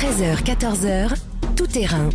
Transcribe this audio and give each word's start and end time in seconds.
13h, 0.00 0.42
14h, 0.44 1.12
tout 1.54 1.66
terrain. 1.66 2.08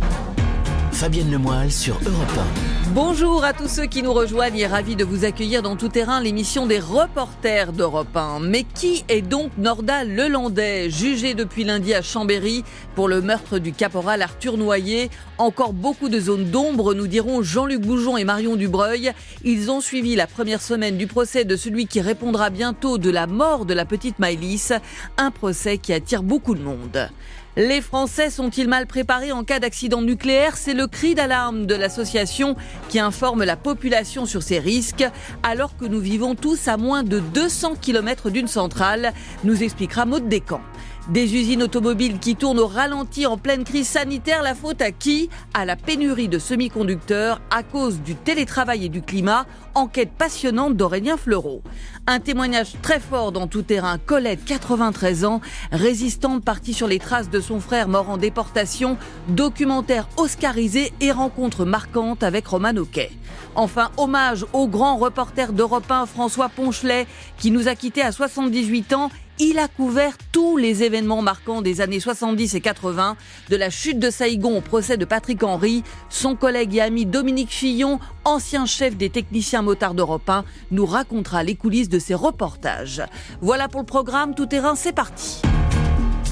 Fabienne 0.90 1.30
Lemoyle 1.30 1.70
sur 1.70 1.94
Europe 2.04 2.46
Bonjour 2.88 3.44
à 3.44 3.52
tous 3.52 3.68
ceux 3.68 3.86
qui 3.86 4.02
nous 4.02 4.12
rejoignent 4.12 4.58
et 4.58 4.66
ravis 4.66 4.96
de 4.96 5.04
vous 5.04 5.24
accueillir 5.24 5.62
dans 5.62 5.76
Tout 5.76 5.88
Terrain, 5.88 6.20
l'émission 6.20 6.66
des 6.66 6.80
reporters 6.80 7.72
d'Europe 7.72 8.16
1. 8.16 8.40
Mais 8.40 8.64
qui 8.64 9.04
est 9.08 9.22
donc 9.22 9.52
Nordal 9.56 10.16
Lelandais, 10.16 10.90
jugé 10.90 11.34
depuis 11.34 11.62
lundi 11.62 11.94
à 11.94 12.02
Chambéry 12.02 12.64
pour 12.96 13.06
le 13.06 13.20
meurtre 13.20 13.60
du 13.60 13.72
caporal 13.72 14.20
Arthur 14.20 14.56
Noyer? 14.56 15.08
Encore 15.38 15.72
beaucoup 15.72 16.08
de 16.08 16.18
zones 16.18 16.50
d'ombre, 16.50 16.92
nous 16.92 17.06
dirons 17.06 17.42
Jean-Luc 17.42 17.82
Boujon 17.82 18.16
et 18.16 18.24
Marion 18.24 18.56
Dubreuil. 18.56 19.12
Ils 19.44 19.70
ont 19.70 19.80
suivi 19.80 20.16
la 20.16 20.26
première 20.26 20.62
semaine 20.62 20.96
du 20.96 21.06
procès 21.06 21.44
de 21.44 21.54
celui 21.54 21.86
qui 21.86 22.00
répondra 22.00 22.50
bientôt 22.50 22.98
de 22.98 23.10
la 23.10 23.28
mort 23.28 23.64
de 23.64 23.74
la 23.74 23.84
petite 23.84 24.18
Maëlys, 24.18 24.72
un 25.18 25.30
procès 25.30 25.78
qui 25.78 25.92
attire 25.92 26.24
beaucoup 26.24 26.56
de 26.56 26.62
monde. 26.62 27.10
Les 27.58 27.80
Français 27.80 28.28
sont-ils 28.28 28.68
mal 28.68 28.86
préparés 28.86 29.32
en 29.32 29.42
cas 29.42 29.60
d'accident 29.60 30.02
nucléaire? 30.02 30.58
C'est 30.58 30.74
le 30.74 30.86
cri 30.86 31.14
d'alarme 31.14 31.64
de 31.64 31.74
l'association 31.74 32.54
qui 32.90 32.98
informe 32.98 33.44
la 33.44 33.56
population 33.56 34.26
sur 34.26 34.42
ces 34.42 34.58
risques, 34.58 35.06
alors 35.42 35.74
que 35.78 35.86
nous 35.86 36.00
vivons 36.00 36.34
tous 36.34 36.68
à 36.68 36.76
moins 36.76 37.02
de 37.02 37.18
200 37.18 37.76
km 37.76 38.28
d'une 38.28 38.46
centrale, 38.46 39.14
nous 39.42 39.62
expliquera 39.62 40.04
Maud 40.04 40.28
Descamps. 40.28 40.60
Des 41.08 41.36
usines 41.36 41.62
automobiles 41.62 42.18
qui 42.18 42.34
tournent 42.34 42.58
au 42.58 42.66
ralenti 42.66 43.26
en 43.26 43.38
pleine 43.38 43.62
crise 43.62 43.86
sanitaire, 43.86 44.42
la 44.42 44.56
faute 44.56 44.82
à 44.82 44.90
qui? 44.90 45.30
À 45.54 45.64
la 45.64 45.76
pénurie 45.76 46.26
de 46.26 46.40
semi-conducteurs 46.40 47.40
à 47.50 47.62
cause 47.62 48.00
du 48.00 48.16
télétravail 48.16 48.86
et 48.86 48.88
du 48.88 49.02
climat. 49.02 49.46
Enquête 49.76 50.10
passionnante 50.10 50.76
d'Aurélien 50.76 51.16
Fleureau. 51.16 51.62
Un 52.08 52.18
témoignage 52.18 52.72
très 52.82 52.98
fort 52.98 53.30
dans 53.30 53.46
tout 53.46 53.62
terrain. 53.62 53.98
Colette, 53.98 54.44
93 54.44 55.24
ans, 55.24 55.40
résistante 55.70 56.44
partie 56.44 56.74
sur 56.74 56.88
les 56.88 56.98
traces 56.98 57.30
de 57.30 57.38
son 57.38 57.60
frère 57.60 57.86
mort 57.86 58.10
en 58.10 58.16
déportation. 58.16 58.98
Documentaire 59.28 60.08
oscarisé 60.16 60.92
et 61.00 61.12
rencontre 61.12 61.64
marquante 61.64 62.24
avec 62.24 62.48
Roman 62.48 62.76
Oquet. 62.76 63.12
Enfin, 63.54 63.92
hommage 63.96 64.44
au 64.52 64.66
grand 64.66 64.96
reporter 64.96 65.52
d'Europe 65.52 65.88
1, 65.88 66.06
François 66.06 66.48
Ponchelet, 66.48 67.06
qui 67.38 67.52
nous 67.52 67.68
a 67.68 67.76
quittés 67.76 68.02
à 68.02 68.10
78 68.10 68.92
ans 68.92 69.10
il 69.38 69.58
a 69.58 69.68
couvert 69.68 70.16
tous 70.32 70.56
les 70.56 70.82
événements 70.82 71.22
marquants 71.22 71.62
des 71.62 71.80
années 71.80 72.00
70 72.00 72.54
et 72.54 72.60
80, 72.60 73.16
de 73.50 73.56
la 73.56 73.70
chute 73.70 73.98
de 73.98 74.10
Saïgon 74.10 74.58
au 74.58 74.60
procès 74.60 74.96
de 74.96 75.04
Patrick 75.04 75.42
Henry. 75.42 75.82
Son 76.08 76.36
collègue 76.36 76.76
et 76.76 76.80
ami 76.80 77.06
Dominique 77.06 77.50
Fillon, 77.52 78.00
ancien 78.24 78.66
chef 78.66 78.96
des 78.96 79.10
techniciens 79.10 79.62
motards 79.62 79.94
d'Europe 79.94 80.28
1, 80.28 80.44
nous 80.70 80.86
racontera 80.86 81.42
les 81.42 81.54
coulisses 81.54 81.88
de 81.88 81.98
ses 81.98 82.14
reportages. 82.14 83.02
Voilà 83.40 83.68
pour 83.68 83.80
le 83.80 83.86
programme 83.86 84.34
Tout 84.34 84.46
Terrain, 84.46 84.74
c'est 84.74 84.92
parti. 84.92 85.42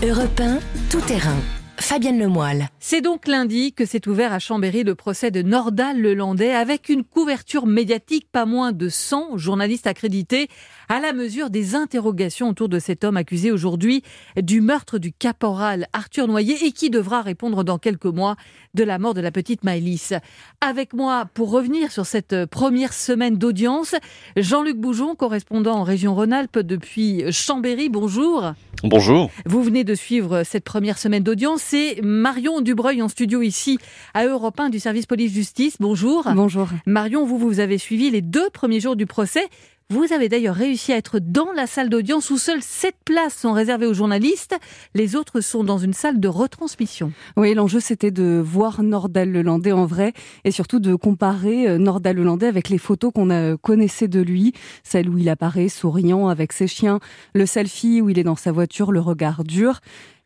Europe 0.02 0.40
1, 0.40 0.58
Tout 0.90 1.00
Terrain. 1.00 1.63
Fabienne 1.84 2.18
Lemoyle. 2.18 2.70
C'est 2.80 3.02
donc 3.02 3.28
lundi 3.28 3.74
que 3.74 3.84
s'est 3.84 4.08
ouvert 4.08 4.32
à 4.32 4.38
Chambéry 4.38 4.84
le 4.84 4.94
procès 4.94 5.30
de 5.30 5.42
Nordal 5.42 6.00
Lelandais 6.00 6.54
avec 6.54 6.88
une 6.88 7.04
couverture 7.04 7.66
médiatique 7.66 8.26
pas 8.32 8.46
moins 8.46 8.72
de 8.72 8.88
100 8.88 9.36
journalistes 9.36 9.86
accrédités 9.86 10.48
à 10.88 10.98
la 10.98 11.12
mesure 11.12 11.50
des 11.50 11.74
interrogations 11.74 12.48
autour 12.48 12.70
de 12.70 12.78
cet 12.78 13.04
homme 13.04 13.18
accusé 13.18 13.52
aujourd'hui 13.52 14.02
du 14.40 14.62
meurtre 14.62 14.96
du 14.96 15.12
caporal 15.12 15.86
Arthur 15.92 16.26
Noyer 16.26 16.64
et 16.64 16.72
qui 16.72 16.88
devra 16.88 17.20
répondre 17.20 17.64
dans 17.64 17.76
quelques 17.76 18.06
mois 18.06 18.36
de 18.72 18.82
la 18.82 18.98
mort 18.98 19.12
de 19.12 19.20
la 19.20 19.30
petite 19.30 19.62
Maëlys. 19.62 20.14
Avec 20.62 20.94
moi 20.94 21.26
pour 21.34 21.50
revenir 21.50 21.92
sur 21.92 22.06
cette 22.06 22.46
première 22.46 22.94
semaine 22.94 23.36
d'audience, 23.36 23.94
Jean-Luc 24.38 24.78
Boujon, 24.78 25.16
correspondant 25.16 25.74
en 25.74 25.82
région 25.82 26.14
Rhône-Alpes 26.14 26.60
depuis 26.60 27.30
Chambéry. 27.30 27.90
Bonjour. 27.90 28.54
Bonjour. 28.86 29.30
Vous 29.46 29.62
venez 29.62 29.82
de 29.82 29.94
suivre 29.94 30.42
cette 30.44 30.64
première 30.64 30.98
semaine 30.98 31.22
d'audience. 31.22 31.62
C'est 31.62 32.00
Marion 32.02 32.60
Dubreuil 32.60 33.00
en 33.00 33.08
studio 33.08 33.40
ici 33.40 33.78
à 34.12 34.26
Europe 34.26 34.60
1 34.60 34.68
du 34.68 34.78
service 34.78 35.06
police-justice. 35.06 35.76
Bonjour. 35.80 36.28
Bonjour. 36.34 36.68
Marion, 36.84 37.24
vous, 37.24 37.38
vous 37.38 37.60
avez 37.60 37.78
suivi 37.78 38.10
les 38.10 38.20
deux 38.20 38.50
premiers 38.50 38.80
jours 38.80 38.94
du 38.94 39.06
procès. 39.06 39.48
Vous 39.90 40.14
avez 40.14 40.30
d'ailleurs 40.30 40.54
réussi 40.54 40.94
à 40.94 40.96
être 40.96 41.18
dans 41.18 41.52
la 41.52 41.66
salle 41.66 41.90
d'audience 41.90 42.30
où 42.30 42.38
seules 42.38 42.62
sept 42.62 42.94
places 43.04 43.36
sont 43.36 43.52
réservées 43.52 43.84
aux 43.84 43.92
journalistes. 43.92 44.56
Les 44.94 45.14
autres 45.14 45.42
sont 45.42 45.62
dans 45.62 45.76
une 45.76 45.92
salle 45.92 46.20
de 46.20 46.26
retransmission. 46.26 47.12
Oui, 47.36 47.52
l'enjeu 47.52 47.80
c'était 47.80 48.10
de 48.10 48.42
voir 48.42 48.82
Nordal 48.82 49.30
Lelandais 49.30 49.72
en 49.72 49.84
vrai 49.84 50.14
et 50.44 50.52
surtout 50.52 50.80
de 50.80 50.94
comparer 50.94 51.68
euh, 51.68 51.76
Nordal 51.76 52.16
Lelandais 52.16 52.46
avec 52.46 52.70
les 52.70 52.78
photos 52.78 53.12
qu'on 53.12 53.28
euh, 53.28 53.56
connaissait 53.58 54.08
de 54.08 54.22
lui, 54.22 54.54
celle 54.84 55.10
où 55.10 55.18
il 55.18 55.28
apparaît 55.28 55.68
souriant 55.68 56.28
avec 56.28 56.54
ses 56.54 56.66
chiens, 56.66 56.98
le 57.34 57.44
selfie 57.44 58.00
où 58.00 58.08
il 58.08 58.18
est 58.18 58.24
dans 58.24 58.36
sa 58.36 58.52
voiture, 58.52 58.90
le 58.90 59.00
regard 59.00 59.44
dur. 59.44 59.80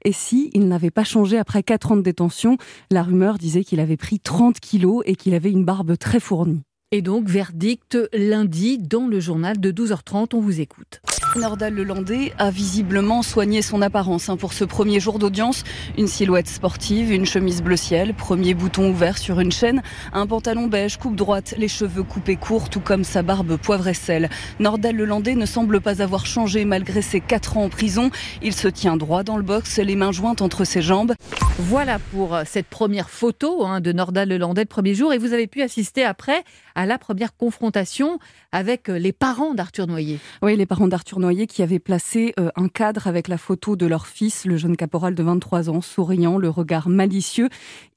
Et 0.05 0.13
si 0.13 0.51
il 0.55 0.69
n'avait 0.69 0.93
pas 0.93 1.03
changé 1.03 1.37
après 1.37 1.65
quatre 1.65 1.91
ans 1.91 1.97
de 1.97 2.03
détention, 2.03 2.59
la 2.93 3.03
rumeur 3.03 3.39
disait 3.39 3.65
qu'il 3.65 3.81
avait 3.81 3.97
pris 3.97 4.21
30 4.21 4.61
kilos 4.61 5.03
et 5.05 5.17
qu'il 5.17 5.35
avait 5.35 5.51
une 5.51 5.65
barbe 5.65 5.99
très 5.99 6.21
fournie. 6.21 6.63
Et 6.91 7.03
donc, 7.03 7.29
verdict 7.29 7.99
lundi 8.15 8.79
dans 8.79 9.09
le 9.09 9.21
journal 9.21 9.61
de 9.61 9.71
12h30. 9.71 10.35
On 10.35 10.41
vous 10.41 10.63
écoute. 10.63 11.03
Nordal 11.39 11.75
Lelandais 11.75 12.33
a 12.39 12.51
visiblement 12.51 13.23
soigné 13.23 13.63
son 13.63 13.81
apparence 13.81 14.29
hein, 14.29 14.37
pour 14.37 14.53
ce 14.53 14.65
premier 14.65 14.99
jour 14.99 15.21
d'audience. 15.21 15.63
Une 15.97 16.09
silhouette 16.09 16.49
sportive, 16.49 17.13
une 17.13 17.27
chemise 17.27 17.63
bleu 17.63 17.77
ciel, 17.77 18.13
premier 18.13 18.55
bouton 18.55 18.91
ouvert 18.91 19.17
sur 19.17 19.39
une 19.39 19.53
chaîne, 19.53 19.83
un 20.13 20.27
pantalon 20.27 20.67
beige, 20.67 20.97
coupe 20.97 21.15
droite, 21.15 21.55
les 21.57 21.69
cheveux 21.69 22.03
coupés 22.03 22.35
courts, 22.35 22.71
tout 22.71 22.81
comme 22.81 23.05
sa 23.05 23.23
barbe 23.23 23.57
poivre 23.57 23.87
et 23.87 23.95
sel. 23.95 24.29
Nordal 24.59 24.97
Lelandais 24.97 25.37
ne 25.37 25.47
semble 25.47 25.81
pas 25.81 26.03
avoir 26.03 26.27
changé 26.27 26.65
malgré 26.65 27.03
ses 27.03 27.21
quatre 27.21 27.57
ans 27.57 27.65
en 27.65 27.69
prison. 27.69 28.11
Il 28.43 28.53
se 28.53 28.67
tient 28.67 28.97
droit 28.97 29.23
dans 29.23 29.37
le 29.37 29.45
box, 29.45 29.79
les 29.79 29.97
mains 29.97 30.13
jointes 30.13 30.43
entre 30.43 30.65
ses 30.65 30.83
jambes. 30.83 31.15
Voilà 31.61 31.99
pour 31.99 32.37
cette 32.47 32.67
première 32.67 33.11
photo 33.11 33.65
hein, 33.65 33.81
de 33.81 33.93
Nordal 33.93 34.29
Lelandais 34.29 34.63
le 34.63 34.67
premier 34.67 34.95
jour. 34.95 35.13
Et 35.13 35.19
vous 35.19 35.33
avez 35.33 35.47
pu 35.47 35.63
assister 35.63 36.05
après 36.05 36.43
à 36.75 36.85
la 36.85 36.99
première 36.99 37.37
confrontation 37.37 38.19
avec 38.51 38.89
les 38.89 39.13
parents 39.13 39.55
d'Arthur 39.55 39.87
Noyer. 39.87 40.19
Oui, 40.43 40.57
les 40.57 40.67
parents 40.67 40.89
d'Arthur 40.89 41.21
Noyer 41.21 41.28
qui 41.29 41.63
avaient 41.63 41.79
placé 41.79 42.33
euh, 42.39 42.51
un 42.57 42.69
cadre 42.69 43.07
avec 43.07 43.29
la 43.29 43.37
photo 43.37 43.77
de 43.77 43.87
leur 43.87 44.07
fils, 44.07 44.47
le 44.47 44.57
jeune 44.57 44.77
caporal 44.77 45.15
de 45.15 45.23
23 45.23 45.69
ans, 45.69 45.81
souriant, 45.81 46.39
le 46.39 46.49
regard 46.49 46.89
malicieux. 46.89 47.49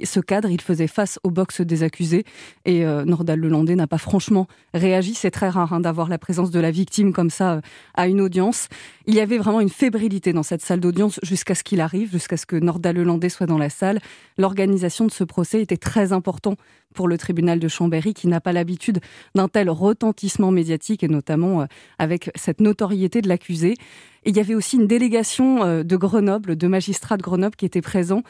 Ce 0.03 0.19
cadre, 0.19 0.50
il 0.50 0.59
faisait 0.59 0.88
face 0.88 1.18
au 1.24 1.31
box 1.31 1.62
des 1.62 1.84
accusés. 1.84 2.25
Et 2.66 2.86
euh, 2.86 3.06
Nordal 3.06 3.40
Lelandais 3.40 3.75
n'a 3.75 3.88
pas 3.88 3.97
franchement 3.97 4.47
réagi. 4.74 5.14
C'est 5.14 5.31
très 5.31 5.50
rare 5.50 5.72
hein, 5.74 5.80
d'avoir 5.80 6.09
la 6.09 6.18
présence 6.18 6.52
de 6.52 6.59
la 6.59 6.72
victime 6.72 7.14
comme 7.14 7.30
ça 7.30 7.53
euh, 7.53 7.62
à 7.94 8.08
une 8.08 8.20
audience. 8.20 8.68
Il 9.08 9.16
y 9.16 9.22
avait 9.22 9.38
vraiment 9.38 9.62
une 9.62 9.70
fébrilité 9.70 10.34
dans 10.34 10.44
cette 10.44 10.62
salle 10.62 10.81
d'audience 10.81 11.20
jusqu'à 11.24 11.56
ce 11.56 11.64
qu'il 11.64 11.80
arrive, 11.80 12.12
jusqu'à 12.12 12.38
ce 12.38 12.46
que 12.46 12.58
Nordal 12.58 12.97
Lelandais 12.97 13.30
soit 13.30 13.47
dans 13.47 13.58
la 13.58 13.70
salle. 13.70 14.00
L'organisation 14.38 15.06
de 15.06 15.12
ce 15.12 15.24
procès 15.24 15.62
était 15.62 15.78
très 15.78 16.12
important 16.12 16.56
pour 16.94 17.07
le 17.07 17.18
tribunal 17.18 17.59
de 17.59 17.68
Chambéry 17.68 18.13
qui 18.13 18.28
n'a 18.28 18.41
pas 18.41 18.53
l'habitude 18.53 19.00
d'un 19.35 19.47
tel 19.47 19.69
retentissement 19.69 20.52
médiatique 20.52 21.03
et 21.03 21.07
notamment 21.07 21.62
euh, 21.62 21.66
avec 22.00 22.31
cette 22.35 22.62
notoriété 22.62 23.22
de 23.22 23.29
l'accusé. 23.29 23.75
Et 24.24 24.29
il 24.29 24.38
y 24.38 24.40
avait 24.40 24.56
aussi 24.56 24.78
une 24.78 24.88
délégation 24.88 25.63
euh, 25.63 25.84
de 25.84 25.96
Grenoble, 25.96 26.56
de 26.56 26.68
magistrats 26.68 27.18
de 27.18 27.24
Grenoble 27.24 27.56
qui 27.56 27.66
étaient 27.66 27.81
présents. 27.81 28.24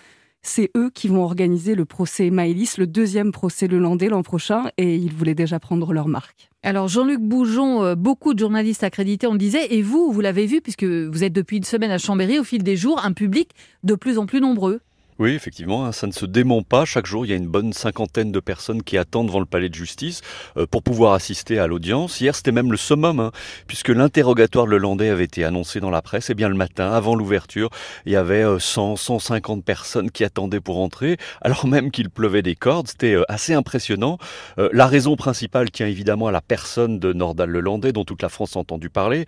C'est 0.44 0.72
eux 0.76 0.90
qui 0.90 1.08
vont 1.08 1.24
organiser 1.24 1.76
le 1.76 1.86
procès 1.86 2.32
Maëlys, 2.32 2.78
le 2.78 2.88
deuxième 2.88 3.32
procès 3.32 3.68
le 3.68 3.78
Landais 3.78 4.10
l'an 4.10 4.24
prochain, 4.24 4.72
et 4.78 4.96
ils 4.96 5.14
voulaient 5.14 5.36
déjà 5.36 5.60
prendre 5.60 5.94
leur 5.94 6.08
marque. 6.08 6.50
Alors 6.64 6.88
Jean-Luc 6.88 7.20
Boujon, 7.20 7.84
euh, 7.84 7.96
beaucoup 7.96 8.34
de 8.34 8.40
journalistes 8.40 8.84
accrédités, 8.84 9.28
on 9.28 9.34
le 9.34 9.38
disait, 9.38 9.74
et 9.74 9.82
vous, 9.82 10.12
vous 10.12 10.22
l'avez 10.22 10.48
vu, 10.48 10.62
puisque 10.62 10.84
vous 10.84 11.24
êtes 11.24 11.34
depuis 11.34 11.58
une 11.58 11.64
semaine 11.64 11.92
à 11.92 12.00
Chambéry, 12.00 12.40
au 12.40 12.44
fil 12.44 12.64
des 12.64 12.76
jours, 12.76 13.04
un 13.04 13.14
public 13.14 13.52
de 13.84 13.94
plus 13.94 14.18
en 14.18 14.26
plus 14.26 14.42
nombreux. 14.42 14.82
Oui, 15.22 15.36
effectivement, 15.36 15.86
hein, 15.86 15.92
ça 15.92 16.08
ne 16.08 16.12
se 16.12 16.26
dément 16.26 16.64
pas. 16.64 16.84
Chaque 16.84 17.06
jour, 17.06 17.28
il 17.28 17.30
y 17.30 17.34
a 17.34 17.36
une 17.36 17.46
bonne 17.46 17.74
cinquantaine 17.74 18.32
de 18.32 18.40
personnes 18.40 18.82
qui 18.82 18.98
attendent 18.98 19.28
devant 19.28 19.40
le 19.40 19.46
palais 19.46 19.70
de 19.70 19.76
justice 19.76 20.22
euh, 20.58 20.66
pour 20.66 20.82
pouvoir 20.82 21.14
assister 21.14 21.60
à 21.60 21.68
l'audience. 21.68 22.20
Hier, 22.20 22.36
c'était 22.36 22.52
même 22.52 22.72
le 22.72 22.78
summum, 22.78 23.20
hein, 23.20 23.32
puisque 23.68 23.90
l'interrogatoire 23.90 24.66
de 24.66 24.76
Landais 24.76 25.10
avait 25.10 25.26
été 25.26 25.44
annoncé 25.44 25.80
dans 25.80 25.92
la 25.92 26.02
presse. 26.02 26.32
Et 26.32 26.34
bien 26.34 26.50
le 26.50 26.56
matin, 26.56 26.92
avant 26.92 27.14
l'ouverture, 27.14 27.70
il 28.08 28.14
y 28.14 28.16
avait 28.16 28.44
100, 28.58 28.94
euh, 28.94 28.96
150 28.96 29.64
personnes 29.64 30.10
qui 30.10 30.24
attendaient 30.24 30.60
pour 30.60 30.80
entrer, 30.80 31.18
alors 31.42 31.68
même 31.68 31.92
qu'il 31.92 32.10
pleuvait 32.10 32.42
des 32.42 32.56
cordes. 32.56 32.88
C'était 32.88 33.14
euh, 33.14 33.24
assez 33.30 33.54
impressionnant. 33.54 34.18
la 34.58 34.88
raison 34.88 35.16
principale 35.16 35.70
tient 35.70 35.86
évidemment 35.86 36.26
à 36.26 36.32
la 36.32 36.42
personne 36.42 36.98
de 36.98 37.14
Nordal 37.14 37.52
Lelandais, 37.52 37.94
dont 37.94 38.06
toute 38.06 38.24
la 38.24 38.30
France 38.30 38.56
a 38.56 38.60
entendu 38.60 38.90
parler. 38.90 39.28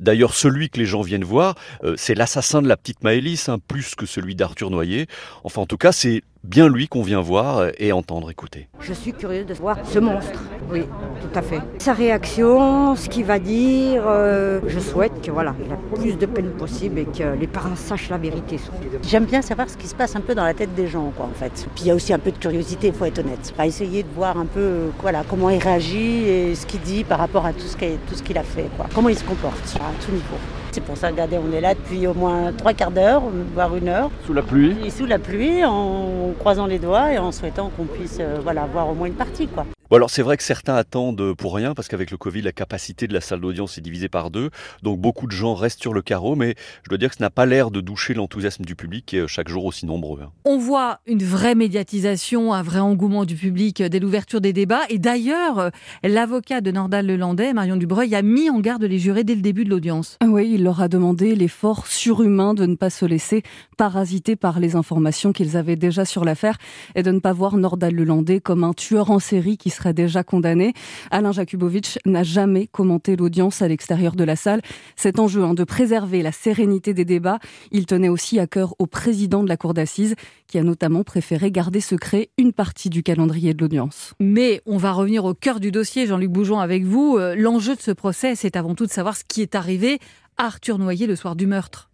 D'ailleurs, 0.00 0.32
celui 0.32 0.70
que 0.70 0.78
les 0.78 0.86
gens 0.86 1.02
viennent 1.02 1.24
voir, 1.24 1.54
c'est 1.96 2.14
l'assassin 2.14 2.62
de 2.62 2.68
la 2.68 2.78
petite 2.78 3.04
Maëlys, 3.04 3.50
hein, 3.50 3.58
plus 3.68 3.94
que 3.94 4.06
celui 4.06 4.34
d'Arthur 4.34 4.70
Noyer. 4.70 5.06
Enfin, 5.42 5.62
en 5.62 5.66
tout 5.66 5.76
cas, 5.76 5.92
c'est 5.92 6.22
bien 6.44 6.68
lui 6.68 6.88
qu'on 6.88 7.02
vient 7.02 7.20
voir 7.20 7.68
et 7.78 7.92
entendre, 7.92 8.30
écouter. 8.30 8.68
Je 8.80 8.92
suis 8.92 9.12
curieuse 9.12 9.46
de 9.46 9.54
voir 9.54 9.78
ce 9.84 9.98
monstre, 9.98 10.42
oui, 10.70 10.82
tout 11.20 11.38
à 11.38 11.42
fait. 11.42 11.58
Sa 11.78 11.94
réaction, 11.94 12.94
ce 12.96 13.08
qu'il 13.08 13.24
va 13.24 13.38
dire, 13.38 14.02
euh, 14.06 14.60
je 14.66 14.78
souhaite 14.78 15.22
que 15.22 15.30
voilà, 15.30 15.54
il 15.64 15.72
a 15.72 15.76
plus 15.98 16.18
de 16.18 16.26
peine 16.26 16.50
possible 16.50 16.98
et 16.98 17.06
que 17.06 17.38
les 17.38 17.46
parents 17.46 17.76
sachent 17.76 18.10
la 18.10 18.18
vérité. 18.18 18.60
J'aime 19.02 19.24
bien 19.24 19.40
savoir 19.40 19.70
ce 19.70 19.76
qui 19.76 19.86
se 19.86 19.94
passe 19.94 20.16
un 20.16 20.20
peu 20.20 20.34
dans 20.34 20.44
la 20.44 20.54
tête 20.54 20.74
des 20.74 20.86
gens, 20.86 21.12
quoi, 21.16 21.26
en 21.26 21.34
fait. 21.34 21.66
Puis 21.74 21.84
il 21.84 21.86
y 21.86 21.90
a 21.90 21.94
aussi 21.94 22.12
un 22.12 22.18
peu 22.18 22.30
de 22.30 22.38
curiosité, 22.38 22.88
il 22.88 22.92
faut 22.92 23.06
être 23.06 23.20
honnête. 23.20 23.52
Enfin, 23.54 23.64
essayer 23.64 24.02
de 24.02 24.08
voir 24.14 24.38
un 24.38 24.46
peu, 24.46 24.90
voilà, 25.00 25.24
comment 25.28 25.48
il 25.48 25.62
réagit 25.62 26.28
et 26.28 26.54
ce 26.54 26.66
qu'il 26.66 26.80
dit 26.80 27.04
par 27.04 27.18
rapport 27.18 27.46
à 27.46 27.52
tout 27.52 27.66
ce 27.66 28.22
qu'il 28.22 28.38
a 28.38 28.42
fait, 28.42 28.68
quoi. 28.76 28.86
Comment 28.94 29.08
il 29.08 29.18
se 29.18 29.24
comporte 29.24 29.76
à 29.76 30.04
tout 30.04 30.12
niveau. 30.12 30.36
C'est 30.74 30.80
pour 30.80 30.96
ça, 30.96 31.06
regardez, 31.06 31.38
on 31.38 31.52
est 31.52 31.60
là 31.60 31.72
depuis 31.72 32.04
au 32.08 32.14
moins 32.14 32.50
trois 32.52 32.72
quarts 32.72 32.90
d'heure, 32.90 33.22
voire 33.54 33.76
une 33.76 33.86
heure. 33.86 34.10
Sous 34.26 34.32
la 34.32 34.42
pluie 34.42 34.74
Et 34.84 34.90
sous 34.90 35.06
la 35.06 35.20
pluie, 35.20 35.64
en 35.64 36.32
croisant 36.40 36.66
les 36.66 36.80
doigts 36.80 37.12
et 37.12 37.18
en 37.18 37.30
souhaitant 37.30 37.70
qu'on 37.76 37.84
puisse 37.84 38.18
euh, 38.18 38.40
voilà, 38.42 38.66
voir 38.66 38.88
au 38.88 38.94
moins 38.94 39.06
une 39.06 39.14
partie. 39.14 39.46
Quoi. 39.46 39.66
Bon 39.90 39.96
alors 39.96 40.08
c'est 40.08 40.22
vrai 40.22 40.36
que 40.38 40.42
certains 40.42 40.74
attendent 40.74 41.34
pour 41.34 41.54
rien 41.54 41.74
parce 41.74 41.88
qu'avec 41.88 42.10
le 42.10 42.16
Covid 42.16 42.40
la 42.40 42.52
capacité 42.52 43.06
de 43.06 43.12
la 43.12 43.20
salle 43.20 43.40
d'audience 43.40 43.76
est 43.76 43.82
divisée 43.82 44.08
par 44.08 44.30
deux, 44.30 44.50
donc 44.82 44.98
beaucoup 44.98 45.26
de 45.26 45.32
gens 45.32 45.54
restent 45.54 45.82
sur 45.82 45.92
le 45.92 46.00
carreau, 46.00 46.36
mais 46.36 46.54
je 46.84 46.88
dois 46.88 46.96
dire 46.96 47.10
que 47.10 47.16
ce 47.16 47.22
n'a 47.22 47.28
pas 47.28 47.44
l'air 47.44 47.70
de 47.70 47.82
doucher 47.82 48.14
l'enthousiasme 48.14 48.64
du 48.64 48.76
public 48.76 49.04
qui 49.04 49.18
est 49.18 49.26
chaque 49.28 49.48
jour 49.48 49.66
aussi 49.66 49.84
nombreux. 49.84 50.22
hein. 50.22 50.30
On 50.46 50.56
voit 50.58 51.00
une 51.06 51.22
vraie 51.22 51.54
médiatisation, 51.54 52.54
un 52.54 52.62
vrai 52.62 52.80
engouement 52.80 53.26
du 53.26 53.34
public 53.34 53.82
dès 53.82 54.00
l'ouverture 54.00 54.40
des 54.40 54.54
débats. 54.54 54.82
Et 54.88 54.98
d'ailleurs, 54.98 55.70
l'avocat 56.02 56.60
de 56.62 56.70
Nordal 56.70 57.06
Lelandais, 57.06 57.52
Marion 57.52 57.76
Dubreuil, 57.76 58.14
a 58.14 58.22
mis 58.22 58.48
en 58.48 58.60
garde 58.60 58.84
les 58.84 58.98
jurés 58.98 59.24
dès 59.24 59.34
le 59.34 59.42
début 59.42 59.64
de 59.64 59.70
l'audience. 59.70 60.16
Ah 60.20 60.26
Oui, 60.26 60.50
il 60.54 60.64
leur 60.64 60.80
a 60.80 60.88
demandé 60.88 61.34
l'effort 61.34 61.86
surhumain 61.86 62.54
de 62.54 62.64
ne 62.64 62.74
pas 62.74 62.90
se 62.90 63.04
laisser 63.04 63.42
parasiter 63.76 64.34
par 64.36 64.60
les 64.60 64.76
informations 64.76 65.32
qu'ils 65.32 65.56
avaient 65.58 65.76
déjà 65.76 66.04
sur 66.04 66.24
l'affaire 66.24 66.56
et 66.94 67.02
de 67.02 67.10
ne 67.10 67.18
pas 67.20 67.32
voir 67.34 67.56
Nordal 67.56 67.94
Lelandais 67.94 68.40
comme 68.40 68.64
un 68.64 68.72
tueur 68.72 69.10
en 69.10 69.18
série 69.18 69.58
qui 69.58 69.70
serait 69.74 69.94
déjà 69.94 70.24
condamné. 70.24 70.72
Alain 71.10 71.32
Jakubowicz 71.32 71.98
n'a 72.06 72.22
jamais 72.22 72.66
commenté 72.66 73.16
l'audience 73.16 73.62
à 73.62 73.68
l'extérieur 73.68 74.16
de 74.16 74.24
la 74.24 74.36
salle. 74.36 74.62
Cet 74.96 75.18
enjeu 75.18 75.44
de 75.52 75.64
préserver 75.64 76.22
la 76.22 76.32
sérénité 76.32 76.94
des 76.94 77.04
débats, 77.04 77.38
il 77.70 77.86
tenait 77.86 78.08
aussi 78.08 78.38
à 78.38 78.46
cœur 78.46 78.74
au 78.78 78.86
président 78.86 79.42
de 79.42 79.48
la 79.48 79.56
cour 79.56 79.74
d'assises 79.74 80.14
qui 80.46 80.58
a 80.58 80.62
notamment 80.62 81.02
préféré 81.02 81.50
garder 81.50 81.80
secret 81.80 82.30
une 82.38 82.52
partie 82.52 82.88
du 82.88 83.02
calendrier 83.02 83.52
de 83.52 83.60
l'audience. 83.60 84.14
Mais 84.20 84.62
on 84.64 84.76
va 84.76 84.92
revenir 84.92 85.24
au 85.24 85.34
cœur 85.34 85.60
du 85.60 85.72
dossier, 85.72 86.06
Jean-Luc 86.06 86.30
Bougeon, 86.30 86.60
avec 86.60 86.84
vous. 86.84 87.16
Euh, 87.18 87.34
L'enjeu 87.36 87.74
de 87.74 87.80
ce 87.80 87.90
procès, 87.90 88.34
c'est 88.36 88.56
avant 88.56 88.74
tout 88.74 88.86
de 88.86 88.90
savoir 88.92 89.16
ce 89.16 89.24
qui 89.26 89.42
est 89.42 89.54
arrivé 89.54 89.98
à 90.36 90.46
Arthur 90.46 90.78
Noyer 90.78 91.06
le 91.06 91.16
soir 91.16 91.36
du 91.36 91.46
meurtre. 91.46 91.90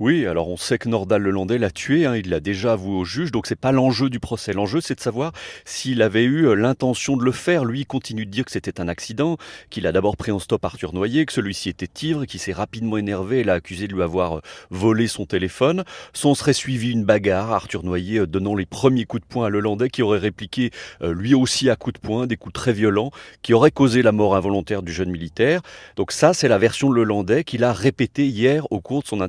Oui, 0.00 0.26
alors 0.26 0.48
on 0.48 0.56
sait 0.56 0.78
que 0.78 0.88
Nordal 0.88 1.22
Lelandais 1.22 1.58
l'a 1.58 1.70
tué, 1.70 2.06
hein, 2.06 2.16
il 2.16 2.30
l'a 2.30 2.40
déjà 2.40 2.72
avoué 2.72 2.94
au 2.96 3.04
juge, 3.04 3.32
donc 3.32 3.46
c'est 3.46 3.58
pas 3.58 3.72
l'enjeu 3.72 4.10
du 4.10 4.20
procès. 4.20 4.52
L'enjeu, 4.52 4.80
c'est 4.80 4.94
de 4.94 5.00
savoir 5.00 5.32
s'il 5.64 6.02
avait 6.02 6.24
eu 6.24 6.46
euh, 6.46 6.54
l'intention 6.54 7.16
de 7.16 7.24
le 7.24 7.32
faire. 7.32 7.64
Lui, 7.64 7.80
il 7.80 7.86
continue 7.86 8.26
de 8.26 8.30
dire 8.30 8.44
que 8.44 8.50
c'était 8.50 8.80
un 8.80 8.88
accident, 8.88 9.36
qu'il 9.70 9.86
a 9.86 9.92
d'abord 9.92 10.16
pris 10.16 10.32
en 10.32 10.38
stop 10.38 10.64
Arthur 10.64 10.92
Noyer, 10.92 11.26
que 11.26 11.32
celui-ci 11.32 11.68
était 11.68 12.06
ivre, 12.06 12.24
qu'il 12.24 12.40
s'est 12.40 12.52
rapidement 12.52 12.96
énervé 12.96 13.40
et 13.40 13.44
l'a 13.44 13.54
accusé 13.54 13.88
de 13.88 13.94
lui 13.94 14.02
avoir 14.02 14.38
euh, 14.38 14.40
volé 14.70 15.06
son 15.06 15.26
téléphone. 15.26 15.84
S'en 16.12 16.34
serait 16.34 16.52
suivi 16.52 16.92
une 16.92 17.04
bagarre, 17.04 17.52
Arthur 17.52 17.84
Noyer 17.84 18.20
euh, 18.20 18.26
donnant 18.26 18.54
les 18.54 18.66
premiers 18.66 19.04
coups 19.04 19.22
de 19.22 19.26
poing 19.26 19.46
à 19.46 19.50
Lelandais, 19.50 19.90
qui 19.90 20.02
aurait 20.02 20.18
répliqué 20.18 20.70
lui 21.02 21.34
aussi 21.34 21.70
à 21.70 21.76
coups 21.76 21.94
de 21.94 22.06
poing, 22.06 22.26
des 22.26 22.36
coups 22.36 22.52
très 22.52 22.72
violents, 22.72 23.10
qui 23.42 23.54
auraient 23.54 23.70
causé 23.70 24.02
la 24.02 24.12
mort 24.12 24.36
involontaire 24.36 24.82
du 24.82 24.92
jeune 24.92 25.10
militaire. 25.10 25.60
Donc 25.96 26.12
ça, 26.12 26.34
c'est 26.34 26.48
la 26.48 26.58
version 26.58 26.90
de 26.90 26.96
Lelandais 26.96 27.44
qu'il 27.44 27.64
a 27.64 27.72
répétée 27.72 28.26
hier 28.26 28.66
au 28.70 28.80
cours 28.80 29.02
de 29.02 29.08
son 29.08 29.20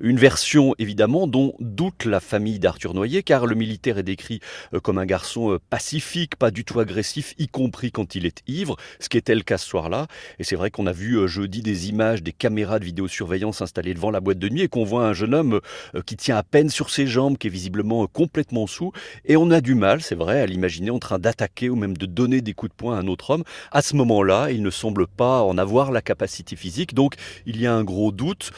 Une 0.00 0.18
version 0.18 0.74
évidemment 0.78 1.26
dont 1.26 1.54
doute 1.60 2.04
la 2.04 2.20
famille 2.20 2.58
d'Arthur 2.58 2.94
Noyer, 2.94 3.22
car 3.22 3.46
le 3.46 3.54
militaire 3.54 3.98
est 3.98 4.02
décrit 4.02 4.40
euh, 4.74 4.80
comme 4.80 4.98
un 4.98 5.06
garçon 5.06 5.52
euh, 5.52 5.58
pacifique, 5.70 6.36
pas 6.36 6.50
du 6.50 6.64
tout 6.64 6.80
agressif, 6.80 7.34
y 7.38 7.48
compris 7.48 7.90
quand 7.90 8.14
il 8.14 8.26
est 8.26 8.42
ivre, 8.46 8.76
ce 9.00 9.08
qui 9.08 9.18
était 9.18 9.34
le 9.34 9.42
cas 9.42 9.58
ce 9.58 9.66
soir-là. 9.66 10.06
Et 10.38 10.44
c'est 10.44 10.56
vrai 10.56 10.70
qu'on 10.70 10.86
a 10.86 10.92
vu 10.92 11.16
euh, 11.16 11.26
jeudi 11.26 11.62
des 11.62 11.88
images 11.88 12.22
des 12.22 12.32
caméras 12.32 12.78
de 12.78 12.84
vidéosurveillance 12.84 13.62
installées 13.62 13.94
devant 13.94 14.10
la 14.10 14.20
boîte 14.20 14.38
de 14.38 14.48
nuit 14.48 14.62
et 14.62 14.68
qu'on 14.68 14.84
voit 14.84 15.06
un 15.06 15.12
jeune 15.12 15.34
homme 15.34 15.60
qui 16.04 16.16
tient 16.16 16.36
à 16.36 16.42
peine 16.42 16.68
sur 16.68 16.90
ses 16.90 17.06
jambes, 17.06 17.38
qui 17.38 17.46
est 17.46 17.50
visiblement 17.50 18.06
complètement 18.06 18.66
sous. 18.66 18.92
Et 19.24 19.36
on 19.36 19.50
a 19.50 19.60
du 19.60 19.74
mal, 19.74 20.00
c'est 20.00 20.14
vrai, 20.14 20.40
à 20.40 20.46
l'imaginer 20.46 20.90
en 20.90 20.98
train 20.98 21.18
d'attaquer 21.18 21.68
ou 21.68 21.76
même 21.76 21.96
de 21.96 22.06
donner 22.06 22.40
des 22.40 22.54
coups 22.54 22.70
de 22.70 22.76
poing 22.76 22.96
à 22.96 23.00
un 23.00 23.06
autre 23.06 23.30
homme. 23.30 23.44
À 23.72 23.82
ce 23.82 23.96
moment-là, 23.96 24.50
il 24.50 24.62
ne 24.62 24.70
semble 24.70 25.06
pas 25.06 25.42
en 25.42 25.58
avoir 25.58 25.90
la 25.90 26.02
capacité 26.02 26.56
physique, 26.56 26.94
donc 26.94 27.14
il 27.46 27.60
y 27.60 27.66
a 27.66 27.74
un 27.74 27.84
gros 27.84 28.12
doute. 28.12 28.52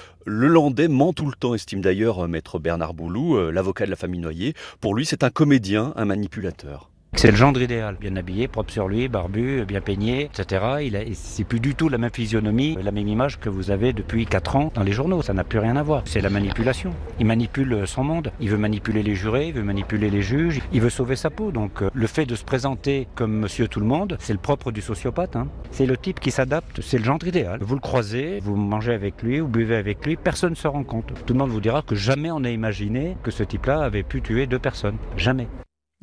Landais 0.49 0.89
ment 0.89 1.13
tout 1.13 1.27
le 1.27 1.35
temps, 1.35 1.55
estime 1.55 1.81
d'ailleurs 1.81 2.25
euh, 2.25 2.29
maître 2.29 2.59
Bernard 2.59 2.95
Boulou, 2.95 3.37
euh, 3.37 3.53
l'avocat 3.53 3.85
de 3.85 3.91
la 3.91 3.97
famille 3.97 4.21
Noyer. 4.21 4.55
Pour 4.81 4.95
lui, 4.95 5.07
c'est 5.07 5.23
un 5.23 5.31
comédien, 5.31 5.93
un 5.97 6.05
manipulateur. 6.05 6.91
C'est 7.15 7.33
le 7.33 7.37
gendre 7.37 7.61
idéal, 7.61 7.97
bien 8.01 8.15
habillé, 8.15 8.47
propre 8.47 8.71
sur 8.71 8.87
lui, 8.87 9.09
barbu, 9.09 9.65
bien 9.67 9.81
peigné, 9.81 10.27
etc. 10.27 10.63
Il 10.83 10.95
a, 10.95 11.01
c'est 11.15 11.43
plus 11.43 11.59
du 11.59 11.75
tout 11.75 11.89
la 11.89 11.99
même 11.99 12.13
physionomie, 12.13 12.79
la 12.81 12.93
même 12.93 13.09
image 13.09 13.41
que 13.41 13.49
vous 13.49 13.73
avez 13.73 13.93
depuis 13.93 14.25
4 14.25 14.55
ans 14.55 14.73
dans 14.73 14.85
les 14.85 14.93
journaux. 14.93 15.21
Ça 15.21 15.33
n'a 15.35 15.43
plus 15.43 15.59
rien 15.59 15.75
à 15.75 15.83
voir. 15.83 16.03
C'est 16.05 16.21
la 16.21 16.31
manipulation. 16.31 16.93
Il 17.19 17.27
manipule 17.27 17.89
son 17.89 18.05
monde. 18.05 18.31
Il 18.39 18.51
veut 18.51 18.57
manipuler 18.57 19.03
les 19.03 19.17
jurés, 19.17 19.49
il 19.49 19.55
veut 19.55 19.65
manipuler 19.65 20.11
les 20.11 20.23
juges. 20.23 20.61
Il 20.73 20.81
veut 20.81 20.91
sauver 20.91 21.17
sa 21.17 21.29
peau. 21.29 21.51
Donc 21.51 21.83
euh, 21.83 21.91
le 21.93 22.07
fait 22.07 22.25
de 22.25 22.37
se 22.37 22.45
présenter 22.45 23.09
comme 23.17 23.33
Monsieur 23.33 23.67
Tout 23.67 23.81
le 23.81 23.87
Monde, 23.87 24.17
c'est 24.21 24.33
le 24.33 24.39
propre 24.39 24.71
du 24.71 24.81
sociopathe. 24.81 25.35
hein. 25.35 25.49
C'est 25.73 25.87
le 25.87 25.97
type 25.97 26.21
qui 26.21 26.31
s'adapte. 26.31 26.81
C'est 26.83 26.99
le 26.99 27.05
gendre 27.05 27.27
idéal. 27.27 27.59
Vous 27.63 27.75
le 27.75 27.81
croisez, 27.81 28.39
vous 28.45 28.55
mangez 28.55 28.93
avec 28.93 29.23
lui, 29.25 29.41
vous 29.41 29.49
buvez 29.49 29.75
avec 29.75 30.07
lui, 30.07 30.17
personne 30.17 30.51
ne 30.51 30.55
se 30.55 30.69
rend 30.69 30.85
compte. 30.85 31.13
Tout 31.27 31.33
le 31.33 31.39
monde 31.41 31.51
vous 31.51 31.61
dira 31.61 31.83
que 31.83 31.97
jamais 31.97 32.31
on 32.31 32.39
n'a 32.41 32.51
imaginé 32.51 33.17
que 33.25 33.33
ce 33.33 33.43
type-là 33.43 33.81
avait 33.83 34.05
pu 34.05 34.23
tuer 34.23 34.47
deux 34.47 34.61
personnes. 34.61 34.99
Jamais. 35.17 35.49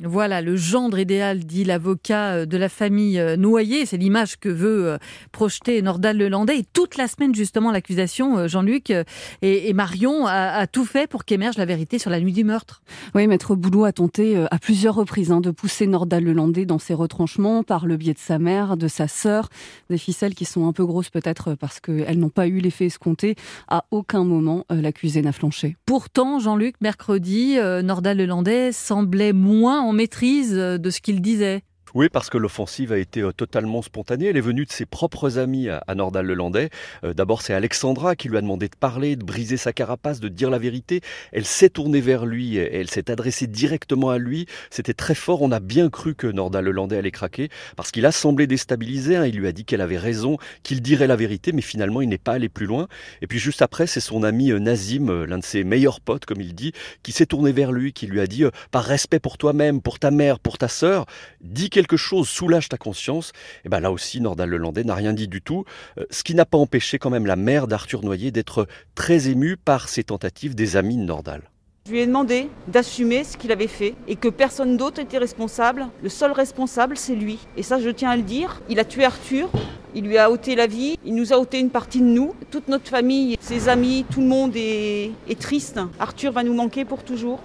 Voilà, 0.04 0.42
le 0.42 0.56
gendre 0.56 0.98
idéal, 0.98 1.38
dit 1.38 1.64
l'avocat 1.64 2.32
euh, 2.32 2.46
de 2.46 2.58
la 2.58 2.68
famille 2.68 3.18
euh, 3.18 3.38
Noyer. 3.38 3.86
C'est 3.86 3.96
l'image 3.96 4.38
que 4.38 4.50
veut 4.50 4.88
euh, 4.88 4.98
projeter 5.32 5.80
Nordal 5.80 6.18
Lelandais. 6.18 6.58
Et 6.58 6.64
toute 6.70 6.98
la 6.98 7.08
semaine, 7.08 7.34
justement, 7.34 7.72
l'accusation, 7.72 8.46
Jean-Luc 8.46 8.92
et, 9.40 9.72
Marion, 9.72 10.26
a, 10.26 10.50
a 10.50 10.66
tout 10.66 10.84
fait 10.84 11.08
pour 11.08 11.24
qu'émerge 11.24 11.56
la 11.56 11.64
vérité 11.64 11.98
sur 11.98 12.10
la 12.10 12.20
nuit 12.20 12.34
du 12.34 12.44
meurtre. 12.44 12.82
Oui, 13.14 13.26
Maître 13.26 13.54
Boulot 13.54 13.84
a 13.84 13.92
tenté 13.92 14.36
à 14.50 14.58
plusieurs 14.58 14.94
reprises 14.94 15.32
hein, 15.32 15.40
de 15.40 15.50
pousser 15.50 15.86
Nordal 15.86 16.24
Lelandais 16.24 16.66
dans 16.66 16.78
ses 16.78 16.92
retranchements 16.92 17.62
par 17.62 17.86
le 17.86 17.96
biais 17.96 18.12
de 18.12 18.18
sa 18.18 18.38
mère, 18.38 18.76
de 18.76 18.88
sa 18.88 19.08
sœur, 19.08 19.48
des 19.88 19.98
ficelles 19.98 20.34
qui 20.34 20.44
sont 20.44 20.68
un 20.68 20.72
peu 20.72 20.84
grosses 20.84 21.08
peut-être 21.08 21.54
parce 21.54 21.80
qu'elles 21.80 22.18
n'ont 22.18 22.28
pas 22.28 22.48
eu 22.48 22.58
l'effet 22.58 22.86
escompté. 22.86 23.34
À 23.68 23.86
aucun 23.90 24.24
moment, 24.24 24.66
l'accusé 24.68 25.22
n'a 25.22 25.32
flanché. 25.32 25.76
Pourtant, 25.86 26.38
Jean-Luc, 26.38 26.74
mercredi, 26.82 27.56
Nordal 27.82 28.18
Lelandais 28.18 28.72
semblait 28.72 29.32
moins 29.32 29.85
en 29.86 29.92
maîtrise 29.92 30.54
euh, 30.56 30.78
de 30.78 30.90
ce 30.90 31.00
qu'il 31.00 31.20
disait. 31.20 31.62
Oui, 31.96 32.10
parce 32.10 32.28
que 32.28 32.36
l'offensive 32.36 32.92
a 32.92 32.98
été 32.98 33.22
euh, 33.22 33.32
totalement 33.32 33.80
spontanée. 33.80 34.26
Elle 34.26 34.36
est 34.36 34.42
venue 34.42 34.66
de 34.66 34.70
ses 34.70 34.84
propres 34.84 35.38
amis 35.38 35.70
à, 35.70 35.82
à 35.86 35.94
Nordal 35.94 36.26
Lelandais. 36.26 36.68
Euh, 37.04 37.14
D'abord, 37.14 37.40
c'est 37.40 37.54
Alexandra 37.54 38.16
qui 38.16 38.28
lui 38.28 38.36
a 38.36 38.42
demandé 38.42 38.68
de 38.68 38.76
parler, 38.78 39.16
de 39.16 39.24
briser 39.24 39.56
sa 39.56 39.72
carapace, 39.72 40.20
de 40.20 40.28
dire 40.28 40.50
la 40.50 40.58
vérité. 40.58 41.00
Elle 41.32 41.46
s'est 41.46 41.70
tournée 41.70 42.02
vers 42.02 42.26
lui, 42.26 42.58
et 42.58 42.76
elle 42.76 42.90
s'est 42.90 43.10
adressée 43.10 43.46
directement 43.46 44.10
à 44.10 44.18
lui. 44.18 44.44
C'était 44.68 44.92
très 44.92 45.14
fort. 45.14 45.40
On 45.40 45.50
a 45.52 45.58
bien 45.58 45.88
cru 45.88 46.14
que 46.14 46.26
Nordal 46.26 46.66
Lelandais 46.66 46.98
allait 46.98 47.10
craquer, 47.10 47.48
parce 47.76 47.90
qu'il 47.90 48.04
a 48.04 48.12
semblé 48.12 48.46
déstabilisé. 48.46 49.16
hein. 49.16 49.24
Il 49.24 49.38
lui 49.38 49.46
a 49.46 49.52
dit 49.52 49.64
qu'elle 49.64 49.80
avait 49.80 49.96
raison, 49.96 50.36
qu'il 50.64 50.82
dirait 50.82 51.06
la 51.06 51.16
vérité, 51.16 51.52
mais 51.52 51.62
finalement, 51.62 52.02
il 52.02 52.10
n'est 52.10 52.18
pas 52.18 52.34
allé 52.34 52.50
plus 52.50 52.66
loin. 52.66 52.88
Et 53.22 53.26
puis 53.26 53.38
juste 53.38 53.62
après, 53.62 53.86
c'est 53.86 54.00
son 54.00 54.22
ami 54.22 54.52
euh, 54.52 54.58
Nazim, 54.58 55.24
l'un 55.24 55.38
de 55.38 55.44
ses 55.44 55.64
meilleurs 55.64 56.02
potes, 56.02 56.26
comme 56.26 56.42
il 56.42 56.54
dit, 56.54 56.72
qui 57.02 57.12
s'est 57.12 57.24
tourné 57.24 57.52
vers 57.52 57.72
lui, 57.72 57.94
qui 57.94 58.06
lui 58.06 58.20
a 58.20 58.26
dit, 58.26 58.44
par 58.70 58.84
respect 58.84 59.18
pour 59.18 59.38
toi-même, 59.38 59.80
pour 59.80 59.98
ta 59.98 60.10
mère, 60.10 60.40
pour 60.40 60.58
ta 60.58 60.68
sœur, 60.68 61.06
dis 61.40 61.70
quelque 61.70 61.85
chose, 61.94 62.28
soulage 62.28 62.68
ta 62.68 62.78
conscience. 62.78 63.32
Et 63.64 63.68
ben 63.68 63.78
là 63.78 63.92
aussi, 63.92 64.20
Nordal 64.20 64.50
Lelandais 64.50 64.82
n'a 64.82 64.96
rien 64.96 65.12
dit 65.12 65.28
du 65.28 65.42
tout, 65.42 65.64
euh, 65.98 66.04
ce 66.10 66.24
qui 66.24 66.34
n'a 66.34 66.44
pas 66.44 66.58
empêché 66.58 66.98
quand 66.98 67.10
même 67.10 67.26
la 67.26 67.36
mère 67.36 67.68
d'Arthur 67.68 68.02
Noyer 68.02 68.32
d'être 68.32 68.66
très 68.96 69.28
émue 69.28 69.56
par 69.56 69.88
ces 69.88 70.02
tentatives 70.02 70.56
des 70.56 70.76
amis 70.76 70.96
de 70.96 71.04
Nordal. 71.04 71.42
Je 71.86 71.92
lui 71.92 72.00
ai 72.00 72.06
demandé 72.06 72.48
d'assumer 72.66 73.22
ce 73.22 73.36
qu'il 73.36 73.52
avait 73.52 73.68
fait 73.68 73.94
et 74.08 74.16
que 74.16 74.26
personne 74.26 74.76
d'autre 74.76 75.00
était 75.00 75.18
responsable. 75.18 75.86
Le 76.02 76.08
seul 76.08 76.32
responsable, 76.32 76.96
c'est 76.96 77.14
lui. 77.14 77.38
Et 77.56 77.62
ça, 77.62 77.78
je 77.78 77.90
tiens 77.90 78.10
à 78.10 78.16
le 78.16 78.22
dire. 78.22 78.60
Il 78.68 78.80
a 78.80 78.84
tué 78.84 79.04
Arthur. 79.04 79.48
Il 79.94 80.04
lui 80.04 80.18
a 80.18 80.28
ôté 80.28 80.56
la 80.56 80.66
vie. 80.66 80.98
Il 81.04 81.14
nous 81.14 81.32
a 81.32 81.38
ôté 81.38 81.60
une 81.60 81.70
partie 81.70 82.00
de 82.00 82.06
nous. 82.06 82.34
Toute 82.50 82.66
notre 82.66 82.88
famille, 82.88 83.36
ses 83.38 83.68
amis, 83.68 84.04
tout 84.10 84.20
le 84.20 84.26
monde 84.26 84.56
est 84.56 85.12
triste. 85.38 85.78
Arthur 86.00 86.32
va 86.32 86.42
nous 86.42 86.54
manquer 86.54 86.84
pour 86.84 87.04
toujours. 87.04 87.38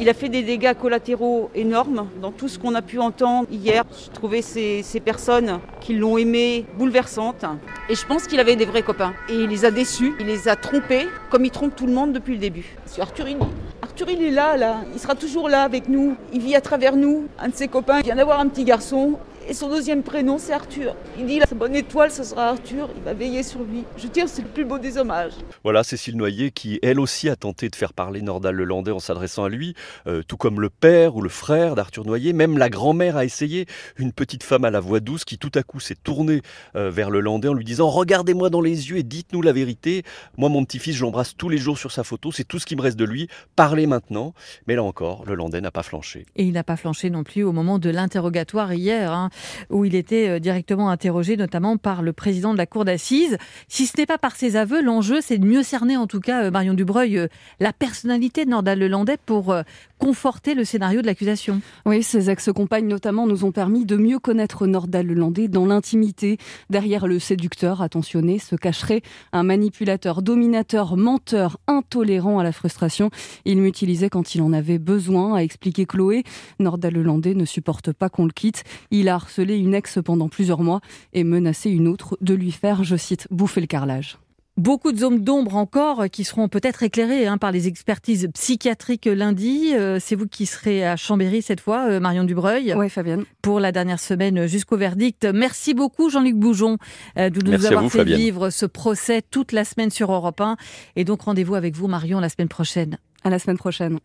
Il 0.00 0.08
a 0.08 0.14
fait 0.14 0.28
des 0.28 0.42
dégâts 0.42 0.74
collatéraux 0.74 1.50
énormes 1.54 2.08
dans 2.20 2.30
tout 2.30 2.48
ce 2.48 2.58
qu'on 2.58 2.74
a 2.74 2.82
pu 2.82 2.98
entendre 2.98 3.48
hier. 3.50 3.84
Je 4.04 4.10
trouvais 4.10 4.42
ces, 4.42 4.82
ces 4.82 5.00
personnes 5.00 5.60
qui 5.80 5.94
l'ont 5.94 6.18
aimé 6.18 6.66
bouleversantes. 6.76 7.44
Et 7.88 7.94
je 7.94 8.06
pense 8.06 8.26
qu'il 8.26 8.40
avait 8.40 8.56
des 8.56 8.64
vrais 8.64 8.82
copains. 8.82 9.14
Et 9.28 9.34
il 9.34 9.48
les 9.48 9.64
a 9.64 9.70
déçus, 9.70 10.14
il 10.20 10.26
les 10.26 10.48
a 10.48 10.56
trompés, 10.56 11.06
comme 11.30 11.44
il 11.44 11.50
trompe 11.50 11.74
tout 11.74 11.86
le 11.86 11.92
monde 11.92 12.12
depuis 12.12 12.34
le 12.34 12.38
début. 12.38 12.76
Arthur, 13.00 13.28
il, 13.28 13.38
Arthur, 13.82 14.08
il 14.10 14.22
est 14.22 14.30
là, 14.30 14.56
là. 14.56 14.76
Il 14.92 15.00
sera 15.00 15.14
toujours 15.14 15.48
là 15.48 15.62
avec 15.62 15.88
nous. 15.88 16.16
Il 16.32 16.40
vit 16.40 16.54
à 16.54 16.60
travers 16.60 16.96
nous. 16.96 17.26
Un 17.38 17.48
de 17.48 17.54
ses 17.54 17.68
copains 17.68 18.00
vient 18.00 18.16
d'avoir 18.16 18.40
un 18.40 18.48
petit 18.48 18.64
garçon. 18.64 19.18
Et 19.46 19.52
son 19.52 19.68
deuxième 19.68 20.02
prénom, 20.02 20.38
c'est 20.38 20.54
Arthur. 20.54 20.96
Il 21.18 21.26
dit, 21.26 21.40
sa 21.46 21.54
bonne 21.54 21.76
étoile, 21.76 22.10
ce 22.10 22.24
sera 22.24 22.48
Arthur. 22.48 22.88
Il 22.96 23.02
va 23.02 23.12
veiller 23.12 23.42
sur 23.42 23.62
lui. 23.62 23.84
Je 23.98 24.06
dire, 24.06 24.26
c'est 24.26 24.40
le 24.40 24.48
plus 24.48 24.64
beau 24.64 24.78
des 24.78 24.96
hommages. 24.96 25.34
Voilà, 25.62 25.84
Cécile 25.84 26.16
Noyer 26.16 26.50
qui, 26.50 26.78
elle 26.82 26.98
aussi, 26.98 27.28
a 27.28 27.36
tenté 27.36 27.68
de 27.68 27.76
faire 27.76 27.92
parler 27.92 28.22
Nordal 28.22 28.54
Lelandais 28.54 28.90
en 28.90 29.00
s'adressant 29.00 29.44
à 29.44 29.50
lui, 29.50 29.74
euh, 30.06 30.22
tout 30.26 30.38
comme 30.38 30.60
le 30.60 30.70
père 30.70 31.14
ou 31.16 31.20
le 31.20 31.28
frère 31.28 31.74
d'Arthur 31.74 32.06
Noyer. 32.06 32.32
Même 32.32 32.56
la 32.56 32.70
grand-mère 32.70 33.18
a 33.18 33.24
essayé, 33.26 33.66
une 33.98 34.12
petite 34.12 34.42
femme 34.42 34.64
à 34.64 34.70
la 34.70 34.80
voix 34.80 35.00
douce 35.00 35.24
qui 35.26 35.36
tout 35.36 35.52
à 35.54 35.62
coup 35.62 35.78
s'est 35.78 35.94
tournée 36.02 36.40
euh, 36.74 36.90
vers 36.90 37.10
le 37.10 37.20
Landais 37.20 37.48
en 37.48 37.54
lui 37.54 37.64
disant 37.64 37.88
«Regardez-moi 37.90 38.48
dans 38.48 38.62
les 38.62 38.88
yeux 38.90 38.96
et 38.96 39.02
dites-nous 39.02 39.42
la 39.42 39.52
vérité. 39.52 40.04
Moi, 40.38 40.48
mon 40.48 40.64
petit-fils, 40.64 40.96
je 40.96 41.02
l'embrasse 41.02 41.36
tous 41.36 41.50
les 41.50 41.58
jours 41.58 41.76
sur 41.76 41.92
sa 41.92 42.02
photo. 42.02 42.32
C'est 42.32 42.44
tout 42.44 42.58
ce 42.58 42.64
qui 42.64 42.76
me 42.76 42.82
reste 42.82 42.98
de 42.98 43.04
lui. 43.04 43.28
Parlez 43.56 43.86
maintenant.» 43.86 44.32
Mais 44.66 44.74
là 44.74 44.82
encore, 44.82 45.24
le 45.26 45.34
Landais 45.34 45.60
n'a 45.60 45.70
pas 45.70 45.82
flanché. 45.82 46.24
Et 46.36 46.44
il 46.44 46.52
n'a 46.52 46.64
pas 46.64 46.76
flanché 46.76 47.10
non 47.10 47.24
plus 47.24 47.42
au 47.42 47.52
moment 47.52 47.78
de 47.78 47.90
l'interrogatoire 47.90 48.72
hier. 48.72 49.12
hein. 49.12 49.28
Où 49.70 49.84
il 49.84 49.94
était 49.94 50.40
directement 50.40 50.90
interrogé, 50.90 51.36
notamment 51.36 51.76
par 51.76 52.02
le 52.02 52.12
président 52.12 52.52
de 52.52 52.58
la 52.58 52.66
cour 52.66 52.84
d'assises. 52.84 53.38
Si 53.68 53.86
ce 53.86 53.96
n'est 53.98 54.06
pas 54.06 54.18
par 54.18 54.36
ses 54.36 54.56
aveux, 54.56 54.82
l'enjeu, 54.82 55.20
c'est 55.20 55.38
de 55.38 55.46
mieux 55.46 55.62
cerner, 55.62 55.96
en 55.96 56.06
tout 56.06 56.20
cas, 56.20 56.50
Marion 56.50 56.74
Dubreuil, 56.74 57.28
la 57.60 57.72
personnalité 57.72 58.44
de 58.44 58.50
Nordal 58.50 58.78
Lelandais 58.78 59.18
pour 59.24 59.54
conforter 60.04 60.52
le 60.52 60.66
scénario 60.66 61.00
de 61.00 61.06
l'accusation. 61.06 61.62
Oui, 61.86 62.02
ses 62.02 62.28
ex-compagnes 62.28 62.88
notamment 62.88 63.26
nous 63.26 63.46
ont 63.46 63.52
permis 63.52 63.86
de 63.86 63.96
mieux 63.96 64.18
connaître 64.18 64.66
Nordal 64.66 65.06
Lelandais 65.06 65.48
dans 65.48 65.64
l'intimité. 65.64 66.36
Derrière 66.68 67.06
le 67.06 67.18
séducteur 67.18 67.80
attentionné 67.80 68.38
se 68.38 68.54
cacherait 68.54 69.00
un 69.32 69.44
manipulateur, 69.44 70.20
dominateur, 70.20 70.98
menteur, 70.98 71.56
intolérant 71.68 72.38
à 72.38 72.44
la 72.44 72.52
frustration. 72.52 73.08
Il 73.46 73.62
m'utilisait 73.62 74.10
quand 74.10 74.34
il 74.34 74.42
en 74.42 74.52
avait 74.52 74.78
besoin, 74.78 75.36
a 75.36 75.38
expliqué 75.38 75.86
Chloé. 75.86 76.22
Nordal 76.60 76.92
Lelandais 76.92 77.32
ne 77.32 77.46
supporte 77.46 77.94
pas 77.94 78.10
qu'on 78.10 78.26
le 78.26 78.32
quitte. 78.32 78.62
Il 78.90 79.08
a 79.08 79.14
harcelé 79.14 79.56
une 79.56 79.72
ex 79.72 80.00
pendant 80.04 80.28
plusieurs 80.28 80.60
mois 80.60 80.82
et 81.14 81.24
menacé 81.24 81.70
une 81.70 81.88
autre 81.88 82.18
de 82.20 82.34
lui 82.34 82.52
faire, 82.52 82.84
je 82.84 82.96
cite, 82.96 83.26
bouffer 83.30 83.62
le 83.62 83.66
carrelage. 83.66 84.18
Beaucoup 84.56 84.92
de 84.92 84.98
zones 84.98 85.20
d'ombre 85.20 85.56
encore 85.56 86.04
qui 86.12 86.22
seront 86.22 86.48
peut-être 86.48 86.84
éclairées 86.84 87.26
hein, 87.26 87.38
par 87.38 87.50
les 87.50 87.66
expertises 87.66 88.28
psychiatriques 88.32 89.06
lundi. 89.06 89.72
Euh, 89.74 89.98
c'est 90.00 90.14
vous 90.14 90.28
qui 90.28 90.46
serez 90.46 90.86
à 90.86 90.94
Chambéry 90.94 91.42
cette 91.42 91.60
fois, 91.60 91.88
euh, 91.88 91.98
Marion 91.98 92.22
Dubreuil. 92.22 92.72
Oui, 92.76 92.88
Fabienne. 92.88 93.24
Pour 93.42 93.58
la 93.58 93.72
dernière 93.72 93.98
semaine 93.98 94.46
jusqu'au 94.46 94.76
verdict. 94.76 95.26
Merci 95.34 95.74
beaucoup, 95.74 96.08
Jean-Luc 96.08 96.36
Boujon, 96.36 96.78
euh, 97.18 97.30
de 97.30 97.42
nous 97.42 97.66
avoir 97.66 97.90
fait 97.90 98.04
vivre 98.04 98.50
ce 98.50 98.64
procès 98.64 99.22
toute 99.28 99.50
la 99.50 99.64
semaine 99.64 99.90
sur 99.90 100.12
Europe 100.12 100.40
1. 100.40 100.56
Et 100.94 101.04
donc 101.04 101.22
rendez-vous 101.22 101.56
avec 101.56 101.74
vous, 101.74 101.88
Marion, 101.88 102.20
la 102.20 102.28
semaine 102.28 102.48
prochaine. 102.48 102.98
À 103.24 103.30
la 103.30 103.40
semaine 103.40 103.58
prochaine. 103.58 103.98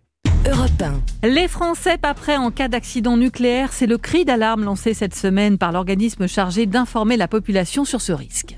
Europe 0.49 0.81
1. 1.21 1.27
Les 1.27 1.47
Français 1.47 1.99
pas 1.99 2.15
prêts 2.15 2.37
en 2.37 2.49
cas 2.49 2.69
d'accident 2.69 3.17
nucléaire, 3.17 3.71
c'est 3.71 3.85
le 3.85 3.99
cri 3.99 4.25
d'alarme 4.25 4.63
lancé 4.63 4.95
cette 4.95 5.13
semaine 5.13 5.59
par 5.59 5.71
l'organisme 5.71 6.27
chargé 6.27 6.65
d'informer 6.65 7.17
la 7.17 7.27
population 7.27 7.85
sur 7.85 8.01
ce 8.01 8.13
risque. 8.13 8.55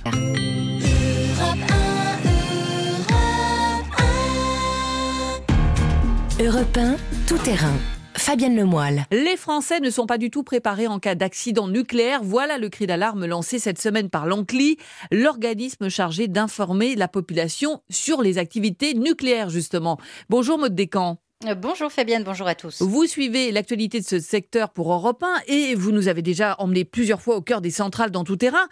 Europe 6.44 6.76
1, 6.76 6.96
tout 7.28 7.38
terrain. 7.38 7.78
Fabienne 8.16 8.56
Lemoyle. 8.56 9.06
Les 9.12 9.38
Français 9.38 9.80
ne 9.80 9.92
sont 9.92 10.08
pas 10.08 10.18
du 10.18 10.32
tout 10.32 10.42
préparés 10.42 10.88
en 10.88 10.98
cas 10.98 11.14
d'accident 11.14 11.68
nucléaire. 11.68 12.22
Voilà 12.24 12.58
le 12.58 12.70
cri 12.70 12.88
d'alarme 12.88 13.28
lancé 13.28 13.60
cette 13.60 13.80
semaine 13.80 14.10
par 14.10 14.26
l'ANCLI, 14.26 14.78
l'organisme 15.12 15.88
chargé 15.90 16.28
d'informer 16.28 16.96
la 16.96 17.08
population 17.08 17.84
sur 17.92 18.24
les 18.24 18.40
activités 18.40 18.96
nucléaires, 18.96 19.52
justement. 19.52 20.00
Bonjour, 20.30 20.58
Maud 20.58 20.74
Descamps. 20.74 21.21
Euh, 21.48 21.56
bonjour 21.56 21.92
Fabienne, 21.92 22.24
bonjour 22.24 22.48
à 22.48 22.54
tous. 22.54 22.82
Vous 22.82 23.08
suivez 23.08 23.52
l'actualité 23.52 24.00
de 24.00 24.06
ce 24.06 24.20
secteur 24.20 24.70
pour 24.70 24.94
Europe 24.94 25.24
1 25.24 25.42
et 25.48 25.74
vous 25.74 25.92
nous 25.92 26.08
avez 26.08 26.22
déjà 26.22 26.56
emmené 26.60 26.86
plusieurs 26.86 27.22
fois 27.22 27.36
au 27.36 27.42
cœur 27.42 27.62
des 27.62 27.72
centrales 27.72 28.12
dans 28.12 28.24
tout 28.24 28.36
terrain. 28.36 28.68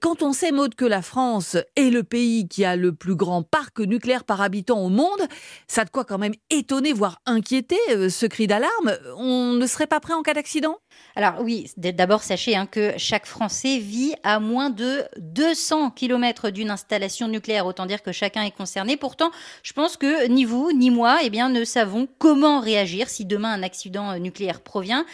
Quand 0.00 0.22
on 0.22 0.32
sait, 0.32 0.52
Maud, 0.52 0.74
que 0.74 0.84
la 0.84 1.00
France 1.00 1.56
est 1.76 1.88
le 1.88 2.02
pays 2.02 2.46
qui 2.46 2.64
a 2.64 2.76
le 2.76 2.92
plus 2.92 3.14
grand 3.14 3.42
parc 3.42 3.80
nucléaire 3.80 4.24
par 4.24 4.42
habitant 4.42 4.80
au 4.80 4.90
monde, 4.90 5.20
ça 5.66 5.84
de 5.84 5.90
quoi 5.90 6.04
quand 6.04 6.18
même 6.18 6.34
étonner, 6.50 6.92
voire 6.92 7.20
inquiéter 7.24 7.78
euh, 7.90 8.10
ce 8.10 8.26
cri 8.26 8.46
d'alarme. 8.46 8.98
On 9.16 9.54
ne 9.54 9.66
serait 9.66 9.86
pas 9.86 10.00
prêt 10.00 10.12
en 10.12 10.22
cas 10.22 10.34
d'accident? 10.34 10.76
Alors 11.16 11.40
oui, 11.40 11.70
d'abord 11.76 12.22
sachez 12.22 12.54
hein, 12.54 12.66
que 12.66 12.92
chaque 12.98 13.26
Français 13.26 13.78
vit 13.78 14.14
à 14.22 14.40
moins 14.40 14.68
de 14.68 15.04
200 15.18 15.90
km 15.92 16.50
d'une 16.50 16.70
installation 16.70 17.28
nucléaire, 17.28 17.66
autant 17.66 17.86
dire 17.86 18.02
que 18.02 18.12
chacun 18.12 18.42
est 18.42 18.50
concerné. 18.50 18.96
Pourtant, 18.98 19.30
je 19.62 19.72
pense 19.72 19.96
que 19.96 20.26
ni 20.26 20.44
vous 20.44 20.70
ni 20.72 20.90
moi 20.90 21.18
eh 21.22 21.30
bien, 21.30 21.48
ne 21.48 21.64
savons 21.64 22.08
comment 22.18 22.60
réagir 22.60 23.08
si 23.08 23.24
demain 23.24 23.52
un 23.52 23.62
accident 23.62 24.10
euh, 24.10 24.18
nucléaire 24.18 24.60
provient. 24.60 25.04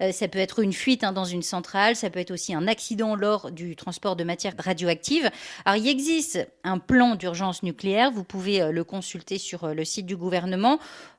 Euh, 0.00 0.12
ça 0.12 0.28
peut 0.28 0.38
être 0.38 0.60
une 0.60 0.72
fuite 0.72 1.04
hein, 1.04 1.12
dans 1.12 1.24
une 1.24 1.42
centrale, 1.42 1.96
ça 1.96 2.10
peut 2.10 2.20
être 2.20 2.30
aussi 2.30 2.54
un 2.54 2.66
accident 2.66 3.14
lors 3.14 3.50
du 3.50 3.76
transport 3.76 4.16
de 4.16 4.24
matières 4.24 4.54
radioactives. 4.58 5.30
Alors 5.64 5.76
il 5.76 5.88
existe 5.88 6.48
un 6.64 6.78
plan 6.78 7.14
d'urgence 7.14 7.62
nucléaire, 7.62 8.10
vous 8.10 8.24
pouvez 8.24 8.62
euh, 8.62 8.72
le 8.72 8.84
consulter 8.84 9.38
sur 9.38 9.68
le 9.68 9.84
site 9.84 10.06
du 10.06 10.16
gouvernement. 10.16 10.78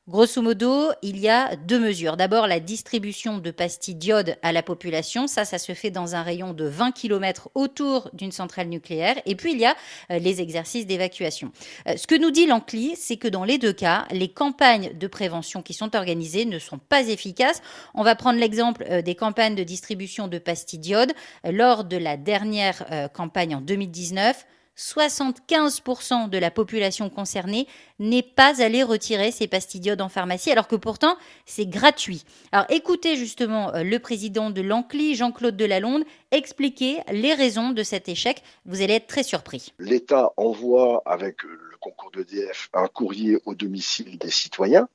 Grosso 0.09 0.41
modo, 0.41 0.93
il 1.01 1.19
y 1.19 1.27
a 1.27 1.57
deux 1.57 1.79
mesures. 1.79 2.15
D'abord, 2.15 2.47
la 2.47 2.61
distribution 2.61 3.39
de 3.39 3.51
pastilles 3.51 3.95
d'iode 3.95 4.37
à 4.41 4.53
la 4.53 4.63
population. 4.63 5.27
Ça, 5.27 5.43
ça 5.43 5.57
se 5.57 5.73
fait 5.73 5.91
dans 5.91 6.15
un 6.15 6.23
rayon 6.23 6.53
de 6.53 6.63
20 6.63 6.93
km 6.93 7.49
autour 7.55 8.09
d'une 8.13 8.31
centrale 8.31 8.69
nucléaire. 8.69 9.21
Et 9.25 9.35
puis, 9.35 9.51
il 9.51 9.59
y 9.59 9.65
a 9.65 9.75
euh, 10.11 10.19
les 10.19 10.39
exercices 10.39 10.87
d'évacuation. 10.87 11.51
Euh, 11.89 11.97
ce 11.97 12.07
que 12.07 12.15
nous 12.15 12.31
dit 12.31 12.45
l'ANCLI, 12.45 12.95
c'est 12.95 13.17
que 13.17 13.27
dans 13.27 13.43
les 13.43 13.57
deux 13.57 13.73
cas, 13.73 14.05
les 14.11 14.29
campagnes 14.29 14.93
de 14.97 15.07
prévention 15.07 15.61
qui 15.61 15.73
sont 15.73 15.93
organisées 15.93 16.45
ne 16.45 16.57
sont 16.57 16.77
pas 16.79 17.09
efficaces. 17.09 17.61
On 17.93 18.03
va 18.03 18.15
prendre 18.15 18.39
l'exemple 18.39 18.85
euh, 18.89 19.01
des 19.01 19.15
campagnes 19.15 19.55
de 19.55 19.63
distribution 19.63 20.29
de 20.29 20.37
pastilles 20.37 20.79
d'iode. 20.79 21.11
Lors 21.43 21.83
de 21.83 21.97
la 21.97 22.15
dernière 22.15 23.11
campagne 23.13 23.55
en 23.55 23.61
2019, 23.61 24.45
75% 24.77 26.29
de 26.29 26.37
la 26.37 26.51
population 26.51 27.09
concernée 27.09 27.67
n'est 27.99 28.23
pas 28.23 28.61
allée 28.61 28.83
retirer 28.83 29.31
ses 29.31 29.47
pastilles 29.47 29.81
d'iode 29.81 30.01
en 30.01 30.09
pharmacie, 30.09 30.51
alors 30.51 30.67
que 30.67 30.75
pourtant 30.75 31.17
c'est 31.45 31.65
gratuit. 31.65 32.23
Alors 32.51 32.67
écoutez 32.69 33.15
justement 33.15 33.73
euh, 33.73 33.83
le 33.83 33.99
président 33.99 34.51
de 34.51 34.61
l'ANCLI, 34.61 35.15
Jean-Claude 35.15 35.57
Delalonde, 35.57 36.03
expliquer 36.31 36.99
les 37.11 37.33
raisons 37.33 37.71
de 37.71 37.83
cet 37.83 38.07
échec. 38.07 38.43
Vous 38.65 38.81
allez 38.81 38.93
être 38.93 39.07
très 39.07 39.23
surpris. 39.23 39.73
L'État 39.79 40.31
envoie 40.37 41.01
avec 41.05 41.43
le 41.43 41.77
concours 41.79 42.11
d'EDF 42.11 42.69
un 42.73 42.87
courrier 42.87 43.39
au 43.45 43.55
domicile 43.55 44.17
des 44.19 44.29
citoyens, 44.29 44.87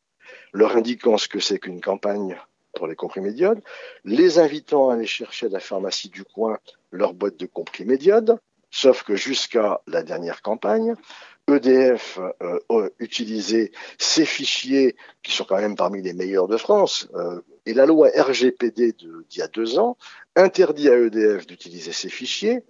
leur 0.52 0.76
indiquant 0.76 1.18
ce 1.18 1.28
que 1.28 1.40
c'est 1.40 1.58
qu'une 1.58 1.80
campagne 1.80 2.36
pour 2.74 2.86
les 2.86 2.96
comprimés 2.96 3.32
d'iode, 3.32 3.60
les 4.04 4.38
invitant 4.38 4.90
à 4.90 4.94
aller 4.94 5.06
chercher 5.06 5.46
à 5.46 5.50
la 5.50 5.60
pharmacie 5.60 6.08
du 6.08 6.24
coin 6.24 6.58
leur 6.90 7.14
boîte 7.14 7.36
de 7.36 7.46
comprimés 7.46 7.98
d'iode, 7.98 8.38
Sauf 8.74 9.02
que 9.04 9.14
jusqu'à 9.14 9.82
la 9.86 10.02
dernière 10.02 10.40
campagne, 10.40 10.94
EDF 11.46 12.18
euh, 12.40 12.88
utilisait 12.98 13.70
ces 13.98 14.24
fichiers 14.24 14.96
qui 15.22 15.32
sont 15.32 15.44
quand 15.44 15.60
même 15.60 15.76
parmi 15.76 16.00
les 16.00 16.14
meilleurs 16.14 16.48
de 16.48 16.56
France. 16.56 17.06
Euh, 17.14 17.42
et 17.66 17.74
la 17.74 17.84
loi 17.84 18.08
RGPD 18.16 18.92
d'il 18.92 19.38
y 19.38 19.42
a 19.42 19.48
deux 19.48 19.78
ans 19.78 19.98
interdit 20.36 20.88
à 20.88 20.96
EDF 20.96 21.46
d'utiliser 21.46 21.92
ces 21.92 22.08
fichiers. 22.08 22.64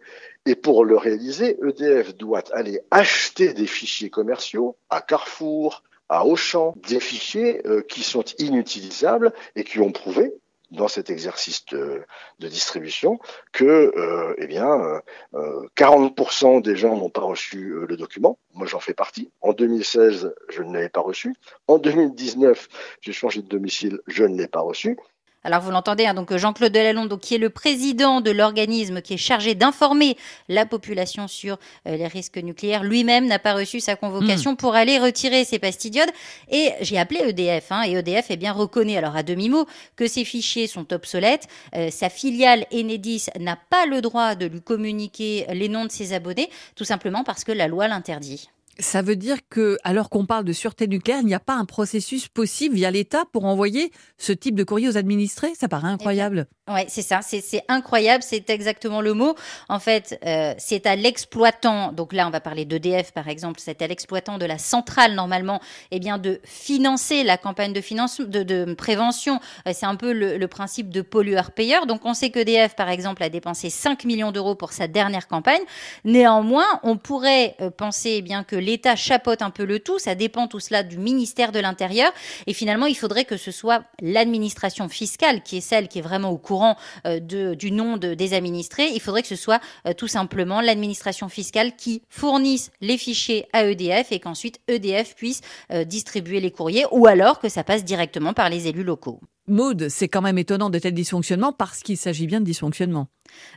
Et 0.45 0.57
pour 0.57 0.85
le 0.85 0.97
réaliser, 0.97 1.57
EDF 1.65 2.17
doit 2.17 2.43
aller 2.53 2.81
acheter 2.91 3.53
des 3.53 3.69
fichiers 3.69 4.11
commerciaux 4.11 4.77
à 4.91 5.01
Carrefour, 5.03 5.85
à 6.09 6.27
Auchan, 6.27 6.75
des 6.89 6.99
fichiers 6.99 7.65
euh, 7.67 7.81
qui 7.83 8.03
sont 8.03 8.25
inutilisables 8.39 9.33
et 9.55 9.63
qui 9.63 9.79
ont 9.79 9.93
prouvé 9.93 10.35
dans 10.73 10.89
cet 10.89 11.11
exercice 11.11 11.65
de, 11.67 12.05
distribution 12.41 13.21
que 13.53 13.65
euh, 13.65 14.35
eh 14.39 14.47
bien, 14.47 15.01
euh, 15.35 15.67
40% 15.77 16.63
des 16.63 16.77
gens 16.77 16.97
n'ont 16.97 17.11
pas 17.11 17.21
reçu 17.21 17.71
euh, 17.71 17.87
le 17.89 17.97
document. 17.97 18.39
Moi, 18.55 18.67
j'en 18.67 18.81
fais 18.81 18.95
partie. 18.95 19.31
En 19.41 19.53
2016, 19.53 20.35
je 20.49 20.63
ne 20.63 20.73
l'avais 20.73 20.89
pas 20.89 21.01
reçu. 21.01 21.35
En 21.69 21.79
2019, 21.79 22.69
j'ai 23.01 23.13
changé 23.13 23.43
de 23.43 23.49
domicile, 23.49 24.01
je 24.07 24.25
ne 24.25 24.37
l'ai 24.37 24.49
pas 24.49 24.61
reçu. 24.61 24.99
Alors 25.45 25.61
vous 25.61 25.71
l'entendez, 25.71 26.07
hein, 26.07 26.15
donc 26.15 26.35
Jean-Claude 26.37 26.73
Delalonde, 26.73 27.19
qui 27.19 27.35
est 27.35 27.39
le 27.39 27.51
président 27.51 28.21
de 28.21 28.31
l'organisme 28.31 29.03
qui 29.03 29.15
est 29.15 29.19
chargé 29.19 29.55
d'informer 29.55 30.17
la 30.49 30.67
population 30.67 31.27
sur 31.27 31.59
euh, 31.87 31.97
les 31.97 32.07
risques 32.07 32.37
nucléaires, 32.37 32.85
lui-même 32.85 33.27
n'a 33.27 33.41
pas 33.41 33.55
reçu 33.55 33.81
sa 33.81 33.97
convocation 33.97 34.53
hmm. 34.53 34.57
pour 34.57 34.75
aller 34.75 34.99
retirer 34.99 35.45
ses 35.45 35.59
pastilles 35.59 35.91
d'iode. 35.91 36.11
Et 36.51 36.71
j'ai 36.81 36.99
appelé 36.99 37.21
EDF, 37.21 37.73
hein, 37.73 37.83
et 37.87 37.93
EDF 37.93 38.31
est 38.31 38.37
bien 38.37 38.53
reconnu, 38.53 38.97
alors 38.97 39.17
à 39.17 39.23
demi-mot, 39.23 39.67
que 39.97 40.07
ces 40.07 40.25
fichiers 40.25 40.69
sont 40.69 40.93
obsolètes. 40.93 41.49
Euh, 41.75 41.91
sa 41.91 42.09
filiale 42.09 42.67
Enedis 42.73 43.27
n'a 43.41 43.57
pas 43.57 43.87
le 43.87 44.01
droit 44.01 44.37
de 44.37 44.47
lui 44.47 44.63
communiquer 44.63 45.47
les 45.53 45.69
noms 45.69 45.87
de 45.87 45.91
ses 45.91 46.13
abonnés, 46.13 46.51
tout 46.77 46.85
simplement 46.85 47.25
parce 47.25 47.43
que 47.43 47.53
la 47.53 47.67
loi 47.67 47.89
l'interdit. 47.89 48.49
Ça 48.79 49.03
veut 49.03 49.17
dire 49.17 49.39
que, 49.51 49.77
alors 49.85 50.09
qu'on 50.09 50.25
parle 50.25 50.45
de 50.45 50.53
sûreté 50.53 50.87
nucléaire, 50.87 51.21
il 51.21 51.27
n'y 51.27 51.35
a 51.35 51.41
pas 51.41 51.55
un 51.55 51.67
processus 51.67 52.29
possible 52.29 52.75
via 52.75 52.91
l'État 52.91 53.25
pour 53.33 53.45
envoyer 53.45 53.93
ce 54.17 54.33
type 54.33 54.55
de 54.55 54.65
courrier 54.65 54.89
aux 54.89 54.97
administrés? 54.97 55.53
Ça 55.55 55.69
paraît 55.69 55.89
incroyable. 55.89 56.47
Oui, 56.69 56.83
c'est 56.87 57.03
ça, 57.03 57.23
c'est 57.23 57.65
incroyable, 57.67 58.23
c'est 58.23 58.49
exactement 58.49 59.01
le 59.01 59.15
mot. 59.15 59.35
En 59.69 59.81
fait, 59.81 60.17
euh, 60.25 60.55
c'est 60.59 60.87
à 60.87 60.95
l'exploitant, 60.95 61.91
donc 61.91 62.13
là 62.13 62.29
on 62.29 62.31
va 62.31 62.41
parler 62.41 62.65
d'EDF 62.65 63.11
par 63.11 63.27
exemple, 63.27 63.59
c'est 63.61 63.83
à 63.83 63.89
l'exploitant 63.89 64.39
de 64.39 64.47
la 64.47 64.59
centrale 64.59 65.15
normalement, 65.15 65.61
eh 65.91 65.99
bien 65.99 66.19
de 66.19 66.41
financer 66.45 67.25
la 67.25 67.37
campagne 67.37 67.73
de, 67.73 67.81
finance, 67.81 68.21
de, 68.21 68.75
prévention. 68.75 69.41
Euh, 69.67 69.73
c'est 69.75 69.87
un 69.87 69.97
peu 69.97 70.13
le, 70.13 70.47
principe 70.47 70.91
de 70.91 71.03
pollueur-payeur. 71.03 71.87
Donc 71.87 72.03
on 72.05 72.15
sait 72.15 72.31
qu'EDF 72.31 72.77
par 72.77 72.91
exemple 72.91 73.25
a 73.25 73.29
dépensé 73.29 73.69
5 73.69 74.05
millions 74.05 74.31
d'euros 74.31 74.55
pour 74.55 74.73
sa 74.73 74.87
dernière 74.87 75.27
campagne. 75.27 75.63
Néanmoins, 76.05 76.81
on 76.85 76.97
pourrait 76.97 77.57
euh, 77.61 77.71
penser 77.71 78.15
eh 78.19 78.23
bien 78.23 78.45
que 78.45 78.55
l'État 78.63 78.97
chapeaute 78.97 79.43
un 79.43 79.51
peu 79.51 79.65
le 79.65 79.79
tout, 79.81 79.99
ça 79.99 80.15
dépend 80.15 80.49
tout 80.49 80.61
cela 80.61 80.83
du 80.83 80.99
ministère 80.99 81.53
de 81.53 81.59
l'Intérieur. 81.59 82.13
Et 82.47 82.53
finalement, 82.53 82.87
il 82.87 82.95
faudrait 82.95 83.25
que 83.25 83.37
ce 83.37 83.51
soit 83.51 83.85
l'administration 84.01 84.89
fiscale 84.89 85.43
qui 85.43 85.59
est 85.59 85.61
celle 85.61 85.89
qui 85.89 85.99
est 85.99 86.03
vraiment 86.03 86.31
au 86.31 86.39
courant 86.39 86.77
euh, 87.07 87.21
du 87.21 87.73
nom 87.73 87.97
des 87.97 88.35
administrés, 88.35 88.89
il 88.95 89.01
faudrait 89.01 89.23
que 89.23 89.29
ce 89.29 89.37
soit 89.37 89.61
euh, 89.87 89.93
tout 89.93 90.09
simplement 90.09 90.61
l'administration 90.61 91.29
fiscale 91.29 91.77
qui 91.77 92.03
fournisse 92.09 92.71
les 92.81 92.99
fichiers 92.99 93.47
à 93.53 93.65
EDF 93.65 94.13
et 94.13 94.21
qu'ensuite 94.21 94.61
EDF 94.69 95.15
puisse 95.15 95.41
euh, 95.73 95.85
distribuer 95.85 96.41
les 96.41 96.51
courriers 96.51 96.85
ou 96.91 97.07
alors 97.07 97.39
que 97.41 97.49
ça 97.49 97.65
passe 97.65 97.85
directement 97.85 98.33
par 98.33 98.49
les 98.49 98.69
élus 98.69 98.85
locaux. 98.85 99.21
Maude, 99.53 99.89
c'est 99.91 100.09
quand 100.09 100.23
même 100.23 100.39
étonnant 100.39 100.71
de 100.71 100.79
tels 100.79 100.95
dysfonctionnements 100.95 101.53
parce 101.53 101.83
qu'il 101.83 101.99
s'agit 101.99 102.27
bien 102.27 102.41
de 102.41 102.47
dysfonctionnement. 102.47 103.09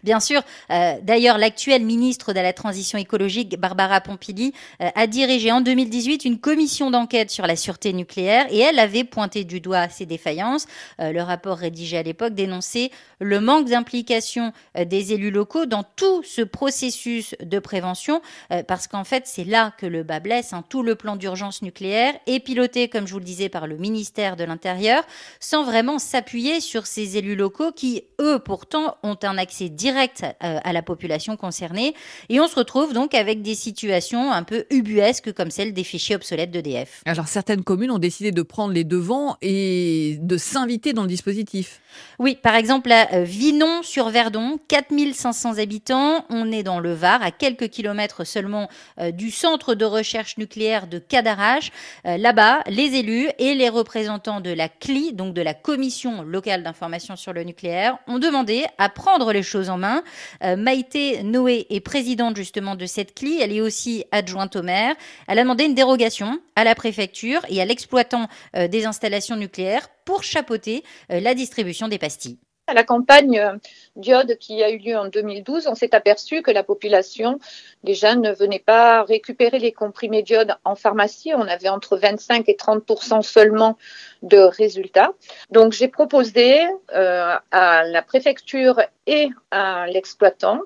Bien 0.03 0.19
sûr. 0.19 0.41
Euh, 0.71 0.95
d'ailleurs, 1.01 1.37
l'actuelle 1.37 1.83
ministre 1.83 2.33
de 2.33 2.39
la 2.39 2.53
Transition 2.53 2.97
écologique, 2.97 3.59
Barbara 3.59 4.01
Pompili, 4.01 4.53
euh, 4.81 4.89
a 4.95 5.07
dirigé 5.07 5.51
en 5.51 5.61
2018 5.61 6.25
une 6.25 6.39
commission 6.39 6.91
d'enquête 6.91 7.31
sur 7.31 7.47
la 7.47 7.55
sûreté 7.55 7.93
nucléaire 7.93 8.45
et 8.49 8.59
elle 8.59 8.79
avait 8.79 9.03
pointé 9.03 9.43
du 9.43 9.59
doigt 9.59 9.89
ces 9.89 10.05
défaillances. 10.05 10.67
Euh, 10.99 11.11
le 11.11 11.21
rapport 11.21 11.57
rédigé 11.57 11.97
à 11.97 12.03
l'époque 12.03 12.33
dénonçait 12.33 12.91
le 13.19 13.39
manque 13.39 13.67
d'implication 13.67 14.51
des 14.77 15.13
élus 15.13 15.31
locaux 15.31 15.65
dans 15.65 15.83
tout 15.83 16.21
ce 16.23 16.41
processus 16.41 17.33
de 17.41 17.59
prévention 17.59 18.21
parce 18.67 18.87
qu'en 18.87 19.05
fait, 19.05 19.23
c'est 19.25 19.45
là 19.45 19.73
que 19.77 19.85
le 19.85 20.03
bas 20.03 20.19
blesse. 20.19 20.51
Hein. 20.51 20.63
Tout 20.67 20.83
le 20.83 20.95
plan 20.95 21.15
d'urgence 21.15 21.61
nucléaire 21.61 22.13
est 22.27 22.41
piloté, 22.41 22.89
comme 22.89 23.07
je 23.07 23.13
vous 23.13 23.19
le 23.19 23.25
disais, 23.25 23.47
par 23.47 23.67
le 23.67 23.77
ministère 23.77 24.35
de 24.35 24.43
l'Intérieur 24.43 25.03
sans 25.39 25.63
vraiment 25.63 25.84
s'appuyer 25.99 26.59
sur 26.59 26.85
ces 26.85 27.17
élus 27.17 27.35
locaux 27.35 27.71
qui, 27.71 28.03
eux, 28.19 28.39
pourtant, 28.39 28.97
ont 29.03 29.17
un 29.23 29.37
accès 29.37 29.69
direct 29.69 30.23
euh, 30.43 30.59
à 30.63 30.73
la 30.73 30.81
population 30.81 31.37
concernée. 31.37 31.93
Et 32.29 32.39
on 32.39 32.47
se 32.47 32.55
retrouve 32.55 32.93
donc 32.93 33.13
avec 33.13 33.41
des 33.41 33.55
situations 33.55 34.31
un 34.31 34.43
peu 34.43 34.65
ubuesques 34.69 35.33
comme 35.33 35.51
celle 35.51 35.73
des 35.73 35.83
fichiers 35.83 36.15
obsolètes 36.15 36.51
d'EDF. 36.51 37.01
Alors 37.05 37.27
certaines 37.27 37.63
communes 37.63 37.91
ont 37.91 37.99
décidé 37.99 38.31
de 38.31 38.41
prendre 38.41 38.73
les 38.73 38.83
devants 38.83 39.37
et 39.41 40.17
de 40.21 40.37
s'inviter 40.37 40.93
dans 40.93 41.03
le 41.03 41.07
dispositif. 41.07 41.81
Oui, 42.19 42.37
par 42.41 42.55
exemple 42.55 42.91
à 42.91 43.13
euh, 43.13 43.23
Vinon-sur-Verdon, 43.23 44.59
4500 44.67 45.59
habitants. 45.59 46.25
On 46.29 46.51
est 46.51 46.63
dans 46.63 46.79
le 46.79 46.93
Var, 46.93 47.21
à 47.23 47.31
quelques 47.31 47.69
kilomètres 47.69 48.25
seulement 48.25 48.69
euh, 48.99 49.11
du 49.11 49.31
centre 49.31 49.75
de 49.75 49.85
recherche 49.85 50.37
nucléaire 50.37 50.87
de 50.87 50.99
Cadarache. 50.99 51.71
Là-bas, 52.03 52.61
les 52.67 52.95
élus 52.95 53.29
et 53.39 53.55
les 53.55 53.69
représentants 53.69 54.41
de 54.41 54.51
la 54.51 54.69
CLI, 54.69 55.13
donc 55.13 55.33
de 55.33 55.41
la 55.41 55.53
Commission 55.65 56.21
locale 56.21 56.61
d'information 56.61 57.15
sur 57.15 57.33
le 57.33 57.41
nucléaire, 57.41 57.97
ont 58.05 58.19
demandé 58.19 58.65
à 58.77 58.87
prendre 58.87 59.33
les 59.33 59.41
choses 59.41 59.71
en 59.71 59.79
main. 59.79 60.03
Euh, 60.43 60.55
Maïté 60.55 61.23
Noé 61.23 61.65
est 61.71 61.79
présidente 61.79 62.37
justement 62.37 62.75
de 62.75 62.85
cette 62.85 63.15
CLI. 63.15 63.39
Elle 63.41 63.51
est 63.51 63.61
aussi 63.61 64.05
adjointe 64.11 64.55
au 64.55 64.61
maire. 64.61 64.95
Elle 65.27 65.39
a 65.39 65.41
demandé 65.41 65.63
une 65.63 65.73
dérogation 65.73 66.39
à 66.55 66.65
la 66.65 66.75
préfecture 66.75 67.41
et 67.49 67.63
à 67.63 67.65
l'exploitant 67.65 68.27
euh, 68.55 68.67
des 68.67 68.85
installations 68.85 69.37
nucléaires 69.37 69.87
pour 70.05 70.21
chapeauter 70.21 70.83
euh, 71.11 71.19
la 71.19 71.33
distribution 71.33 71.87
des 71.87 71.97
pastilles. 71.97 72.37
À 72.67 72.73
la 72.73 72.83
campagne 72.83 73.59
diode 73.95 74.39
qui 74.39 74.63
a 74.63 74.71
eu 74.71 74.79
lieu 74.79 74.97
en 74.97 75.07
2012, 75.07 75.67
on 75.67 75.75
s'est 75.75 75.93
aperçu 75.93 76.41
que 76.41 76.49
la 76.49 76.63
population 76.63 77.37
déjà 77.83 78.15
ne 78.15 78.31
venait 78.31 78.57
pas 78.57 79.03
récupérer 79.03 79.59
les 79.59 79.71
comprimés 79.71 80.23
d'iode 80.23 80.55
en 80.63 80.73
pharmacie. 80.73 81.31
On 81.35 81.47
avait 81.47 81.69
entre 81.69 81.95
25 81.95 82.49
et 82.49 82.53
30% 82.55 83.21
seulement 83.21 83.77
de 84.23 84.39
résultats. 84.39 85.11
Donc 85.51 85.73
j'ai 85.73 85.87
proposé 85.87 86.63
euh, 86.95 87.35
à 87.51 87.83
la 87.83 88.01
préfecture 88.01 88.81
et 89.05 89.29
à 89.51 89.85
l'exploitant 89.85 90.61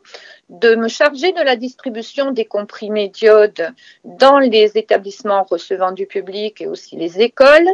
de 0.47 0.75
me 0.75 0.87
charger 0.87 1.33
de 1.33 1.41
la 1.41 1.57
distribution 1.57 2.31
des 2.31 2.45
comprimés 2.45 3.09
d'iode 3.09 3.73
dans 4.05 4.39
les 4.39 4.77
établissements 4.77 5.43
recevant 5.43 5.91
du 5.91 6.05
public 6.05 6.61
et 6.61 6.67
aussi 6.67 6.95
les 6.95 7.19
écoles 7.19 7.67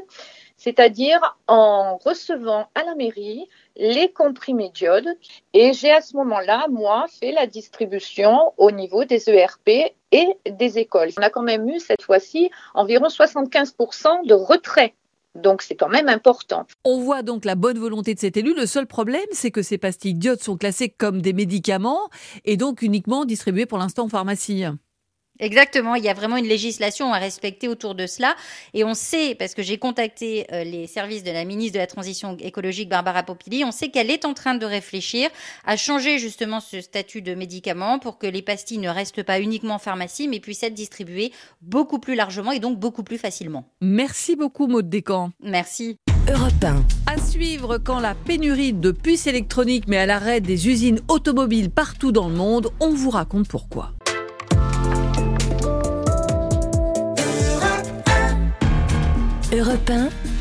c'est-à-dire 0.66 1.38
en 1.48 1.98
recevant 1.98 2.66
à 2.74 2.84
la 2.84 2.96
mairie 2.96 3.48
les 3.78 4.12
comprimés 4.12 4.72
d'iode. 4.74 5.08
Et 5.54 5.74
j'ai 5.74 5.92
à 5.92 6.02
ce 6.02 6.18
moment-là, 6.18 6.66
moi, 6.72 7.06
fait 7.20 7.32
la 7.32 7.46
distribution 7.46 8.52
au 8.58 8.72
niveau 8.72 9.06
des 9.06 9.30
ERP 9.30 9.94
et 10.12 10.28
des 10.50 10.80
écoles. 10.80 11.10
On 11.20 11.22
a 11.22 11.30
quand 11.30 11.44
même 11.44 11.70
eu 11.70 11.80
cette 11.80 12.02
fois-ci 12.02 12.50
environ 12.74 13.08
75% 13.08 14.26
de 14.26 14.34
retrait 14.34 14.96
donc 15.36 15.62
c'est 15.62 15.76
quand 15.76 15.90
même 15.90 16.08
important. 16.08 16.66
On 16.86 17.02
voit 17.02 17.22
donc 17.22 17.44
la 17.44 17.56
bonne 17.56 17.78
volonté 17.78 18.14
de 18.14 18.20
cet 18.22 18.38
élu. 18.38 18.54
Le 18.56 18.66
seul 18.66 18.88
problème, 18.88 19.26
c'est 19.34 19.52
que 19.52 19.62
ces 19.62 19.78
pastilles 19.78 20.14
d'iode 20.14 20.42
sont 20.42 20.56
classées 20.56 20.88
comme 20.88 21.22
des 21.22 21.34
médicaments 21.34 22.10
et 22.46 22.56
donc 22.56 22.82
uniquement 22.82 23.26
distribuées 23.26 23.66
pour 23.66 23.78
l'instant 23.78 24.06
en 24.06 24.08
pharmacie. 24.08 24.64
Exactement, 25.40 25.96
il 25.96 26.04
y 26.04 26.10
a 26.10 26.14
vraiment 26.14 26.38
une 26.38 26.48
législation 26.48 27.14
à 27.14 27.18
respecter 27.18 27.68
autour 27.68 27.96
de 27.96 28.08
cela. 28.08 28.36
Et 28.74 28.84
on 28.84 28.94
sait, 28.94 29.36
parce 29.36 29.54
que 29.54 29.62
j'ai 29.62 29.78
contacté 29.78 30.46
euh, 30.52 30.64
les 30.64 30.88
services 30.88 31.24
de 31.24 31.32
la 31.32 31.44
ministre 31.46 31.74
de 31.74 31.80
la 31.80 31.88
Transition 31.88 32.38
écologique, 32.40 32.90
Barbara 32.90 33.24
Popili, 33.24 33.64
on 33.66 33.72
sait 33.72 33.90
qu'elle 33.90 34.10
est 34.10 34.26
en 34.26 34.34
train 34.34 34.56
de 34.56 34.66
réfléchir 34.66 35.30
à 35.66 35.76
changer 35.76 36.20
justement 36.20 36.60
ce 36.60 36.80
statut 36.80 37.22
de 37.22 37.36
médicament 37.36 38.00
pour 38.00 38.18
que 38.18 38.28
les 38.28 38.42
pastilles 38.42 38.78
ne 38.78 38.90
restent 38.90 39.24
pas 39.24 39.40
uniquement 39.42 39.76
en 39.76 39.80
pharmacie, 39.80 40.28
mais 40.28 40.40
puissent 40.40 40.64
être 40.64 40.74
distribuées 40.74 41.32
beaucoup 41.62 42.00
plus 42.00 42.16
largement 42.16 42.52
et 42.52 42.60
donc 42.60 42.80
beaucoup 42.80 43.04
plus 43.04 43.18
facilement. 43.18 43.66
Merci 43.82 44.36
beaucoup, 44.36 44.68
Maud 44.68 44.90
Descamps. 44.90 45.32
Merci. 45.42 45.98
Europe 46.28 46.54
À 47.06 47.22
suivre 47.22 47.78
quand 47.78 48.00
la 48.00 48.16
pénurie 48.16 48.74
de 48.74 48.92
puces 48.92 49.28
électroniques 49.28 49.88
met 49.88 49.98
à 49.98 50.06
l'arrêt 50.06 50.42
des 50.42 50.70
usines 50.70 51.02
automobiles 51.08 51.70
partout 51.70 52.12
dans 52.12 52.30
le 52.30 52.36
monde, 52.36 52.72
on 52.80 52.90
vous 52.90 53.12
raconte 53.12 53.48
pourquoi. 53.48 53.94
Europe 59.58 59.92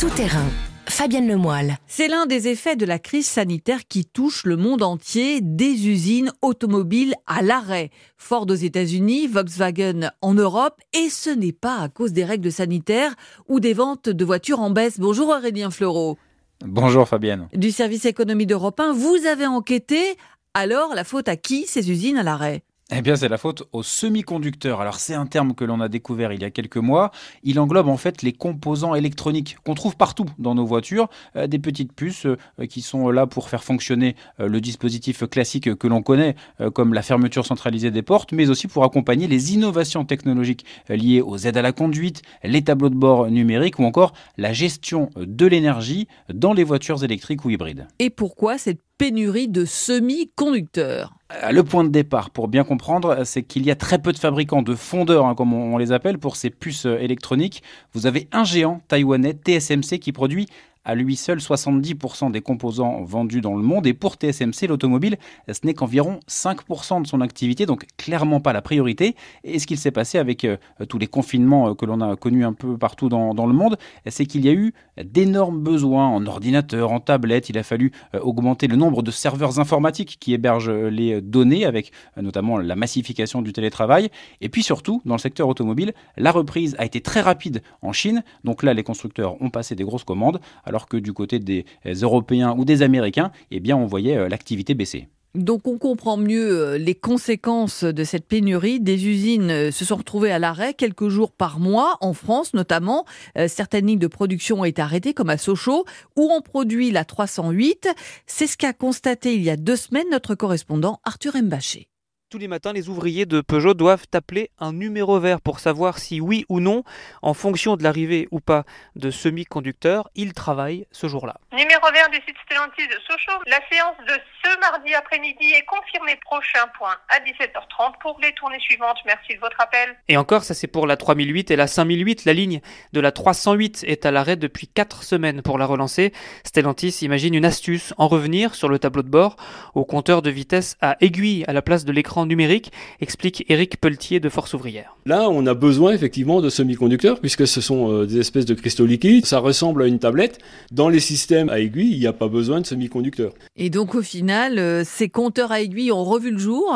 tout 0.00 0.10
terrain. 0.16 0.48
Fabienne 0.86 1.28
Lemoyle. 1.28 1.76
C'est 1.86 2.08
l'un 2.08 2.26
des 2.26 2.48
effets 2.48 2.74
de 2.74 2.84
la 2.84 2.98
crise 2.98 3.26
sanitaire 3.26 3.86
qui 3.86 4.04
touche 4.04 4.44
le 4.44 4.56
monde 4.56 4.82
entier, 4.82 5.40
des 5.40 5.86
usines 5.88 6.32
automobiles 6.42 7.14
à 7.28 7.40
l'arrêt. 7.40 7.90
Ford 8.16 8.46
aux 8.48 8.54
États-Unis, 8.54 9.28
Volkswagen 9.28 10.10
en 10.20 10.34
Europe, 10.34 10.80
et 10.94 11.10
ce 11.10 11.30
n'est 11.30 11.52
pas 11.52 11.78
à 11.78 11.88
cause 11.88 12.12
des 12.12 12.24
règles 12.24 12.50
sanitaires 12.50 13.14
ou 13.46 13.60
des 13.60 13.72
ventes 13.72 14.08
de 14.08 14.24
voitures 14.24 14.60
en 14.60 14.70
baisse. 14.70 14.98
Bonjour 14.98 15.28
Aurélien 15.28 15.70
Fleureau. 15.70 16.18
Bonjour 16.64 17.06
Fabienne. 17.06 17.48
Du 17.54 17.70
service 17.70 18.06
économie 18.06 18.46
d'Europe 18.46 18.80
1, 18.80 18.94
vous 18.94 19.26
avez 19.30 19.46
enquêté. 19.46 20.16
Alors, 20.54 20.92
la 20.92 21.04
faute 21.04 21.28
à 21.28 21.36
qui 21.36 21.66
ces 21.66 21.88
usines 21.88 22.18
à 22.18 22.24
l'arrêt? 22.24 22.64
Eh 22.92 23.00
bien, 23.00 23.16
c'est 23.16 23.30
la 23.30 23.38
faute 23.38 23.62
aux 23.72 23.82
semi-conducteurs. 23.82 24.82
Alors, 24.82 24.96
c'est 24.96 25.14
un 25.14 25.24
terme 25.24 25.54
que 25.54 25.64
l'on 25.64 25.80
a 25.80 25.88
découvert 25.88 26.34
il 26.34 26.42
y 26.42 26.44
a 26.44 26.50
quelques 26.50 26.76
mois. 26.76 27.12
Il 27.42 27.58
englobe 27.58 27.88
en 27.88 27.96
fait 27.96 28.20
les 28.20 28.34
composants 28.34 28.94
électroniques 28.94 29.56
qu'on 29.64 29.74
trouve 29.74 29.96
partout 29.96 30.26
dans 30.38 30.54
nos 30.54 30.66
voitures, 30.66 31.08
euh, 31.36 31.46
des 31.46 31.58
petites 31.58 31.94
puces 31.94 32.26
euh, 32.26 32.36
qui 32.68 32.82
sont 32.82 33.08
là 33.08 33.26
pour 33.26 33.48
faire 33.48 33.64
fonctionner 33.64 34.16
euh, 34.38 34.48
le 34.48 34.60
dispositif 34.60 35.26
classique 35.26 35.74
que 35.76 35.86
l'on 35.86 36.02
connaît, 36.02 36.36
comme 36.74 36.92
la 36.92 37.02
fermeture 37.02 37.46
centralisée 37.46 37.90
des 37.90 38.02
portes, 38.02 38.32
mais 38.32 38.50
aussi 38.50 38.68
pour 38.68 38.84
accompagner 38.84 39.26
les 39.28 39.54
innovations 39.54 40.04
technologiques 40.04 40.64
liées 40.88 41.22
aux 41.22 41.38
aides 41.38 41.56
à 41.56 41.62
la 41.62 41.72
conduite, 41.72 42.22
les 42.42 42.62
tableaux 42.62 42.90
de 42.90 42.94
bord 42.94 43.30
numériques 43.30 43.78
ou 43.78 43.84
encore 43.84 44.12
la 44.36 44.52
gestion 44.52 45.10
de 45.16 45.46
l'énergie 45.46 46.06
dans 46.32 46.52
les 46.52 46.64
voitures 46.64 47.02
électriques 47.02 47.44
ou 47.44 47.50
hybrides. 47.50 47.86
Et 47.98 48.10
pourquoi 48.10 48.58
cette 48.58 48.80
pénurie 48.98 49.48
de 49.48 49.64
semi-conducteurs 49.64 51.14
euh, 51.42 51.50
le 51.50 51.64
point 51.64 51.84
de 51.84 51.88
départ, 51.88 52.30
pour 52.30 52.48
bien 52.48 52.64
comprendre, 52.64 53.24
c'est 53.24 53.42
qu'il 53.42 53.64
y 53.64 53.70
a 53.70 53.76
très 53.76 53.98
peu 53.98 54.12
de 54.12 54.18
fabricants 54.18 54.62
de 54.62 54.74
fondeurs, 54.74 55.26
hein, 55.26 55.34
comme 55.34 55.52
on 55.52 55.78
les 55.78 55.90
appelle, 55.92 56.18
pour 56.18 56.36
ces 56.36 56.50
puces 56.50 56.86
euh, 56.86 56.98
électroniques. 56.98 57.62
Vous 57.92 58.06
avez 58.06 58.28
un 58.30 58.44
géant 58.44 58.80
taïwanais, 58.88 59.32
TSMC, 59.32 59.98
qui 59.98 60.12
produit 60.12 60.46
à 60.84 60.94
lui 60.94 61.16
seul 61.16 61.38
70% 61.38 62.30
des 62.30 62.40
composants 62.40 63.02
vendus 63.02 63.40
dans 63.40 63.54
le 63.54 63.62
monde. 63.62 63.86
Et 63.86 63.94
pour 63.94 64.14
TSMC, 64.14 64.66
l'automobile, 64.68 65.16
ce 65.50 65.60
n'est 65.64 65.74
qu'environ 65.74 66.20
5% 66.28 67.02
de 67.02 67.06
son 67.06 67.20
activité, 67.20 67.66
donc 67.66 67.86
clairement 67.96 68.40
pas 68.40 68.52
la 68.52 68.62
priorité. 68.62 69.16
Et 69.44 69.58
ce 69.58 69.66
qu'il 69.66 69.78
s'est 69.78 69.90
passé 69.90 70.18
avec 70.18 70.44
euh, 70.44 70.56
tous 70.88 70.98
les 70.98 71.06
confinements 71.06 71.70
euh, 71.70 71.74
que 71.74 71.86
l'on 71.86 72.00
a 72.00 72.16
connus 72.16 72.44
un 72.44 72.52
peu 72.52 72.76
partout 72.76 73.08
dans, 73.08 73.46
le 73.46 73.52
monde, 73.52 73.76
c'est 74.06 74.26
qu'il 74.26 74.44
y 74.44 74.48
a 74.48 74.52
eu 74.52 74.72
d'énormes 75.02 75.60
besoins 75.60 76.06
en 76.06 76.24
ordinateur, 76.26 76.92
en 76.92 77.00
tablette. 77.00 77.48
Il 77.48 77.58
a 77.58 77.62
fallu 77.62 77.92
euh, 78.14 78.20
augmenter 78.20 78.66
le 78.66 78.76
nombre 78.76 79.02
de 79.02 79.10
serveurs 79.10 79.58
informatiques 79.60 80.16
qui 80.20 80.34
hébergent 80.34 80.70
les 80.70 81.20
données, 81.20 81.64
avec 81.64 81.92
notamment 82.20 82.58
la 82.58 82.76
massification 82.76 83.42
du 83.42 83.52
télétravail. 83.52 84.10
Et 84.40 84.48
puis 84.48 84.62
surtout, 84.62 85.02
dans 85.04 85.14
le 85.14 85.20
secteur 85.20 85.48
automobile, 85.48 85.92
la 86.16 86.30
reprise 86.30 86.76
a 86.78 86.84
été 86.84 87.00
très 87.00 87.20
rapide 87.20 87.62
en 87.82 87.92
Chine. 87.92 88.22
Donc 88.44 88.62
là, 88.62 88.74
les 88.74 88.82
constructeurs 88.82 89.40
ont 89.42 89.50
passé 89.50 89.74
des 89.74 89.84
grosses 89.84 90.04
commandes 90.04 90.40
que 90.88 90.96
du 90.96 91.12
côté 91.12 91.38
des 91.38 91.64
Européens 91.84 92.54
ou 92.56 92.64
des 92.64 92.82
Américains, 92.82 93.30
eh 93.50 93.60
on 93.72 93.86
voyait 93.86 94.16
euh, 94.16 94.28
l'activité 94.28 94.74
baisser. 94.74 95.08
Donc 95.34 95.66
on 95.66 95.78
comprend 95.78 96.16
mieux 96.16 96.48
euh, 96.50 96.78
les 96.78 96.94
conséquences 96.94 97.82
de 97.82 98.04
cette 98.04 98.26
pénurie. 98.26 98.78
Des 98.78 99.08
usines 99.08 99.50
euh, 99.50 99.70
se 99.72 99.84
sont 99.84 99.96
retrouvées 99.96 100.30
à 100.30 100.38
l'arrêt 100.38 100.74
quelques 100.74 101.08
jours 101.08 101.32
par 101.32 101.58
mois, 101.58 101.96
en 102.00 102.12
France 102.12 102.54
notamment. 102.54 103.04
Certaines 103.48 103.86
lignes 103.86 103.98
de 103.98 104.06
production 104.06 104.60
ont 104.60 104.64
été 104.64 104.80
arrêtées, 104.80 105.14
comme 105.14 105.30
à 105.30 105.38
Sochaux, 105.38 105.84
où 106.16 106.30
on 106.30 106.40
produit 106.40 106.90
la 106.90 107.04
308. 107.04 107.88
C'est 108.26 108.46
ce 108.46 108.56
qu'a 108.56 108.72
constaté 108.72 109.34
il 109.34 109.42
y 109.42 109.50
a 109.50 109.56
deux 109.56 109.76
semaines 109.76 110.06
notre 110.10 110.34
correspondant 110.34 111.00
Arthur 111.04 111.32
Mbaché. 111.42 111.88
Tous 112.34 112.38
les 112.38 112.48
matins, 112.48 112.72
les 112.72 112.88
ouvriers 112.88 113.26
de 113.26 113.40
Peugeot 113.40 113.74
doivent 113.74 114.06
appeler 114.12 114.50
un 114.58 114.72
numéro 114.72 115.20
vert 115.20 115.40
pour 115.40 115.60
savoir 115.60 115.98
si 115.98 116.20
oui 116.20 116.44
ou 116.48 116.58
non, 116.58 116.82
en 117.22 117.32
fonction 117.32 117.76
de 117.76 117.84
l'arrivée 117.84 118.26
ou 118.32 118.40
pas 118.40 118.64
de 118.96 119.12
semi-conducteurs, 119.12 120.10
ils 120.16 120.32
travaillent 120.32 120.84
ce 120.90 121.06
jour-là. 121.06 121.36
Numéro 121.52 121.86
vert 121.92 122.10
du 122.10 122.16
site 122.16 122.34
Stellantis 122.44 122.88
de 122.88 122.96
Sochaux. 123.06 123.40
La 123.46 123.60
séance 123.70 123.94
de 124.08 124.14
ce 124.42 124.58
mardi 124.58 124.92
après-midi 124.94 125.52
est 125.52 125.64
confirmée. 125.64 126.16
Prochain 126.24 126.66
point 126.76 126.96
à 127.08 127.20
17h30 127.20 127.98
pour 128.00 128.18
les 128.20 128.32
tournées 128.32 128.58
suivantes. 128.58 128.98
Merci 129.06 129.36
de 129.36 129.40
votre 129.40 129.60
appel. 129.60 129.96
Et 130.08 130.16
encore, 130.16 130.42
ça 130.42 130.54
c'est 130.54 130.66
pour 130.66 130.88
la 130.88 130.96
3008 130.96 131.52
et 131.52 131.56
la 131.56 131.68
5008. 131.68 132.24
La 132.24 132.32
ligne 132.32 132.60
de 132.92 132.98
la 132.98 133.12
308 133.12 133.84
est 133.86 134.06
à 134.06 134.10
l'arrêt 134.10 134.34
depuis 134.34 134.66
4 134.66 135.04
semaines 135.04 135.40
pour 135.42 135.56
la 135.56 135.66
relancer. 135.66 136.12
Stellantis 136.42 136.98
imagine 137.02 137.34
une 137.34 137.44
astuce, 137.44 137.94
en 137.96 138.08
revenir 138.08 138.56
sur 138.56 138.68
le 138.68 138.80
tableau 138.80 139.02
de 139.02 139.08
bord 139.08 139.36
au 139.76 139.84
compteur 139.84 140.20
de 140.20 140.30
vitesse 140.30 140.76
à 140.80 140.96
aiguille 141.00 141.44
à 141.46 141.52
la 141.52 141.62
place 141.62 141.84
de 141.84 141.92
l'écran 141.92 142.23
numérique, 142.26 142.72
explique 143.00 143.44
Éric 143.48 143.80
Pelletier 143.80 144.20
de 144.20 144.28
Force 144.28 144.54
Ouvrière. 144.54 144.96
Là, 145.06 145.28
on 145.30 145.46
a 145.46 145.54
besoin 145.54 145.92
effectivement 145.92 146.40
de 146.40 146.48
semi-conducteurs 146.48 147.20
puisque 147.20 147.46
ce 147.46 147.60
sont 147.60 147.90
euh, 147.90 148.06
des 148.06 148.18
espèces 148.18 148.46
de 148.46 148.54
cristaux 148.54 148.86
liquides. 148.86 149.26
Ça 149.26 149.38
ressemble 149.38 149.82
à 149.82 149.86
une 149.86 149.98
tablette. 149.98 150.38
Dans 150.72 150.88
les 150.88 151.00
systèmes 151.00 151.48
à 151.50 151.60
aiguille, 151.60 151.92
il 151.92 151.98
n'y 151.98 152.06
a 152.06 152.12
pas 152.12 152.28
besoin 152.28 152.60
de 152.60 152.66
semi-conducteurs. 152.66 153.32
Et 153.56 153.70
donc 153.70 153.94
au 153.94 154.02
final, 154.02 154.58
euh, 154.58 154.82
ces 154.84 155.08
compteurs 155.08 155.52
à 155.52 155.60
aiguille 155.60 155.92
ont 155.92 156.04
revu 156.04 156.30
le 156.30 156.38
jour 156.38 156.74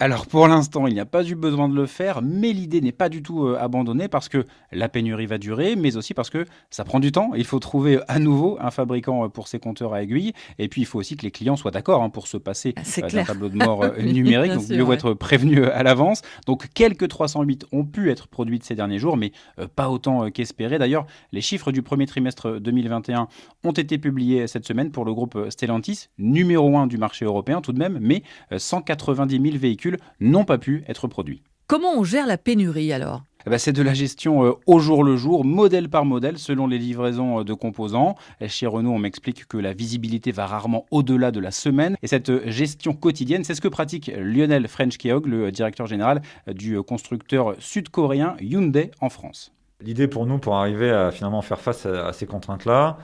alors 0.00 0.26
pour 0.26 0.46
l'instant, 0.46 0.86
il 0.86 0.94
n'y 0.94 1.00
a 1.00 1.04
pas 1.04 1.24
eu 1.24 1.34
besoin 1.34 1.68
de 1.68 1.74
le 1.74 1.86
faire, 1.86 2.22
mais 2.22 2.52
l'idée 2.52 2.80
n'est 2.80 2.92
pas 2.92 3.08
du 3.08 3.20
tout 3.20 3.46
euh, 3.46 3.58
abandonnée 3.58 4.06
parce 4.06 4.28
que 4.28 4.44
la 4.70 4.88
pénurie 4.88 5.26
va 5.26 5.38
durer, 5.38 5.74
mais 5.74 5.96
aussi 5.96 6.14
parce 6.14 6.30
que 6.30 6.46
ça 6.70 6.84
prend 6.84 7.00
du 7.00 7.10
temps. 7.10 7.32
Il 7.36 7.44
faut 7.44 7.58
trouver 7.58 7.96
euh, 7.96 8.04
à 8.06 8.20
nouveau 8.20 8.56
un 8.60 8.70
fabricant 8.70 9.24
euh, 9.24 9.28
pour 9.28 9.48
ces 9.48 9.58
compteurs 9.58 9.94
à 9.94 10.02
aiguille, 10.04 10.34
et 10.60 10.68
puis 10.68 10.82
il 10.82 10.84
faut 10.84 11.00
aussi 11.00 11.16
que 11.16 11.22
les 11.22 11.32
clients 11.32 11.56
soient 11.56 11.72
d'accord 11.72 12.00
hein, 12.00 12.10
pour 12.10 12.28
se 12.28 12.36
passer 12.36 12.74
ah, 12.76 13.08
d'un 13.08 13.24
tableau 13.24 13.48
de 13.48 13.56
mort 13.56 13.84
numérique. 13.98 14.52
donc 14.52 14.68
mieux 14.68 14.82
vaut 14.82 14.92
être 14.92 15.14
prévenu 15.14 15.64
à 15.64 15.82
l'avance. 15.82 16.22
Donc 16.46 16.68
quelques 16.74 17.08
308 17.08 17.66
ont 17.72 17.84
pu 17.84 18.12
être 18.12 18.28
produites 18.28 18.62
ces 18.62 18.76
derniers 18.76 19.00
jours, 19.00 19.16
mais 19.16 19.32
pas 19.74 19.90
autant 19.90 20.30
qu'espéré. 20.30 20.78
D'ailleurs, 20.78 21.06
les 21.32 21.40
chiffres 21.40 21.72
du 21.72 21.82
premier 21.82 22.06
trimestre 22.06 22.60
2021 22.60 23.26
ont 23.64 23.72
été 23.72 23.98
publiés 23.98 24.46
cette 24.46 24.64
semaine 24.64 24.92
pour 24.92 25.04
le 25.04 25.12
groupe 25.12 25.46
Stellantis, 25.50 26.06
numéro 26.18 26.76
1 26.76 26.86
du 26.86 26.98
marché 26.98 27.24
européen 27.24 27.60
tout 27.60 27.72
de 27.72 27.78
même, 27.80 27.98
mais 28.00 28.22
190 28.56 29.40
000 29.42 29.58
véhicules 29.58 29.87
n'ont 30.20 30.44
pas 30.44 30.58
pu 30.58 30.84
être 30.88 31.08
produits. 31.08 31.42
Comment 31.66 31.92
on 31.96 32.04
gère 32.04 32.26
la 32.26 32.38
pénurie 32.38 32.92
alors? 32.92 33.22
Eh 33.46 33.50
ben, 33.50 33.58
c'est 33.58 33.72
de 33.72 33.82
la 33.82 33.94
gestion 33.94 34.44
euh, 34.44 34.52
au 34.66 34.78
jour 34.78 35.04
le 35.04 35.16
jour, 35.16 35.44
modèle 35.44 35.88
par 35.88 36.04
modèle, 36.04 36.38
selon 36.38 36.66
les 36.66 36.76
livraisons 36.76 37.40
euh, 37.40 37.44
de 37.44 37.54
composants. 37.54 38.14
Chez 38.46 38.66
Renault, 38.66 38.92
on 38.92 38.98
m'explique 38.98 39.46
que 39.46 39.56
la 39.56 39.72
visibilité 39.72 40.32
va 40.32 40.46
rarement 40.46 40.86
au-delà 40.90 41.30
de 41.30 41.40
la 41.40 41.50
semaine. 41.50 41.96
Et 42.02 42.08
cette 42.08 42.30
euh, 42.30 42.42
gestion 42.50 42.94
quotidienne, 42.94 43.44
c'est 43.44 43.54
ce 43.54 43.60
que 43.60 43.68
pratique 43.68 44.10
Lionel 44.16 44.66
French-Keog, 44.66 45.26
le 45.26 45.52
directeur 45.52 45.86
général 45.86 46.20
du 46.46 46.82
constructeur 46.82 47.54
sud-coréen 47.58 48.36
Hyundai 48.40 48.90
en 49.00 49.08
France. 49.08 49.52
L'idée 49.80 50.08
pour 50.08 50.26
nous, 50.26 50.38
pour 50.38 50.56
arriver 50.56 50.90
à 50.90 51.10
finalement 51.10 51.40
faire 51.40 51.60
face 51.60 51.86
à, 51.86 52.12
ces 52.12 52.26
contraintes-là, 52.26 52.98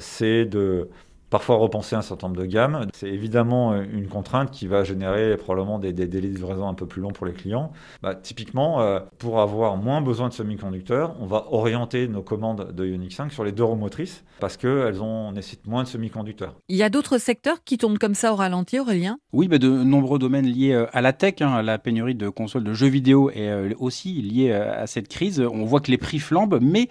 c'est 0.00 0.44
de 0.46 0.88
parfois 1.32 1.56
repenser 1.56 1.96
un 1.96 2.02
certain 2.02 2.28
nombre 2.28 2.40
de 2.40 2.46
gammes. 2.46 2.86
C'est 2.92 3.08
évidemment 3.08 3.72
euh, 3.72 3.84
une 3.90 4.06
contrainte 4.06 4.50
qui 4.50 4.66
va 4.66 4.84
générer 4.84 5.38
probablement 5.38 5.78
des, 5.78 5.94
délais 5.94 6.28
de 6.28 6.34
livraison 6.34 6.68
un 6.68 6.74
peu 6.74 6.84
plus 6.84 7.00
longs 7.00 7.10
pour 7.10 7.24
les 7.24 7.32
clients. 7.32 7.72
Bah, 8.02 8.14
typiquement, 8.14 8.82
euh, 8.82 9.00
pour 9.18 9.40
avoir 9.40 9.78
moins 9.78 10.02
besoin 10.02 10.28
de 10.28 10.34
semi-conducteurs, 10.34 11.16
on 11.20 11.26
va 11.26 11.46
orienter 11.50 12.06
nos 12.06 12.20
commandes 12.20 12.72
de 12.72 12.86
Ioniq 12.86 13.14
5 13.14 13.32
sur 13.32 13.44
les 13.44 13.52
deux 13.52 13.64
roues 13.64 13.76
motrices 13.76 14.24
parce 14.40 14.58
qu'elles 14.58 15.00
nécessitent 15.32 15.66
moins 15.66 15.84
de 15.84 15.88
semi-conducteurs. 15.88 16.54
Il 16.68 16.76
y 16.76 16.82
a 16.82 16.90
d'autres 16.90 17.16
secteurs 17.16 17.64
qui 17.64 17.78
tournent 17.78 17.98
comme 17.98 18.14
ça 18.14 18.32
au 18.32 18.36
ralenti, 18.36 18.78
Aurélien? 18.78 19.18
Oui, 19.32 19.48
de 19.48 19.68
nombreux 19.68 20.18
domaines 20.18 20.46
liés 20.46 20.74
euh, 20.74 20.86
à 20.92 21.00
la 21.00 21.14
tech. 21.14 21.36
Hein, 21.40 21.62
la 21.62 21.78
pénurie 21.78 22.14
de 22.14 22.28
consoles 22.28 22.64
de 22.64 22.74
jeux 22.74 22.88
vidéo 22.88 23.30
est 23.30 23.74
aussi 23.78 24.20
liée 24.20 24.52
à 24.52 24.86
cette 24.86 25.08
crise. 25.08 25.40
On 25.40 25.64
voit 25.64 25.80
que 25.80 25.90
les 25.90 25.96
prix 25.96 26.18
flambent, 26.18 26.58
mais 26.60 26.88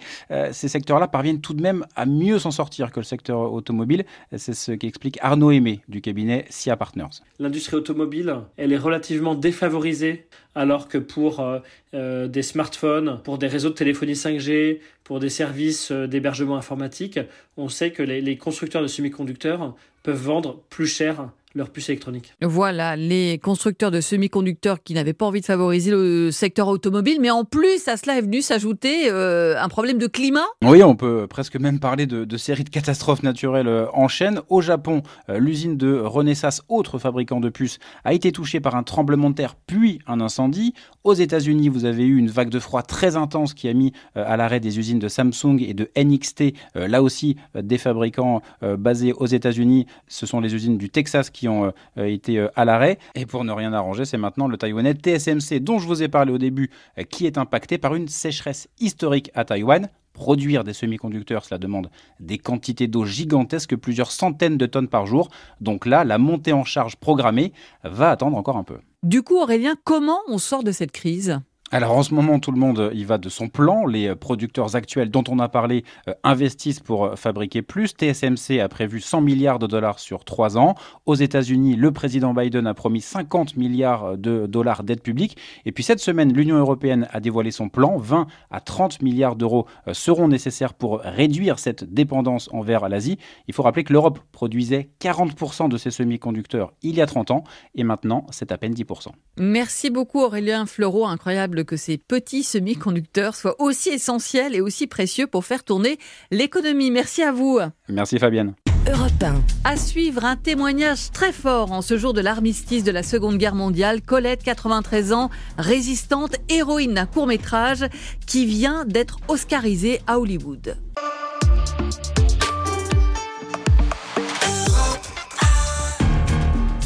ces 0.50 0.68
secteurs-là 0.68 1.06
parviennent 1.06 1.40
tout 1.40 1.54
de 1.54 1.62
même 1.62 1.86
à 1.94 2.06
mieux 2.06 2.40
s'en 2.40 2.50
sortir 2.50 2.90
que 2.90 2.98
le 2.98 3.04
secteur 3.04 3.52
automobile. 3.52 4.04
C'est 4.36 4.54
ce 4.54 4.72
qu'explique 4.72 5.18
Arnaud 5.20 5.50
Aimé 5.50 5.80
du 5.88 6.00
cabinet 6.00 6.46
SIA 6.48 6.76
Partners. 6.76 7.20
L'industrie 7.38 7.76
automobile, 7.76 8.36
elle 8.56 8.72
est 8.72 8.78
relativement 8.78 9.34
défavorisée 9.34 10.26
alors 10.54 10.88
que 10.88 10.96
pour 10.96 11.40
euh, 11.40 11.58
euh, 11.94 12.28
des 12.28 12.42
smartphones, 12.42 13.20
pour 13.24 13.36
des 13.36 13.46
réseaux 13.46 13.68
de 13.68 13.74
téléphonie 13.74 14.14
5G, 14.14 14.80
pour 15.04 15.20
des 15.20 15.28
services 15.28 15.90
euh, 15.90 16.06
d'hébergement 16.06 16.56
informatique, 16.56 17.18
on 17.58 17.68
sait 17.68 17.90
que 17.90 18.02
les, 18.02 18.20
les 18.20 18.36
constructeurs 18.38 18.82
de 18.82 18.86
semi-conducteurs 18.86 19.74
peuvent 20.02 20.22
vendre 20.22 20.62
plus 20.70 20.86
cher 20.86 21.30
leur 21.54 21.70
puce 21.70 21.88
électronique. 21.88 22.34
Voilà, 22.40 22.96
les 22.96 23.38
constructeurs 23.38 23.90
de 23.90 24.00
semi-conducteurs 24.00 24.82
qui 24.82 24.94
n'avaient 24.94 25.12
pas 25.12 25.26
envie 25.26 25.40
de 25.40 25.46
favoriser 25.46 25.90
le 25.90 26.30
secteur 26.30 26.68
automobile, 26.68 27.18
mais 27.20 27.30
en 27.30 27.44
plus 27.44 27.86
à 27.88 27.96
cela 27.96 28.18
est 28.18 28.22
venu 28.22 28.42
s'ajouter 28.42 29.10
euh, 29.10 29.60
un 29.60 29.68
problème 29.68 29.98
de 29.98 30.06
climat. 30.06 30.46
Oui, 30.62 30.82
on 30.82 30.96
peut 30.96 31.26
presque 31.28 31.56
même 31.56 31.80
parler 31.80 32.06
de, 32.06 32.24
de 32.24 32.36
séries 32.36 32.64
de 32.64 32.70
catastrophes 32.70 33.22
naturelles 33.22 33.68
euh, 33.68 33.86
en 33.92 34.08
chaîne. 34.08 34.40
Au 34.48 34.60
Japon, 34.60 35.02
euh, 35.28 35.38
l'usine 35.38 35.76
de 35.76 35.98
Renesas, 35.98 36.62
autre 36.68 36.98
fabricant 36.98 37.40
de 37.40 37.48
puces, 37.48 37.78
a 38.04 38.12
été 38.12 38.32
touchée 38.32 38.60
par 38.60 38.76
un 38.76 38.82
tremblement 38.82 39.30
de 39.30 39.34
terre 39.34 39.54
puis 39.66 40.00
un 40.06 40.20
incendie. 40.20 40.74
Aux 41.04 41.14
États-Unis, 41.14 41.68
vous 41.68 41.84
avez 41.84 42.04
eu 42.04 42.16
une 42.16 42.28
vague 42.28 42.50
de 42.50 42.58
froid 42.58 42.82
très 42.82 43.16
intense 43.16 43.54
qui 43.54 43.68
a 43.68 43.72
mis 43.72 43.92
à 44.14 44.36
l'arrêt 44.36 44.60
des 44.60 44.78
usines 44.78 44.98
de 44.98 45.08
Samsung 45.08 45.58
et 45.60 45.74
de 45.74 45.90
NXT, 45.96 46.54
là 46.74 47.02
aussi 47.02 47.36
des 47.54 47.78
fabricants 47.78 48.40
basés 48.78 49.12
aux 49.12 49.26
États-Unis. 49.26 49.86
Ce 50.06 50.26
sont 50.26 50.40
les 50.40 50.54
usines 50.54 50.78
du 50.78 50.90
Texas 50.90 51.30
qui 51.30 51.41
ont 51.48 51.72
euh, 51.98 52.04
été 52.04 52.38
euh, 52.38 52.48
à 52.56 52.64
l'arrêt. 52.64 52.98
Et 53.14 53.26
pour 53.26 53.44
ne 53.44 53.52
rien 53.52 53.72
arranger, 53.72 54.04
c'est 54.04 54.18
maintenant 54.18 54.48
le 54.48 54.56
Taïwanais 54.56 54.94
TSMC, 54.94 55.60
dont 55.60 55.78
je 55.78 55.86
vous 55.86 56.02
ai 56.02 56.08
parlé 56.08 56.32
au 56.32 56.38
début, 56.38 56.70
euh, 56.98 57.02
qui 57.02 57.26
est 57.26 57.38
impacté 57.38 57.78
par 57.78 57.94
une 57.94 58.08
sécheresse 58.08 58.68
historique 58.80 59.30
à 59.34 59.44
Taïwan. 59.44 59.88
Produire 60.12 60.62
des 60.62 60.74
semi-conducteurs, 60.74 61.44
cela 61.44 61.58
demande 61.58 61.90
des 62.20 62.36
quantités 62.36 62.86
d'eau 62.86 63.06
gigantesques, 63.06 63.76
plusieurs 63.76 64.10
centaines 64.10 64.58
de 64.58 64.66
tonnes 64.66 64.88
par 64.88 65.06
jour. 65.06 65.30
Donc 65.60 65.86
là, 65.86 66.04
la 66.04 66.18
montée 66.18 66.52
en 66.52 66.64
charge 66.64 66.96
programmée 66.96 67.52
va 67.82 68.10
attendre 68.10 68.36
encore 68.36 68.58
un 68.58 68.64
peu. 68.64 68.76
Du 69.02 69.22
coup, 69.22 69.38
Aurélien, 69.38 69.74
comment 69.84 70.18
on 70.28 70.36
sort 70.36 70.64
de 70.64 70.72
cette 70.72 70.92
crise? 70.92 71.40
Alors 71.72 71.92
en 71.92 72.02
ce 72.02 72.12
moment, 72.12 72.38
tout 72.38 72.52
le 72.52 72.58
monde 72.58 72.90
y 72.92 73.02
va 73.02 73.16
de 73.16 73.30
son 73.30 73.48
plan. 73.48 73.86
Les 73.86 74.08
euh, 74.08 74.14
producteurs 74.14 74.76
actuels 74.76 75.10
dont 75.10 75.24
on 75.30 75.38
a 75.38 75.48
parlé 75.48 75.84
euh, 76.06 76.12
investissent 76.22 76.80
pour 76.80 77.06
euh, 77.06 77.16
fabriquer 77.16 77.62
plus. 77.62 77.94
TSMC 77.94 78.60
a 78.60 78.68
prévu 78.68 79.00
100 79.00 79.22
milliards 79.22 79.58
de 79.58 79.66
dollars 79.66 79.98
sur 79.98 80.26
trois 80.26 80.58
ans. 80.58 80.74
Aux 81.06 81.14
États-Unis, 81.14 81.76
le 81.76 81.90
président 81.90 82.34
Biden 82.34 82.66
a 82.66 82.74
promis 82.74 83.00
50 83.00 83.56
milliards 83.56 84.18
de 84.18 84.44
dollars 84.46 84.82
d'aide 84.82 85.00
publique. 85.00 85.38
Et 85.64 85.72
puis 85.72 85.82
cette 85.82 86.00
semaine, 86.00 86.34
l'Union 86.34 86.58
européenne 86.58 87.08
a 87.10 87.20
dévoilé 87.20 87.50
son 87.50 87.70
plan. 87.70 87.96
20 87.96 88.26
à 88.50 88.60
30 88.60 89.00
milliards 89.00 89.36
d'euros 89.36 89.66
seront 89.92 90.28
nécessaires 90.28 90.74
pour 90.74 91.00
réduire 91.00 91.58
cette 91.58 91.84
dépendance 91.84 92.50
envers 92.52 92.86
l'Asie. 92.90 93.16
Il 93.48 93.54
faut 93.54 93.62
rappeler 93.62 93.84
que 93.84 93.94
l'Europe 93.94 94.18
produisait 94.32 94.90
40% 95.00 95.70
de 95.70 95.78
ses 95.78 95.90
semi-conducteurs 95.90 96.74
il 96.82 96.96
y 96.96 97.00
a 97.00 97.06
30 97.06 97.30
ans 97.30 97.44
et 97.74 97.82
maintenant 97.82 98.26
c'est 98.30 98.52
à 98.52 98.58
peine 98.58 98.74
10%. 98.74 99.08
Merci 99.38 99.88
beaucoup 99.88 100.20
Aurélien 100.20 100.66
Fleureau, 100.66 101.06
incroyable 101.06 101.61
que 101.62 101.76
ces 101.76 101.98
petits 101.98 102.42
semi-conducteurs 102.42 103.34
soient 103.34 103.60
aussi 103.60 103.90
essentiels 103.90 104.54
et 104.54 104.60
aussi 104.60 104.86
précieux 104.86 105.26
pour 105.26 105.44
faire 105.44 105.64
tourner 105.64 105.98
l'économie. 106.30 106.90
Merci 106.90 107.22
à 107.22 107.32
vous. 107.32 107.58
Merci 107.88 108.18
Fabienne. 108.18 108.54
Europe 108.90 109.24
À 109.62 109.76
suivre 109.76 110.24
un 110.24 110.34
témoignage 110.34 111.12
très 111.12 111.32
fort 111.32 111.70
en 111.70 111.82
ce 111.82 111.96
jour 111.96 112.12
de 112.14 112.20
l'armistice 112.20 112.82
de 112.82 112.90
la 112.90 113.04
Seconde 113.04 113.38
Guerre 113.38 113.54
mondiale. 113.54 114.02
Colette, 114.02 114.42
93 114.42 115.12
ans, 115.12 115.30
résistante, 115.56 116.34
héroïne 116.48 116.94
d'un 116.94 117.06
court 117.06 117.28
métrage 117.28 117.86
qui 118.26 118.44
vient 118.44 118.84
d'être 118.84 119.18
oscarisée 119.28 120.00
à 120.08 120.18
Hollywood. 120.18 120.76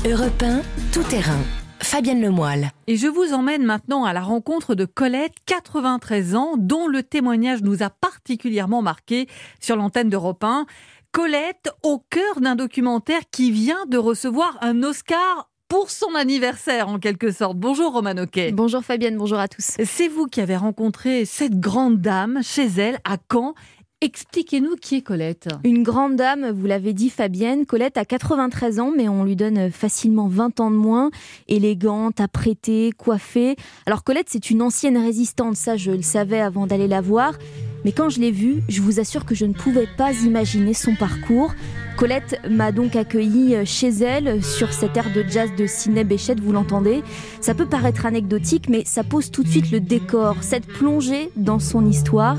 Europe 0.04 0.44
tout 0.92 1.02
terrain. 1.04 1.65
Fabienne 1.86 2.20
Lemoyle. 2.20 2.72
Et 2.88 2.96
je 2.96 3.06
vous 3.06 3.32
emmène 3.32 3.62
maintenant 3.62 4.04
à 4.04 4.12
la 4.12 4.20
rencontre 4.20 4.74
de 4.74 4.84
Colette, 4.84 5.34
93 5.46 6.34
ans, 6.34 6.54
dont 6.58 6.88
le 6.88 7.04
témoignage 7.04 7.62
nous 7.62 7.84
a 7.84 7.90
particulièrement 7.90 8.82
marqué 8.82 9.28
sur 9.60 9.76
l'antenne 9.76 10.10
d'Europe 10.10 10.42
1. 10.42 10.66
Colette, 11.12 11.70
au 11.84 12.02
cœur 12.10 12.40
d'un 12.40 12.56
documentaire 12.56 13.22
qui 13.30 13.52
vient 13.52 13.86
de 13.86 13.98
recevoir 13.98 14.58
un 14.62 14.82
Oscar 14.82 15.48
pour 15.68 15.90
son 15.90 16.14
anniversaire 16.16 16.88
en 16.88 16.98
quelque 16.98 17.30
sorte. 17.30 17.56
Bonjour 17.56 17.92
Roman 17.92 18.16
Oquet. 18.18 18.50
Bonjour 18.52 18.82
Fabienne, 18.82 19.16
bonjour 19.16 19.38
à 19.38 19.46
tous. 19.46 19.76
C'est 19.84 20.08
vous 20.08 20.26
qui 20.26 20.40
avez 20.40 20.56
rencontré 20.56 21.24
cette 21.24 21.58
grande 21.58 22.00
dame 22.00 22.40
chez 22.42 22.66
elle 22.66 22.98
à 23.04 23.16
Caen 23.32 23.54
Expliquez-nous 24.02 24.76
qui 24.76 24.96
est 24.96 25.00
Colette. 25.00 25.48
Une 25.64 25.82
grande 25.82 26.16
dame, 26.16 26.50
vous 26.50 26.66
l'avez 26.66 26.92
dit 26.92 27.08
Fabienne. 27.08 27.64
Colette 27.64 27.96
a 27.96 28.04
93 28.04 28.78
ans, 28.78 28.92
mais 28.94 29.08
on 29.08 29.24
lui 29.24 29.36
donne 29.36 29.70
facilement 29.70 30.28
20 30.28 30.60
ans 30.60 30.70
de 30.70 30.76
moins. 30.76 31.10
Élégante, 31.48 32.20
apprêtée, 32.20 32.90
coiffée. 32.98 33.56
Alors 33.86 34.04
Colette, 34.04 34.26
c'est 34.28 34.50
une 34.50 34.60
ancienne 34.60 34.98
résistante, 34.98 35.56
ça 35.56 35.78
je 35.78 35.92
le 35.92 36.02
savais 36.02 36.40
avant 36.40 36.66
d'aller 36.66 36.88
la 36.88 37.00
voir. 37.00 37.38
Mais 37.86 37.92
quand 37.92 38.10
je 38.10 38.20
l'ai 38.20 38.32
vue, 38.32 38.62
je 38.68 38.82
vous 38.82 39.00
assure 39.00 39.24
que 39.24 39.34
je 39.34 39.46
ne 39.46 39.54
pouvais 39.54 39.88
pas 39.96 40.12
imaginer 40.12 40.74
son 40.74 40.94
parcours. 40.94 41.54
Colette 41.96 42.38
m'a 42.50 42.72
donc 42.72 42.96
accueilli 42.96 43.64
chez 43.64 43.88
elle 43.88 44.44
sur 44.44 44.74
cette 44.74 44.94
aire 44.98 45.10
de 45.14 45.22
jazz 45.26 45.48
de 45.56 45.66
Sidney 45.66 46.04
Béchette, 46.04 46.40
vous 46.40 46.52
l'entendez. 46.52 47.02
Ça 47.40 47.54
peut 47.54 47.64
paraître 47.64 48.04
anecdotique, 48.04 48.68
mais 48.68 48.84
ça 48.84 49.04
pose 49.04 49.30
tout 49.30 49.42
de 49.42 49.48
suite 49.48 49.70
le 49.70 49.80
décor, 49.80 50.36
cette 50.42 50.66
plongée 50.66 51.30
dans 51.36 51.60
son 51.60 51.86
histoire. 51.86 52.36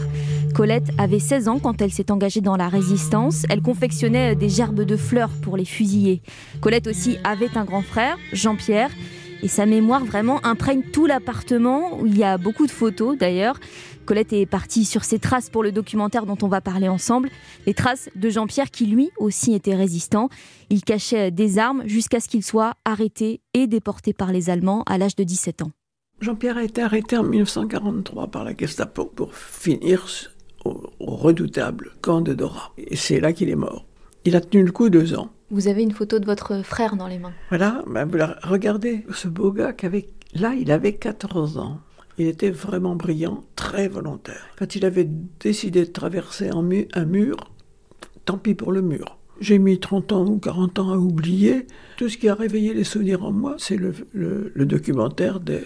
Colette 0.58 0.90
avait 0.98 1.20
16 1.20 1.50
ans 1.50 1.60
quand 1.60 1.84
elle 1.84 1.92
s'est 1.92 2.12
engagée 2.12 2.42
dans 2.42 2.56
la 2.56 2.68
résistance. 2.68 3.46
Elle 3.48 3.62
confectionnait 3.62 4.36
des 4.36 4.50
gerbes 4.50 4.82
de 4.82 4.98
fleurs 4.98 5.30
pour 5.44 5.56
les 5.56 5.66
fusiller. 5.66 6.24
Colette 6.62 6.88
aussi 6.88 7.20
avait 7.24 7.56
un 7.56 7.64
grand 7.64 7.84
frère, 7.84 8.18
Jean-Pierre. 8.34 8.90
Et 9.44 9.50
sa 9.50 9.68
mémoire 9.68 10.04
vraiment 10.04 10.44
imprègne 10.44 10.82
tout 10.82 11.06
l'appartement, 11.06 12.00
où 12.00 12.08
il 12.08 12.18
y 12.18 12.24
a 12.24 12.40
beaucoup 12.40 12.66
de 12.66 12.72
photos 12.72 13.16
d'ailleurs. 13.16 13.60
Colette 14.08 14.34
est 14.34 14.48
partie 14.48 14.84
sur 14.84 15.04
ses 15.04 15.20
traces 15.20 15.52
pour 15.52 15.62
le 15.62 15.72
documentaire 15.72 16.26
dont 16.26 16.40
on 16.42 16.48
va 16.48 16.60
parler 16.60 16.88
ensemble. 16.88 17.30
Les 17.68 17.76
traces 17.76 18.10
de 18.16 18.28
Jean-Pierre 18.32 18.72
qui 18.72 18.88
lui 18.88 19.12
aussi 19.20 19.54
était 19.54 19.76
résistant. 19.76 20.28
Il 20.72 20.84
cachait 20.84 21.30
des 21.30 21.60
armes 21.60 21.84
jusqu'à 21.86 22.20
ce 22.20 22.28
qu'il 22.28 22.44
soit 22.44 22.74
arrêté 22.84 23.42
et 23.54 23.68
déporté 23.68 24.12
par 24.12 24.32
les 24.32 24.50
Allemands 24.50 24.82
à 24.88 24.98
l'âge 24.98 25.16
de 25.16 25.24
17 25.24 25.62
ans. 25.62 25.72
Jean-Pierre 26.20 26.58
a 26.58 26.64
été 26.64 26.82
arrêté 26.82 27.16
en 27.16 27.22
1943 27.22 28.32
par 28.32 28.44
la 28.44 28.58
Gestapo 28.58 29.06
pour 29.06 29.36
finir 29.36 30.08
au, 30.68 30.92
redoutable 31.00 31.92
camp 32.02 32.22
de 32.22 32.34
Dora. 32.34 32.72
Et 32.78 32.96
c'est 32.96 33.20
là 33.20 33.34
qu'il 33.34 33.50
est 33.50 33.56
mort. 33.56 33.86
Il 34.26 34.36
a 34.36 34.42
tenu 34.42 34.64
le 34.64 34.72
coup 34.72 34.90
deux 34.90 35.16
ans. 35.16 35.30
Vous 35.50 35.68
avez 35.68 35.84
une 35.84 35.92
photo 35.92 36.20
de 36.20 36.26
votre 36.26 36.64
frère 36.64 36.96
dans 36.96 37.08
les 37.08 37.20
mains. 37.20 37.34
Voilà, 37.50 37.84
ben 37.88 38.10
regardez 38.44 39.06
ce 39.14 39.28
beau 39.28 39.52
gars 39.52 39.74
qui 39.74 39.86
avait... 39.86 40.10
Là, 40.34 40.54
il 40.54 40.72
avait 40.72 40.94
14 40.94 41.58
ans. 41.58 41.80
Il 42.18 42.28
était 42.28 42.52
vraiment 42.52 42.96
brillant, 42.96 43.44
très 43.56 43.88
volontaire. 43.88 44.48
Quand 44.58 44.76
il 44.76 44.86
avait 44.86 45.08
décidé 45.40 45.86
de 45.86 45.92
traverser 45.92 46.50
un 46.50 47.06
mur, 47.06 47.38
tant 48.26 48.38
pis 48.38 48.56
pour 48.56 48.72
le 48.72 48.82
mur. 48.82 49.18
J'ai 49.40 49.60
mis 49.60 49.80
30 49.80 50.12
ans 50.14 50.26
ou 50.26 50.40
40 50.40 50.80
ans 50.80 50.92
à 50.92 50.98
oublier. 50.98 51.68
Tout 51.98 52.10
ce 52.10 52.18
qui 52.18 52.28
a 52.28 52.36
réveillé 52.36 52.74
les 52.74 52.84
souvenirs 52.84 53.24
en 53.24 53.32
moi, 53.32 53.56
c'est 53.58 53.78
le, 53.78 53.94
documentaire 54.66 55.40
de, 55.40 55.62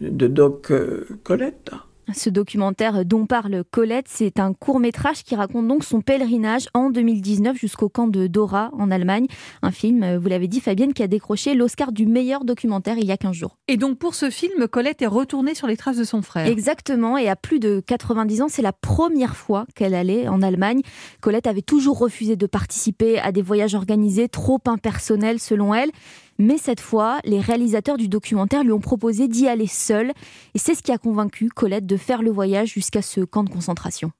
de 0.00 0.26
Doc 0.26 0.70
euh, 0.70 1.06
Colette. 1.22 1.70
Ce 2.14 2.30
documentaire 2.30 3.04
dont 3.04 3.26
parle 3.26 3.64
Colette, 3.70 4.06
c'est 4.08 4.38
un 4.38 4.52
court 4.52 4.78
métrage 4.78 5.24
qui 5.24 5.34
raconte 5.34 5.66
donc 5.66 5.82
son 5.82 6.00
pèlerinage 6.00 6.68
en 6.72 6.90
2019 6.90 7.56
jusqu'au 7.56 7.88
camp 7.88 8.06
de 8.06 8.28
Dora 8.28 8.70
en 8.74 8.92
Allemagne. 8.92 9.26
Un 9.62 9.72
film, 9.72 10.02
euh, 10.04 10.18
vous 10.18 10.28
l'avez 10.28 10.46
dit 10.46 10.60
Fabienne, 10.60 10.94
qui 10.94 11.02
a 11.02 11.08
décroché 11.08 11.54
l'Oscar 11.54 11.90
du 11.90 12.06
meilleur 12.06 12.44
documentaire 12.44 12.96
il 12.98 13.06
y 13.06 13.12
a 13.12 13.16
15 13.16 13.34
jours. 13.34 13.58
Et 13.66 13.76
donc 13.76 13.98
pour 13.98 14.14
ce 14.14 14.30
film, 14.30 14.68
Colette 14.68 15.02
est 15.02 15.06
retournée 15.06 15.54
sur 15.54 15.66
les 15.66 15.76
traces 15.76 15.96
de 15.96 16.04
son 16.04 16.22
frère. 16.22 16.46
Exactement, 16.46 17.18
et 17.18 17.28
à 17.28 17.34
plus 17.34 17.58
de 17.58 17.82
90 17.84 18.42
ans, 18.42 18.48
c'est 18.48 18.62
la 18.62 18.72
première 18.72 19.36
fois 19.36 19.66
qu'elle 19.74 19.94
allait 19.94 20.28
en 20.28 20.42
Allemagne. 20.42 20.82
Colette 21.20 21.48
avait 21.48 21.62
toujours 21.62 21.98
refusé 21.98 22.36
de 22.36 22.46
participer 22.46 23.18
à 23.18 23.32
des 23.32 23.42
voyages 23.42 23.74
organisés 23.74 24.28
trop 24.28 24.60
impersonnels 24.66 25.40
selon 25.40 25.74
elle. 25.74 25.90
Mais 26.38 26.58
cette 26.58 26.80
fois, 26.80 27.18
les 27.24 27.40
réalisateurs 27.40 27.96
du 27.96 28.08
documentaire 28.08 28.62
lui 28.62 28.72
ont 28.72 28.80
proposé 28.80 29.28
d'y 29.28 29.48
aller 29.48 29.66
seul. 29.66 30.12
Et 30.54 30.58
c'est 30.58 30.74
ce 30.74 30.82
qui 30.82 30.92
a 30.92 30.98
convaincu 30.98 31.48
Colette 31.48 31.86
de 31.86 31.96
faire 31.96 32.22
le 32.22 32.30
voyage 32.30 32.68
jusqu'à 32.68 33.02
ce 33.02 33.20
camp 33.22 33.44
de 33.44 33.50
concentration. 33.50 34.10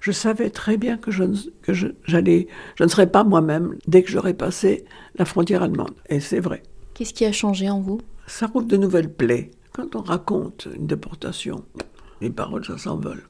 Je 0.00 0.12
savais 0.12 0.50
très 0.50 0.76
bien 0.76 0.96
que 0.96 1.10
je, 1.10 1.24
que 1.62 1.72
j'allais, 1.72 2.48
je 2.76 2.84
ne 2.84 2.88
serais 2.88 3.10
pas 3.10 3.24
moi-même 3.24 3.76
dès 3.86 4.02
que 4.02 4.10
j'aurais 4.10 4.34
passé 4.34 4.84
la 5.16 5.24
frontière 5.24 5.62
allemande. 5.62 5.94
Et 6.08 6.20
c'est 6.20 6.40
vrai. 6.40 6.62
Qu'est-ce 6.94 7.14
qui 7.14 7.24
a 7.24 7.32
changé 7.32 7.68
en 7.70 7.80
vous? 7.80 8.00
Ça 8.26 8.46
rouvre 8.46 8.66
de 8.66 8.76
nouvelles 8.76 9.12
plaies. 9.12 9.50
Quand 9.72 9.94
on 9.94 10.02
raconte 10.02 10.68
une 10.74 10.86
déportation, 10.86 11.64
les 12.20 12.30
paroles, 12.30 12.64
ça 12.64 12.78
s'envole. 12.78 13.28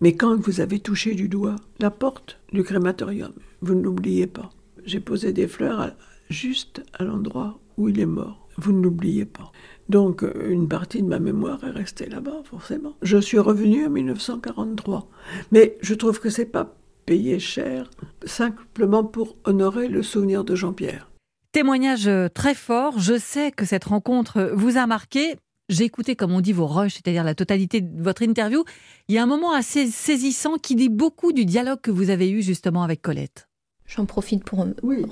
Mais 0.00 0.14
quand 0.14 0.36
vous 0.36 0.60
avez 0.60 0.80
touché 0.80 1.14
du 1.14 1.28
doigt 1.28 1.56
la 1.80 1.90
porte 1.90 2.38
du 2.52 2.62
crématorium, 2.62 3.32
vous 3.62 3.74
ne 3.74 3.82
l'oubliez 3.82 4.26
pas. 4.26 4.50
J'ai 4.84 5.00
posé 5.00 5.32
des 5.32 5.48
fleurs 5.48 5.80
à, 5.80 5.90
juste 6.34 6.82
à 6.92 7.04
l'endroit 7.04 7.58
où 7.76 7.88
il 7.88 7.98
est 8.00 8.06
mort. 8.06 8.48
Vous 8.56 8.72
ne 8.72 8.82
l'oubliez 8.82 9.24
pas. 9.24 9.50
Donc, 9.88 10.22
euh, 10.22 10.50
une 10.50 10.68
partie 10.68 11.02
de 11.02 11.08
ma 11.08 11.18
mémoire 11.18 11.62
est 11.64 11.70
restée 11.70 12.06
là-bas, 12.06 12.42
forcément. 12.44 12.96
Je 13.02 13.18
suis 13.18 13.38
revenu 13.38 13.86
en 13.86 13.90
1943. 13.90 15.08
Mais 15.52 15.76
je 15.80 15.94
trouve 15.94 16.20
que 16.20 16.30
c'est 16.30 16.46
pas 16.46 16.76
payé 17.06 17.38
cher, 17.38 17.90
simplement 18.24 19.04
pour 19.04 19.36
honorer 19.44 19.88
le 19.88 20.02
souvenir 20.02 20.44
de 20.44 20.54
Jean-Pierre. 20.54 21.10
Témoignage 21.52 22.10
très 22.34 22.54
fort. 22.54 22.98
Je 22.98 23.18
sais 23.18 23.52
que 23.52 23.64
cette 23.64 23.84
rencontre 23.84 24.52
vous 24.54 24.76
a 24.76 24.86
marqué. 24.86 25.36
J'ai 25.68 25.84
écouté, 25.84 26.16
comme 26.16 26.32
on 26.32 26.40
dit, 26.40 26.52
vos 26.52 26.66
rushs, 26.66 26.94
c'est-à-dire 26.94 27.24
la 27.24 27.34
totalité 27.34 27.80
de 27.80 28.02
votre 28.02 28.22
interview. 28.22 28.64
Il 29.08 29.14
y 29.14 29.18
a 29.18 29.22
un 29.22 29.26
moment 29.26 29.52
assez 29.52 29.86
saisissant 29.86 30.56
qui 30.56 30.76
dit 30.76 30.88
beaucoup 30.88 31.32
du 31.32 31.44
dialogue 31.44 31.80
que 31.80 31.90
vous 31.90 32.10
avez 32.10 32.30
eu 32.30 32.42
justement 32.42 32.82
avec 32.82 33.02
Colette. 33.02 33.48
J'en 33.86 34.06
profite 34.06 34.44
pour, 34.44 34.66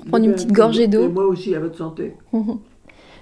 prendre 0.09 0.25
une 0.25 0.33
petite 0.33 0.51
gorgée 0.51 0.87
d'eau. 0.87 1.09
Moi 1.09 1.25
aussi, 1.25 1.55
à 1.55 1.59
votre 1.59 1.77
santé. 1.77 2.13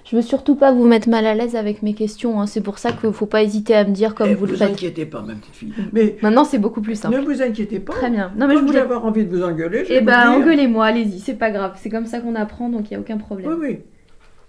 Je 0.04 0.16
veux 0.16 0.22
surtout 0.22 0.56
pas 0.56 0.72
vous 0.72 0.86
mettre 0.86 1.08
mal 1.08 1.26
à 1.26 1.34
l'aise 1.34 1.54
avec 1.54 1.82
mes 1.82 1.94
questions. 1.94 2.40
Hein. 2.40 2.46
C'est 2.46 2.60
pour 2.60 2.78
ça 2.78 2.90
qu'il 2.92 3.08
ne 3.08 3.14
faut 3.14 3.26
pas 3.26 3.42
hésiter 3.42 3.74
à 3.74 3.84
me 3.84 3.92
dire 3.92 4.14
comme 4.14 4.30
eh, 4.30 4.34
vous, 4.34 4.46
le 4.46 4.54
faites. 4.54 4.62
Ne 4.62 4.66
vous 4.66 4.74
inquiétez 4.74 5.06
pas, 5.06 5.22
ma 5.22 5.34
petite 5.34 5.54
fille. 5.54 5.72
Mais 5.92 6.16
Maintenant, 6.22 6.44
c'est 6.44 6.58
beaucoup 6.58 6.80
plus 6.80 6.96
simple. 6.96 7.16
Ne 7.16 7.22
vous 7.22 7.40
inquiétez 7.40 7.78
pas. 7.78 7.92
Très 7.92 8.10
bien. 8.10 8.32
Non, 8.36 8.48
mais 8.48 8.56
je 8.56 8.60
voulais 8.60 8.80
avoir 8.80 9.04
envie 9.04 9.24
de 9.24 9.30
vous 9.34 9.44
engueuler. 9.44 9.84
Eh 9.88 10.00
ben, 10.00 10.32
engueulez-moi, 10.32 10.86
allez-y, 10.86 11.20
c'est 11.20 11.34
pas 11.34 11.50
grave. 11.50 11.78
C'est 11.80 11.90
comme 11.90 12.06
ça 12.06 12.20
qu'on 12.20 12.34
apprend, 12.34 12.68
donc 12.68 12.90
il 12.90 12.94
n'y 12.94 12.96
a 12.96 13.00
aucun 13.00 13.18
problème. 13.18 13.48
Oui, 13.48 13.56
oui. 13.60 13.78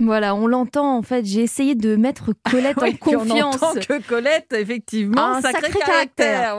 Voilà, 0.03 0.35
on 0.35 0.47
l'entend 0.47 0.97
en 0.97 1.01
fait. 1.01 1.25
J'ai 1.25 1.41
essayé 1.41 1.75
de 1.75 1.95
mettre 1.95 2.31
Colette 2.49 2.77
en 2.81 2.91
confiance. 2.93 3.57
On 3.61 3.65
entend 3.65 3.79
que 3.79 4.01
Colette, 4.07 4.53
effectivement, 4.53 5.35
un 5.35 5.41
sacré, 5.41 5.71
caractère. 5.71 6.57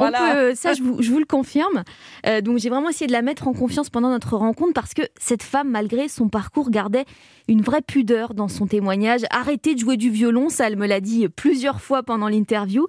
ça, 0.54 0.72
je 0.72 0.82
vous, 0.82 1.02
je 1.02 1.10
vous, 1.10 1.18
le 1.18 1.24
confirme. 1.24 1.84
Euh, 2.26 2.40
donc 2.40 2.58
j'ai 2.58 2.70
vraiment 2.70 2.88
essayé 2.88 3.06
de 3.06 3.12
la 3.12 3.22
mettre 3.22 3.46
en 3.48 3.52
confiance 3.52 3.90
pendant 3.90 4.10
notre 4.10 4.36
rencontre 4.36 4.72
parce 4.72 4.94
que 4.94 5.02
cette 5.20 5.42
femme, 5.42 5.70
malgré 5.70 6.08
son 6.08 6.28
parcours, 6.28 6.70
gardait 6.70 7.04
une 7.48 7.60
vraie 7.60 7.82
pudeur 7.82 8.34
dans 8.34 8.48
son 8.48 8.66
témoignage. 8.66 9.20
Arrêtez 9.30 9.74
de 9.74 9.80
jouer 9.80 9.96
du 9.96 10.10
violon, 10.10 10.48
ça 10.48 10.66
elle 10.66 10.76
me 10.76 10.86
l'a 10.86 11.00
dit 11.00 11.28
plusieurs 11.28 11.80
fois 11.80 12.02
pendant 12.02 12.28
l'interview. 12.28 12.86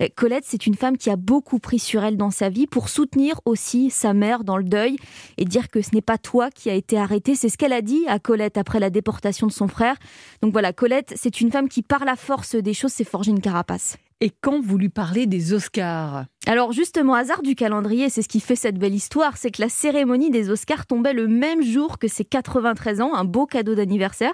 Euh, 0.00 0.06
Colette, 0.14 0.44
c'est 0.46 0.66
une 0.66 0.74
femme 0.74 0.96
qui 0.96 1.10
a 1.10 1.16
beaucoup 1.16 1.58
pris 1.58 1.78
sur 1.78 2.04
elle 2.04 2.16
dans 2.16 2.30
sa 2.30 2.48
vie 2.48 2.66
pour 2.66 2.88
soutenir 2.88 3.40
aussi 3.44 3.90
sa 3.90 4.14
mère 4.14 4.44
dans 4.44 4.56
le 4.56 4.64
deuil 4.64 4.96
et 5.38 5.44
dire 5.44 5.68
que 5.68 5.82
ce 5.82 5.90
n'est 5.94 6.02
pas 6.02 6.18
toi 6.18 6.50
qui 6.50 6.70
a 6.70 6.74
été 6.74 6.98
arrêté. 6.98 7.34
C'est 7.34 7.48
ce 7.48 7.58
qu'elle 7.58 7.72
a 7.72 7.82
dit 7.82 8.04
à 8.06 8.18
Colette 8.18 8.58
après 8.58 8.80
la 8.80 8.90
déportation 8.90 9.46
de 9.46 9.52
son 9.52 9.68
frère. 9.68 9.95
Donc 10.42 10.52
voilà, 10.52 10.72
Colette, 10.72 11.14
c'est 11.16 11.40
une 11.40 11.50
femme 11.50 11.68
qui, 11.68 11.82
par 11.82 12.04
la 12.04 12.16
force 12.16 12.54
des 12.54 12.74
choses, 12.74 12.92
s'est 12.92 13.04
forgée 13.04 13.30
une 13.30 13.40
carapace. 13.40 13.96
Et 14.22 14.30
quand 14.30 14.62
vous 14.62 14.78
lui 14.78 14.88
parlez 14.88 15.26
des 15.26 15.52
Oscars 15.52 16.24
Alors 16.46 16.72
justement, 16.72 17.12
hasard 17.12 17.42
du 17.42 17.54
calendrier, 17.54 18.08
c'est 18.08 18.22
ce 18.22 18.28
qui 18.28 18.40
fait 18.40 18.56
cette 18.56 18.78
belle 18.78 18.94
histoire, 18.94 19.36
c'est 19.36 19.50
que 19.50 19.60
la 19.60 19.68
cérémonie 19.68 20.30
des 20.30 20.48
Oscars 20.48 20.86
tombait 20.86 21.12
le 21.12 21.28
même 21.28 21.62
jour 21.62 21.98
que 21.98 22.08
ses 22.08 22.24
93 22.24 23.02
ans, 23.02 23.14
un 23.14 23.26
beau 23.26 23.44
cadeau 23.44 23.74
d'anniversaire. 23.74 24.32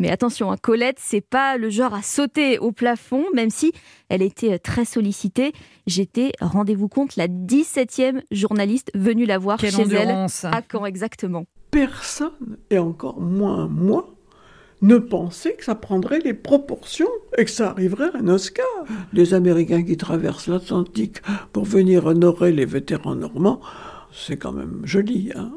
Mais 0.00 0.10
attention, 0.10 0.50
hein, 0.50 0.56
Colette, 0.60 0.98
c'est 0.98 1.20
pas 1.20 1.58
le 1.58 1.70
genre 1.70 1.94
à 1.94 2.02
sauter 2.02 2.58
au 2.58 2.72
plafond, 2.72 3.24
même 3.32 3.50
si 3.50 3.72
elle 4.08 4.22
était 4.22 4.58
très 4.58 4.84
sollicitée. 4.84 5.52
J'étais, 5.86 6.32
rendez-vous 6.40 6.88
compte, 6.88 7.14
la 7.14 7.28
17e 7.28 8.22
journaliste 8.32 8.90
venue 8.96 9.26
la 9.26 9.38
voir 9.38 9.60
chez 9.60 9.68
elle. 9.68 10.26
À 10.50 10.62
quand 10.62 10.86
exactement? 10.86 11.44
Personne, 11.70 12.58
et 12.70 12.78
encore 12.78 13.20
moins 13.20 13.68
moi, 13.68 14.12
ne 14.82 14.96
pensait 14.96 15.54
que 15.54 15.64
ça 15.64 15.74
prendrait 15.74 16.20
les 16.20 16.34
proportions 16.34 17.10
et 17.36 17.44
que 17.44 17.50
ça 17.50 17.70
arriverait 17.70 18.10
à 18.14 18.18
un 18.18 18.28
Oscar. 18.28 18.66
Les 19.12 19.34
Américains 19.34 19.82
qui 19.82 19.96
traversent 19.96 20.48
l'Atlantique 20.48 21.22
pour 21.52 21.64
venir 21.64 22.06
honorer 22.06 22.52
les 22.52 22.64
vétérans 22.64 23.14
normands, 23.14 23.60
c'est 24.12 24.36
quand 24.36 24.52
même 24.52 24.80
joli. 24.84 25.32
Hein 25.34 25.52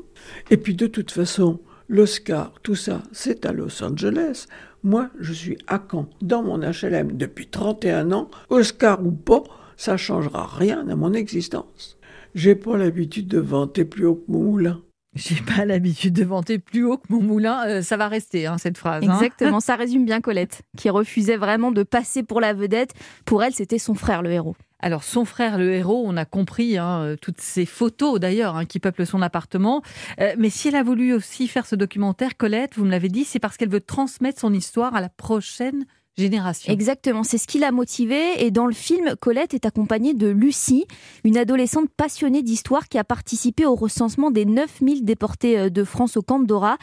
et 0.50 0.58
puis 0.58 0.76
de 0.76 0.88
toute 0.88 1.12
façon, 1.12 1.60
l'Oscar, 1.90 2.54
tout 2.64 2.76
ça, 2.76 3.02
c'est 3.12 3.46
à 3.46 3.52
Los 3.52 3.84
Angeles. 3.84 4.48
Moi, 4.84 5.10
je 5.20 5.34
suis 5.34 5.58
à 5.68 5.82
Caen, 5.90 6.10
dans 6.22 6.44
mon 6.44 6.60
HLM 6.60 7.14
depuis 7.14 7.48
31 7.48 8.12
ans. 8.12 8.30
Oscar 8.50 9.06
ou 9.06 9.12
pas, 9.12 9.44
ça 9.78 9.98
changera 9.98 10.46
rien 10.46 10.88
à 10.90 10.96
mon 10.96 11.14
existence. 11.14 11.98
J'ai 12.36 12.56
pas 12.56 12.78
l'habitude 12.78 13.28
de 13.28 13.40
vanter 13.40 13.86
plus 13.86 14.06
haut 14.06 14.16
que 14.16 14.32
mon 14.32 14.44
moulin. 14.44 14.82
J'ai 15.16 15.36
pas 15.36 15.66
l'habitude 15.66 16.14
de 16.14 16.24
vanter 16.24 16.60
plus 16.60 16.86
haut 16.86 16.98
que 16.98 17.12
mon 17.12 17.22
moulin. 17.22 17.68
Euh, 17.68 17.82
ça 17.82 17.98
va 17.98 18.08
rester, 18.08 18.46
hein, 18.48 18.58
cette 18.58 18.78
phrase. 18.78 19.04
Hein. 19.08 19.16
Exactement, 19.16 19.60
ça 19.62 19.76
résume 19.76 20.06
bien 20.06 20.22
Colette, 20.22 20.64
qui 20.78 20.90
refusait 20.90 21.38
vraiment 21.38 21.72
de 21.72 21.84
passer 21.84 22.24
pour 22.24 22.42
la 22.42 22.54
vedette. 22.54 22.94
Pour 23.26 23.44
elle, 23.44 23.54
c'était 23.54 23.80
son 23.80 23.94
frère 23.94 24.22
le 24.22 24.32
héros. 24.32 24.56
Alors 24.84 25.06
son 25.06 25.24
frère, 25.24 25.58
le 25.58 25.72
héros, 25.72 26.04
on 26.06 26.18
a 26.18 26.26
compris 26.26 26.78
hein, 26.78 27.00
euh, 27.04 27.16
toutes 27.16 27.40
ces 27.40 27.66
photos 27.66 28.20
d'ailleurs 28.20 28.68
qui 28.68 28.80
peuplent 28.80 29.06
son 29.06 29.22
appartement. 29.22 29.82
Euh, 30.20 30.34
mais 30.38 30.50
si 30.50 30.68
elle 30.68 30.76
a 30.76 30.84
voulu 30.84 31.14
aussi 31.14 31.48
faire 31.48 31.66
ce 31.66 31.78
documentaire, 31.78 32.36
Colette, 32.36 32.76
vous 32.76 32.84
me 32.84 32.92
l'avez 32.92 33.08
dit, 33.08 33.24
c'est 33.24 33.40
parce 33.40 33.56
qu'elle 33.56 33.70
veut 33.70 33.80
transmettre 33.80 34.42
son 34.42 34.54
histoire 34.54 34.94
à 34.94 35.00
la 35.00 35.08
prochaine 35.08 35.86
génération. 36.18 36.72
Exactement, 36.72 37.24
c'est 37.24 37.38
ce 37.38 37.48
qui 37.48 37.60
l'a 37.60 37.72
motivée. 37.72 38.44
Et 38.44 38.52
dans 38.52 38.66
le 38.66 38.74
film, 38.74 39.16
Colette 39.20 39.54
est 39.54 39.66
accompagnée 39.66 40.14
de 40.14 40.28
Lucie, 40.28 40.86
une 41.24 41.38
adolescente 41.38 41.90
passionnée 41.96 42.44
d'histoire 42.44 42.88
qui 42.88 42.98
a 42.98 43.04
participé 43.04 43.66
au 43.66 43.76
recensement 43.76 44.32
des 44.32 44.46
9000 44.46 45.06
déportés 45.06 45.58
euh, 45.58 45.70
de 45.70 45.84
France 45.84 46.18
au 46.18 46.22
camp 46.22 46.40
de 46.40 46.46
Dora. 46.46 46.78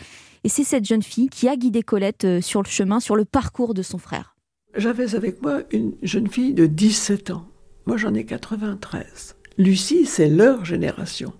Et 0.45 0.49
c'est 0.49 0.65
cette 0.65 0.85
jeune 0.85 1.03
fille 1.03 1.29
qui 1.29 1.49
a 1.49 1.57
guidé 1.57 1.83
Colette 1.83 2.25
euh, 2.25 2.41
sur 2.41 2.63
le 2.63 2.69
chemin, 2.69 3.01
sur 3.01 3.17
le 3.17 3.25
parcours 3.25 3.75
de 3.75 3.83
son 3.83 3.99
frère. 3.99 4.37
J'avais 4.77 5.15
avec 5.15 5.43
moi 5.43 5.63
une 5.73 5.95
jeune 6.03 6.29
fille 6.29 6.55
de 6.55 6.67
17 6.67 7.31
ans. 7.31 7.47
Moi, 7.87 7.97
j'en 7.97 8.15
ai 8.15 8.25
93. 8.25 9.37
Lucie, 9.59 10.07
c'est 10.07 10.29
leur 10.29 10.65
génération. 10.65 11.33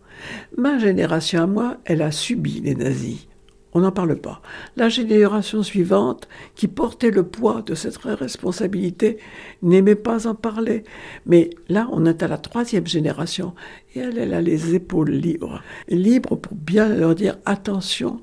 Ma 0.57 0.79
génération 0.79 1.43
à 1.43 1.47
moi, 1.47 1.79
elle 1.85 2.03
a 2.03 2.11
subi 2.11 2.61
les 2.61 2.75
nazis. 2.75 3.29
On 3.73 3.81
n'en 3.81 3.93
parle 3.93 4.17
pas. 4.17 4.43
La 4.77 4.89
génération 4.89 5.63
suivante, 5.63 6.29
qui 6.57 6.67
portait 6.67 7.11
le 7.11 7.23
poids 7.23 7.63
de 7.63 7.75
cette 7.75 7.99
responsabilité, 7.99 9.19
n'aimait 9.63 9.95
pas 9.95 10.27
en 10.27 10.35
parler. 10.35 10.85
Mais 11.27 11.51
là, 11.69 11.89
on 11.93 12.05
est 12.05 12.23
à 12.23 12.29
la 12.29 12.39
troisième 12.39 12.87
génération 12.87 13.55
et 13.95 14.01
elle, 14.01 14.19
elle 14.19 14.35
a 14.35 14.41
les 14.41 14.75
épaules 14.75 15.13
libres. 15.13 15.63
Libres 15.89 16.37
pour 16.37 16.55
bien 16.55 16.89
leur 16.89 17.15
dire 17.15 17.39
attention 17.45 18.21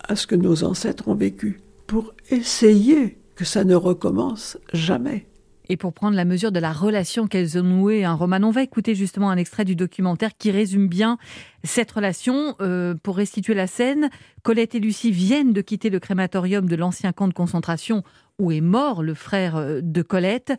à 0.00 0.16
ce 0.16 0.26
que 0.26 0.34
nos 0.34 0.64
ancêtres 0.64 1.08
ont 1.08 1.14
vécu, 1.14 1.60
pour 1.86 2.14
essayer 2.30 3.18
que 3.36 3.44
ça 3.44 3.64
ne 3.64 3.74
recommence 3.74 4.58
jamais. 4.72 5.26
Et 5.72 5.76
pour 5.76 5.92
prendre 5.92 6.16
la 6.16 6.24
mesure 6.24 6.50
de 6.50 6.58
la 6.58 6.72
relation 6.72 7.28
qu'elles 7.28 7.56
ont 7.56 7.62
nouée, 7.62 8.04
un 8.04 8.14
roman, 8.14 8.40
on 8.42 8.50
va 8.50 8.64
écouter 8.64 8.96
justement 8.96 9.30
un 9.30 9.36
extrait 9.36 9.64
du 9.64 9.76
documentaire 9.76 10.36
qui 10.36 10.50
résume 10.50 10.88
bien 10.88 11.16
cette 11.62 11.92
relation. 11.92 12.56
Euh, 12.60 12.96
pour 13.00 13.16
restituer 13.16 13.54
la 13.54 13.68
scène, 13.68 14.10
Colette 14.42 14.74
et 14.74 14.80
Lucie 14.80 15.12
viennent 15.12 15.52
de 15.52 15.60
quitter 15.60 15.88
le 15.88 16.00
crématorium 16.00 16.68
de 16.68 16.74
l'ancien 16.74 17.12
camp 17.12 17.28
de 17.28 17.34
concentration 17.34 18.02
où 18.40 18.50
est 18.50 18.60
mort 18.60 19.04
le 19.04 19.14
frère 19.14 19.54
euh, 19.54 19.78
de 19.80 20.02
Colette. 20.02 20.54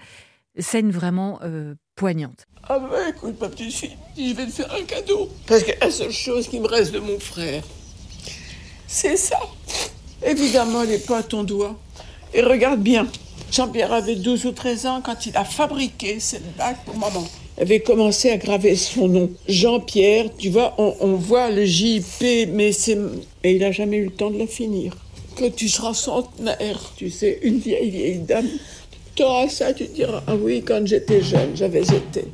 Scène 0.58 0.92
vraiment 0.92 1.40
euh, 1.44 1.76
poignante. 1.96 2.48
Ah 2.70 2.80
bah 2.80 3.10
écoute 3.10 3.36
ma 3.42 3.50
petite 3.50 3.74
fille, 3.74 3.98
je 4.18 4.34
vais 4.34 4.46
te 4.46 4.52
faire 4.52 4.74
un 4.74 4.86
cadeau. 4.86 5.30
Parce 5.46 5.64
que 5.64 5.72
la 5.82 5.92
seule 5.92 6.12
chose 6.12 6.48
qui 6.48 6.62
me 6.62 6.68
reste 6.70 6.94
de 6.94 7.00
mon 7.00 7.20
frère, 7.20 7.66
c'est 8.88 9.18
ça. 9.18 9.40
Évidemment, 10.26 10.84
elle 10.84 10.90
n'est 10.90 11.00
pas 11.00 11.18
à 11.18 11.24
ton 11.24 11.44
doigt. 11.44 11.78
Et 12.34 12.42
regarde 12.42 12.82
bien, 12.82 13.08
Jean-Pierre 13.52 13.92
avait 13.92 14.16
12 14.16 14.46
ou 14.46 14.52
13 14.52 14.86
ans 14.86 15.02
quand 15.04 15.26
il 15.26 15.36
a 15.36 15.44
fabriqué 15.44 16.20
cette 16.20 16.56
bague 16.56 16.78
pour 16.86 16.96
maman. 16.98 17.28
Il 17.58 17.64
avait 17.64 17.82
commencé 17.82 18.30
à 18.30 18.38
graver 18.38 18.76
son 18.78 19.10
nom. 19.10 19.30
Jean-Pierre, 19.48 20.30
tu 20.38 20.50
vois, 20.50 20.74
on, 20.78 21.16
voit 21.16 21.52
le 21.52 21.66
JP, 21.66 22.50
mais 22.54 22.72
c'est. 22.72 22.98
Et 23.44 23.56
il 23.56 23.60
n'a 23.60 23.72
jamais 23.72 23.98
eu 23.98 24.06
le 24.06 24.12
temps 24.12 24.32
de 24.32 24.40
la 24.40 24.48
finir. 24.48 24.96
Que 25.36 25.50
tu 25.50 25.68
seras 25.68 25.94
centenaire, 25.94 26.80
tu 26.96 27.10
sais, 27.10 27.40
une 27.42 27.60
vieille, 27.60 27.90
vieille 27.90 28.20
dame. 28.20 28.48
Tu 29.16 29.24
auras 29.24 29.50
ça, 29.50 29.74
tu 29.74 29.86
diras, 29.88 30.24
ah 30.28 30.36
oui, 30.36 30.64
quand 30.66 30.86
j'étais 30.86 31.22
jeune, 31.22 31.52
j'avais 31.56 31.82
été. 31.82 32.26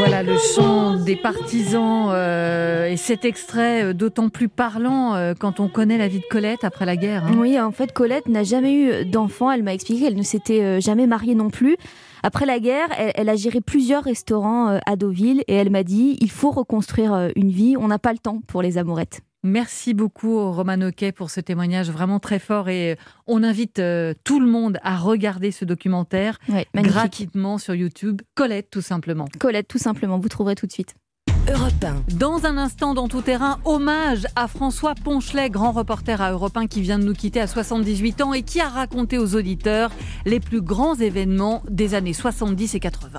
Voilà 0.00 0.22
le 0.22 0.38
chant 0.38 0.96
des 0.96 1.14
partisans 1.14 2.08
euh, 2.08 2.86
et 2.86 2.96
cet 2.96 3.26
extrait 3.26 3.84
euh, 3.84 3.92
d'autant 3.92 4.30
plus 4.30 4.48
parlant 4.48 5.14
euh, 5.14 5.34
quand 5.38 5.60
on 5.60 5.68
connaît 5.68 5.98
la 5.98 6.08
vie 6.08 6.20
de 6.20 6.24
Colette 6.24 6.64
après 6.64 6.86
la 6.86 6.96
guerre. 6.96 7.26
Hein. 7.26 7.34
Oui, 7.36 7.60
en 7.60 7.70
fait, 7.70 7.92
Colette 7.92 8.26
n'a 8.26 8.42
jamais 8.42 8.72
eu 8.72 9.04
d'enfant. 9.04 9.50
Elle 9.50 9.62
m'a 9.62 9.74
expliqué 9.74 10.04
qu'elle 10.04 10.16
ne 10.16 10.22
s'était 10.22 10.80
jamais 10.80 11.06
mariée 11.06 11.34
non 11.34 11.50
plus. 11.50 11.76
Après 12.22 12.46
la 12.46 12.60
guerre, 12.60 12.88
elle, 12.96 13.28
a 13.28 13.36
géré 13.36 13.60
plusieurs 13.60 14.02
restaurants 14.02 14.80
à 14.86 14.96
Deauville 14.96 15.42
et 15.48 15.54
elle 15.54 15.68
m'a 15.68 15.82
dit 15.82 16.16
il 16.22 16.30
faut 16.30 16.50
reconstruire 16.50 17.28
une 17.36 17.50
vie. 17.50 17.76
On 17.78 17.88
n'a 17.88 17.98
pas 17.98 18.12
le 18.12 18.18
temps 18.18 18.40
pour 18.46 18.62
les 18.62 18.78
amourettes. 18.78 19.20
Merci 19.42 19.94
beaucoup 19.94 20.50
Roman 20.52 20.80
Oquet 20.82 21.12
pour 21.12 21.30
ce 21.30 21.40
témoignage 21.40 21.90
vraiment 21.90 22.20
très 22.20 22.38
fort 22.38 22.68
et 22.68 22.98
on 23.26 23.42
invite 23.42 23.78
euh, 23.78 24.12
tout 24.22 24.38
le 24.38 24.46
monde 24.46 24.78
à 24.82 24.98
regarder 24.98 25.50
ce 25.50 25.64
documentaire 25.64 26.38
gratuitement 26.74 27.56
sur 27.56 27.74
YouTube. 27.74 28.20
Colette 28.34 28.68
tout 28.70 28.82
simplement. 28.82 29.26
Colette 29.38 29.68
tout 29.68 29.78
simplement, 29.78 30.18
vous 30.18 30.28
trouverez 30.28 30.54
tout 30.54 30.66
de 30.66 30.72
suite. 30.72 30.94
Europe 31.48 31.72
Dans 32.18 32.44
un 32.44 32.58
instant, 32.58 32.92
dans 32.92 33.08
tout 33.08 33.22
terrain, 33.22 33.58
hommage 33.64 34.26
à 34.36 34.46
François 34.46 34.94
Ponchelet, 34.94 35.48
grand 35.48 35.72
reporter 35.72 36.20
à 36.20 36.32
Europe 36.32 36.56
1 36.56 36.66
qui 36.66 36.82
vient 36.82 36.98
de 36.98 37.04
nous 37.04 37.14
quitter 37.14 37.40
à 37.40 37.46
78 37.46 38.20
ans 38.20 38.32
et 38.34 38.42
qui 38.42 38.60
a 38.60 38.68
raconté 38.68 39.16
aux 39.16 39.34
auditeurs 39.34 39.90
les 40.26 40.38
plus 40.38 40.60
grands 40.60 40.94
événements 40.94 41.62
des 41.68 41.94
années 41.94 42.12
70 42.12 42.74
et 42.74 42.80
80. 42.80 43.18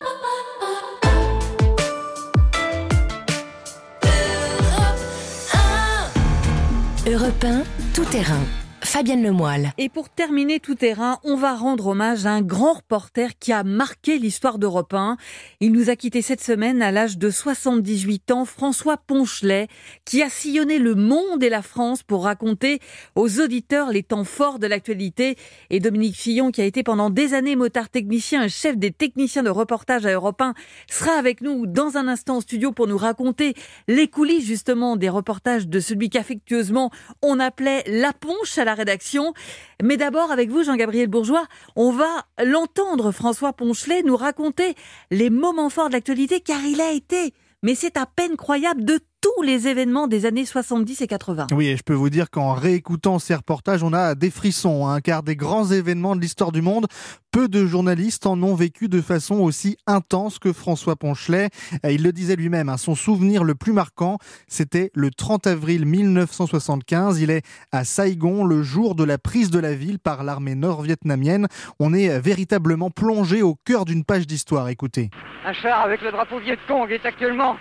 Europe 7.11 7.43
1, 7.43 7.63
tout 7.93 8.05
terrain. 8.05 8.60
Fabienne 8.83 9.23
Lemoyle. 9.23 9.71
Et 9.77 9.89
pour 9.89 10.09
terminer 10.09 10.59
tout 10.59 10.75
terrain, 10.75 11.19
on 11.23 11.35
va 11.35 11.53
rendre 11.53 11.87
hommage 11.87 12.25
à 12.25 12.31
un 12.31 12.41
grand 12.41 12.73
reporter 12.73 13.37
qui 13.39 13.53
a 13.53 13.63
marqué 13.63 14.17
l'histoire 14.17 14.57
d'Europe 14.57 14.93
1. 14.93 15.17
Il 15.59 15.71
nous 15.71 15.89
a 15.89 15.95
quitté 15.95 16.21
cette 16.21 16.41
semaine 16.41 16.81
à 16.81 16.91
l'âge 16.91 17.17
de 17.17 17.29
78 17.29 18.31
ans, 18.31 18.45
François 18.45 18.97
Ponchelet, 18.97 19.67
qui 20.03 20.21
a 20.23 20.29
sillonné 20.29 20.79
le 20.79 20.95
monde 20.95 21.43
et 21.43 21.49
la 21.49 21.61
France 21.61 22.03
pour 22.03 22.23
raconter 22.23 22.79
aux 23.15 23.39
auditeurs 23.39 23.91
les 23.91 24.03
temps 24.03 24.23
forts 24.23 24.59
de 24.59 24.67
l'actualité. 24.67 25.37
Et 25.69 25.79
Dominique 25.79 26.15
Fillon, 26.15 26.51
qui 26.51 26.61
a 26.61 26.65
été 26.65 26.83
pendant 26.83 27.09
des 27.09 27.33
années 27.33 27.55
motard 27.55 27.89
technicien 27.89 28.43
et 28.43 28.49
chef 28.49 28.77
des 28.77 28.91
techniciens 28.91 29.43
de 29.43 29.49
reportage 29.49 30.05
à 30.05 30.11
Europe 30.11 30.41
1, 30.41 30.53
sera 30.89 31.13
avec 31.13 31.41
nous 31.41 31.67
dans 31.67 31.97
un 31.97 32.07
instant 32.07 32.37
au 32.37 32.41
studio 32.41 32.71
pour 32.71 32.87
nous 32.87 32.97
raconter 32.97 33.53
les 33.87 34.07
coulisses 34.07 34.45
justement 34.45 34.95
des 34.95 35.09
reportages 35.09 35.67
de 35.67 35.79
celui 35.79 36.09
qu'affectueusement 36.09 36.91
on 37.21 37.39
appelait 37.39 37.83
la 37.87 38.13
ponche 38.13 38.57
à 38.57 38.65
la 38.65 38.70
rédaction. 38.75 39.33
Mais 39.81 39.97
d'abord, 39.97 40.31
avec 40.31 40.49
vous, 40.49 40.63
Jean-Gabriel 40.63 41.07
Bourgeois, 41.07 41.45
on 41.75 41.91
va 41.91 42.25
l'entendre, 42.43 43.11
François 43.11 43.53
Ponchelet, 43.53 44.03
nous 44.03 44.17
raconter 44.17 44.75
les 45.09 45.29
moments 45.29 45.69
forts 45.69 45.87
de 45.89 45.93
l'actualité, 45.93 46.41
car 46.41 46.63
il 46.63 46.81
a 46.81 46.91
été, 46.91 47.33
mais 47.63 47.75
c'est 47.75 47.97
à 47.97 48.05
peine 48.05 48.37
croyable, 48.37 48.83
de 48.85 48.99
tous 49.21 49.43
les 49.43 49.67
événements 49.67 50.07
des 50.07 50.25
années 50.25 50.45
70 50.45 51.01
et 51.01 51.07
80. 51.07 51.47
Oui, 51.53 51.67
et 51.67 51.77
je 51.77 51.83
peux 51.83 51.93
vous 51.93 52.09
dire 52.09 52.31
qu'en 52.31 52.53
réécoutant 52.53 53.19
ces 53.19 53.35
reportages, 53.35 53.83
on 53.83 53.93
a 53.93 54.15
des 54.15 54.31
frissons, 54.31 54.87
hein, 54.87 54.99
car 54.99 55.21
des 55.21 55.35
grands 55.35 55.65
événements 55.65 56.15
de 56.15 56.21
l'histoire 56.21 56.51
du 56.51 56.61
monde, 56.61 56.87
peu 57.31 57.47
de 57.47 57.65
journalistes 57.65 58.25
en 58.25 58.41
ont 58.41 58.55
vécu 58.55 58.87
de 58.89 58.99
façon 58.99 59.35
aussi 59.35 59.77
intense 59.85 60.39
que 60.39 60.51
François 60.51 60.95
Ponchelet. 60.95 61.49
Il 61.87 62.03
le 62.03 62.11
disait 62.11 62.35
lui-même, 62.35 62.67
hein, 62.67 62.77
son 62.77 62.95
souvenir 62.95 63.43
le 63.43 63.53
plus 63.53 63.73
marquant, 63.73 64.17
c'était 64.47 64.91
le 64.95 65.11
30 65.11 65.45
avril 65.45 65.85
1975. 65.85 67.21
Il 67.21 67.29
est 67.29 67.45
à 67.71 67.83
Saigon, 67.83 68.43
le 68.43 68.63
jour 68.63 68.95
de 68.95 69.03
la 69.03 69.19
prise 69.19 69.51
de 69.51 69.59
la 69.59 69.75
ville 69.75 69.99
par 69.99 70.23
l'armée 70.23 70.55
nord-vietnamienne. 70.55 71.47
On 71.79 71.93
est 71.93 72.19
véritablement 72.19 72.89
plongé 72.89 73.43
au 73.43 73.55
cœur 73.65 73.85
d'une 73.85 74.03
page 74.03 74.25
d'histoire. 74.25 74.69
Écoutez. 74.69 75.09
Un 75.45 75.53
char 75.53 75.81
avec 75.81 76.01
le 76.01 76.11
drapeau 76.11 76.39
Viet 76.39 76.57
Cong 76.67 76.89
est 76.91 77.05
actuellement 77.05 77.55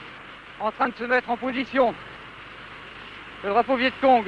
en 0.61 0.71
train 0.71 0.89
de 0.89 0.95
se 0.95 1.05
mettre 1.05 1.31
en 1.31 1.37
position. 1.37 1.95
Le 3.43 3.51
drapeau 3.51 3.77
Viet 3.77 3.93
Cong, 4.01 4.27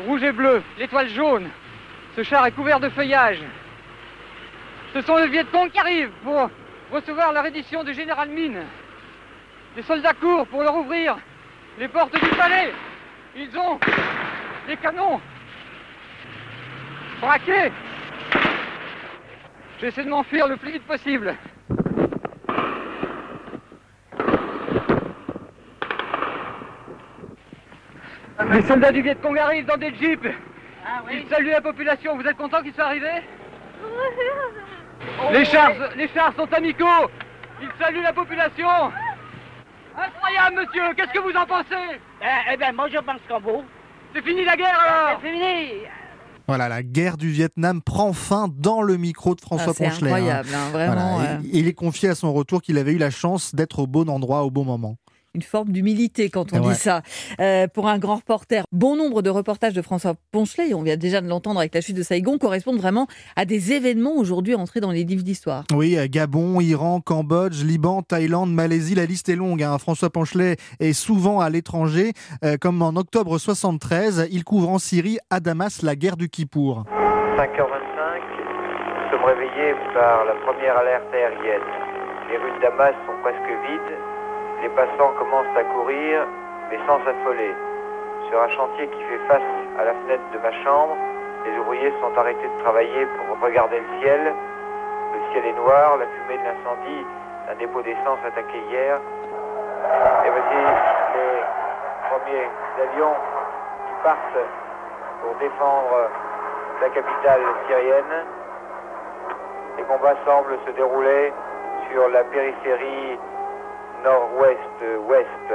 rouge 0.00 0.22
et 0.22 0.32
bleu, 0.32 0.62
l'étoile 0.78 1.08
jaune. 1.08 1.48
Ce 2.16 2.22
char 2.24 2.44
est 2.46 2.52
couvert 2.52 2.80
de 2.80 2.88
feuillage. 2.88 3.38
Ce 4.92 5.00
sont 5.02 5.16
les 5.16 5.28
Viet 5.28 5.46
Cong 5.52 5.70
qui 5.70 5.78
arrivent 5.78 6.12
pour 6.24 6.50
recevoir 6.90 7.32
la 7.32 7.42
reddition 7.42 7.84
du 7.84 7.94
général 7.94 8.28
Mine. 8.28 8.62
Les 9.76 9.82
soldats 9.82 10.12
courent 10.12 10.46
pour 10.48 10.62
leur 10.62 10.74
ouvrir 10.74 11.16
les 11.78 11.88
portes 11.88 12.12
du 12.12 12.30
palais. 12.30 12.72
Ils 13.36 13.56
ont 13.56 13.78
des 14.66 14.76
canons 14.76 15.20
braqués. 17.20 17.72
J'essaie 19.80 20.04
de 20.04 20.10
m'enfuir 20.10 20.48
le 20.48 20.56
plus 20.56 20.72
vite 20.72 20.86
possible. 20.86 21.34
Les 28.50 28.62
soldats 28.62 28.92
du 28.92 29.02
Viet 29.02 29.16
Cong 29.22 29.36
arrivent 29.38 29.66
dans 29.66 29.76
des 29.76 29.94
jeeps. 29.94 30.26
Ah, 30.84 31.02
Ils 31.12 31.28
saluent 31.28 31.50
la 31.50 31.60
population. 31.60 32.16
Vous 32.16 32.24
êtes 32.26 32.36
content 32.36 32.62
qu'ils 32.62 32.74
soient 32.74 32.86
arrivés? 32.86 33.22
Les, 35.32 35.44
chars, 35.44 35.72
les 35.96 36.08
chars 36.08 36.32
sont 36.36 36.52
amicaux. 36.52 37.10
Ils 37.60 37.70
saluent 37.80 38.02
la 38.02 38.12
population. 38.12 38.68
Incroyable, 39.96 40.56
monsieur. 40.56 40.94
Qu'est-ce 40.96 41.12
que 41.12 41.18
vous 41.20 41.36
en 41.36 41.46
pensez? 41.46 42.00
Eh, 42.22 42.52
eh 42.52 42.56
bien, 42.56 42.72
moi, 42.72 42.88
je 42.88 42.98
pense 42.98 43.20
qu'en 43.28 43.40
vous. 43.40 43.62
C'est 44.14 44.22
fini 44.22 44.44
la 44.44 44.56
guerre, 44.56 44.78
alors? 44.80 45.20
C'est 45.22 45.28
fini 45.30 45.82
voilà, 46.48 46.68
la 46.68 46.82
guerre 46.82 47.16
du 47.16 47.30
Vietnam 47.30 47.80
prend 47.80 48.12
fin 48.12 48.48
dans 48.48 48.82
le 48.82 48.96
micro 48.96 49.34
de 49.34 49.40
François 49.40 49.68
ah, 49.70 49.74
C'est 49.76 49.84
Ponchelet. 49.84 50.10
Hein. 50.10 50.14
incroyable, 50.14 50.48
hein, 50.54 50.70
vraiment. 50.72 51.20
il 51.44 51.68
est 51.68 51.72
confié 51.72 52.08
à 52.08 52.14
son 52.14 52.32
retour 52.32 52.62
qu'il 52.62 52.78
avait 52.78 52.92
eu 52.92 52.98
la 52.98 53.10
chance 53.10 53.54
d'être 53.54 53.78
au 53.78 53.86
bon 53.86 54.10
endroit 54.10 54.42
au 54.42 54.50
bon 54.50 54.64
moment 54.64 54.96
une 55.34 55.42
forme 55.42 55.70
d'humilité 55.70 56.28
quand 56.28 56.52
on 56.52 56.60
dit 56.68 56.74
ça. 56.74 57.02
Euh, 57.40 57.66
pour 57.66 57.88
un 57.88 57.98
grand 57.98 58.16
reporter, 58.16 58.64
bon 58.72 58.96
nombre 58.96 59.22
de 59.22 59.30
reportages 59.30 59.72
de 59.72 59.82
François 59.82 60.14
Ponchelet, 60.30 60.70
et 60.70 60.74
on 60.74 60.82
vient 60.82 60.96
déjà 60.96 61.20
de 61.20 61.28
l'entendre 61.28 61.60
avec 61.60 61.74
la 61.74 61.80
chute 61.80 61.96
de 61.96 62.02
Saigon, 62.02 62.38
correspondent 62.38 62.78
vraiment 62.78 63.06
à 63.36 63.44
des 63.44 63.72
événements 63.72 64.16
aujourd'hui 64.16 64.54
entrés 64.54 64.80
dans 64.80 64.90
les 64.90 65.04
livres 65.04 65.22
d'histoire. 65.22 65.64
Oui, 65.74 65.96
Gabon, 66.08 66.60
Iran, 66.60 67.00
Cambodge, 67.00 67.64
Liban, 67.64 68.02
Thaïlande, 68.02 68.52
Malaisie, 68.52 68.94
la 68.94 69.06
liste 69.06 69.28
est 69.28 69.36
longue. 69.36 69.62
Hein. 69.62 69.78
François 69.78 70.10
Ponchelet 70.10 70.56
est 70.80 70.92
souvent 70.92 71.40
à 71.40 71.48
l'étranger, 71.48 72.12
euh, 72.44 72.56
comme 72.60 72.82
en 72.82 72.94
octobre 72.96 73.38
73, 73.38 74.28
il 74.30 74.44
couvre 74.44 74.68
en 74.68 74.78
Syrie, 74.78 75.18
à 75.30 75.40
Damas, 75.40 75.82
la 75.82 75.96
guerre 75.96 76.16
du 76.16 76.28
Kippour. 76.28 76.84
5h25, 77.36 77.48
nous 79.00 79.10
sommes 79.10 79.24
réveillés 79.24 79.74
par 79.94 80.24
la 80.26 80.34
première 80.44 80.76
alerte 80.76 81.08
aérienne. 81.14 81.62
Les 82.30 82.36
rues 82.36 82.56
de 82.56 82.62
Damas 82.62 82.94
sont 83.06 83.16
presque 83.22 83.48
vides 83.68 84.11
les 84.62 84.68
passants 84.70 85.12
commencent 85.18 85.56
à 85.56 85.64
courir, 85.64 86.24
mais 86.70 86.78
sans 86.86 86.98
s'affoler. 87.04 87.54
Sur 88.30 88.40
un 88.40 88.48
chantier 88.50 88.86
qui 88.86 89.02
fait 89.02 89.18
face 89.26 89.42
à 89.78 89.84
la 89.84 89.92
fenêtre 89.92 90.22
de 90.32 90.38
ma 90.38 90.52
chambre, 90.62 90.96
les 91.44 91.58
ouvriers 91.58 91.92
sont 92.00 92.16
arrêtés 92.16 92.46
de 92.46 92.62
travailler 92.62 93.06
pour 93.06 93.40
regarder 93.40 93.80
le 93.80 94.00
ciel. 94.00 94.32
Le 95.14 95.32
ciel 95.32 95.46
est 95.46 95.58
noir, 95.58 95.96
la 95.98 96.06
fumée 96.06 96.38
de 96.38 96.44
l'incendie 96.44 97.06
d'un 97.48 97.54
dépôt 97.56 97.82
d'essence 97.82 98.18
attaqué 98.24 98.58
hier. 98.70 99.00
Et 100.24 100.30
voici 100.30 100.56
les 101.16 101.42
premiers 102.08 102.48
avions 102.86 103.14
qui 103.14 103.94
partent 104.04 104.46
pour 105.22 105.34
défendre 105.40 106.08
la 106.80 106.88
capitale 106.88 107.40
syrienne. 107.66 108.14
Les 109.76 109.84
combats 109.84 110.14
semblent 110.24 110.58
se 110.64 110.70
dérouler 110.70 111.32
sur 111.90 112.08
la 112.10 112.22
périphérie 112.24 113.18
nord-ouest-ouest 114.04 115.48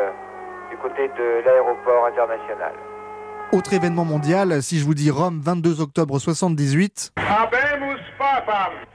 du 0.70 0.78
côté 0.78 1.08
de 1.08 1.46
l'aéroport 1.46 2.06
international. 2.06 2.74
Autre 3.54 3.74
événement 3.74 4.04
mondial, 4.04 4.62
si 4.62 4.78
je 4.78 4.86
vous 4.86 4.94
dis 4.94 5.10
Rome, 5.10 5.40
22 5.42 5.80
octobre 5.80 6.20
78, 6.20 7.14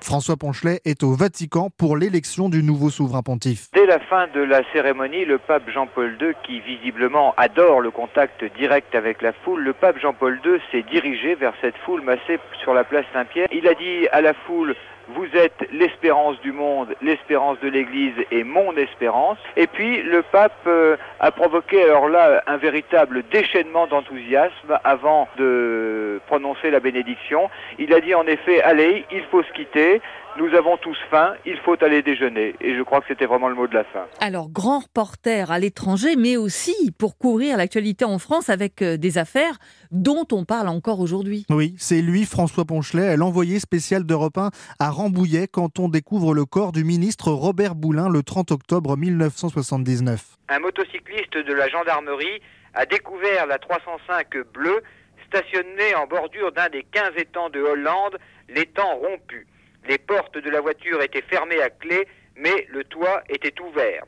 François 0.00 0.36
Ponchelet 0.36 0.80
est 0.84 1.02
au 1.02 1.14
Vatican 1.14 1.70
pour 1.78 1.96
l'élection 1.96 2.50
du 2.50 2.62
nouveau 2.62 2.90
souverain 2.90 3.22
pontife. 3.22 3.68
Dès 3.72 3.86
la 3.86 3.98
fin 3.98 4.26
de 4.34 4.40
la 4.40 4.60
cérémonie, 4.72 5.24
le 5.24 5.38
pape 5.38 5.70
Jean-Paul 5.70 6.18
II, 6.20 6.34
qui 6.44 6.60
visiblement 6.60 7.32
adore 7.38 7.80
le 7.80 7.90
contact 7.90 8.44
direct 8.58 8.94
avec 8.94 9.22
la 9.22 9.32
foule, 9.32 9.62
le 9.62 9.72
pape 9.72 9.98
Jean-Paul 9.98 10.38
II 10.44 10.60
s'est 10.70 10.82
dirigé 10.82 11.34
vers 11.34 11.54
cette 11.62 11.76
foule 11.86 12.02
massée 12.02 12.38
sur 12.62 12.74
la 12.74 12.84
place 12.84 13.06
Saint-Pierre. 13.14 13.48
Il 13.52 13.66
a 13.66 13.74
dit 13.74 14.06
à 14.12 14.20
la 14.20 14.34
foule 14.34 14.74
vous 15.08 15.26
êtes 15.34 15.66
l'espérance 15.72 16.40
du 16.40 16.52
monde, 16.52 16.94
l'espérance 17.02 17.58
de 17.60 17.68
l'Église 17.68 18.14
et 18.30 18.44
mon 18.44 18.76
espérance. 18.76 19.38
Et 19.56 19.66
puis 19.66 20.02
le 20.02 20.22
pape 20.22 20.52
euh, 20.66 20.96
a 21.20 21.30
provoqué 21.30 21.82
alors 21.82 22.08
là 22.08 22.42
un 22.46 22.56
véritable 22.56 23.24
déchaînement 23.30 23.86
d'enthousiasme 23.86 24.78
avant 24.84 25.28
de 25.36 26.20
prononcer 26.26 26.70
la 26.70 26.80
bénédiction. 26.80 27.50
Il 27.78 27.92
a 27.92 28.00
dit 28.00 28.14
en 28.14 28.26
effet, 28.26 28.62
allez, 28.62 29.04
il 29.10 29.22
faut 29.30 29.42
se 29.42 29.52
quitter. 29.52 30.00
Nous 30.38 30.54
avons 30.54 30.78
tous 30.78 30.96
faim, 31.10 31.34
il 31.44 31.58
faut 31.58 31.76
aller 31.84 32.00
déjeuner. 32.00 32.54
Et 32.62 32.74
je 32.74 32.82
crois 32.82 33.00
que 33.02 33.06
c'était 33.08 33.26
vraiment 33.26 33.48
le 33.48 33.54
mot 33.54 33.66
de 33.66 33.74
la 33.74 33.84
fin. 33.84 34.06
Alors, 34.18 34.48
grand 34.48 34.78
reporter 34.78 35.50
à 35.50 35.58
l'étranger, 35.58 36.16
mais 36.16 36.38
aussi 36.38 36.90
pour 36.98 37.18
couvrir 37.18 37.58
l'actualité 37.58 38.06
en 38.06 38.18
France 38.18 38.48
avec 38.48 38.80
euh, 38.80 38.96
des 38.96 39.18
affaires 39.18 39.58
dont 39.90 40.26
on 40.32 40.46
parle 40.46 40.68
encore 40.68 41.00
aujourd'hui. 41.00 41.44
Oui, 41.50 41.74
c'est 41.76 42.00
lui, 42.00 42.24
François 42.24 42.64
Ponchelet, 42.64 43.14
l'envoyé 43.18 43.60
spécial 43.60 44.04
d'Europe 44.04 44.38
1 44.38 44.50
à 44.78 44.90
Rambouillet 44.90 45.48
quand 45.48 45.78
on 45.78 45.90
découvre 45.90 46.34
le 46.34 46.46
corps 46.46 46.72
du 46.72 46.82
ministre 46.82 47.30
Robert 47.30 47.74
Boulin 47.74 48.08
le 48.08 48.22
30 48.22 48.52
octobre 48.52 48.96
1979. 48.96 50.38
Un 50.48 50.58
motocycliste 50.60 51.36
de 51.36 51.52
la 51.52 51.68
gendarmerie 51.68 52.40
a 52.72 52.86
découvert 52.86 53.46
la 53.46 53.58
305 53.58 54.28
bleue 54.54 54.82
stationnée 55.26 55.94
en 55.94 56.06
bordure 56.06 56.52
d'un 56.52 56.70
des 56.70 56.84
15 56.90 57.12
étangs 57.18 57.50
de 57.50 57.60
Hollande, 57.60 58.18
l'étang 58.48 58.96
rompu. 58.96 59.46
Les 59.88 59.98
portes 59.98 60.38
de 60.38 60.50
la 60.50 60.60
voiture 60.60 61.02
étaient 61.02 61.22
fermées 61.22 61.60
à 61.60 61.70
clé, 61.70 62.06
mais 62.36 62.66
le 62.70 62.84
toit 62.84 63.22
était 63.28 63.60
ouvert. 63.60 64.04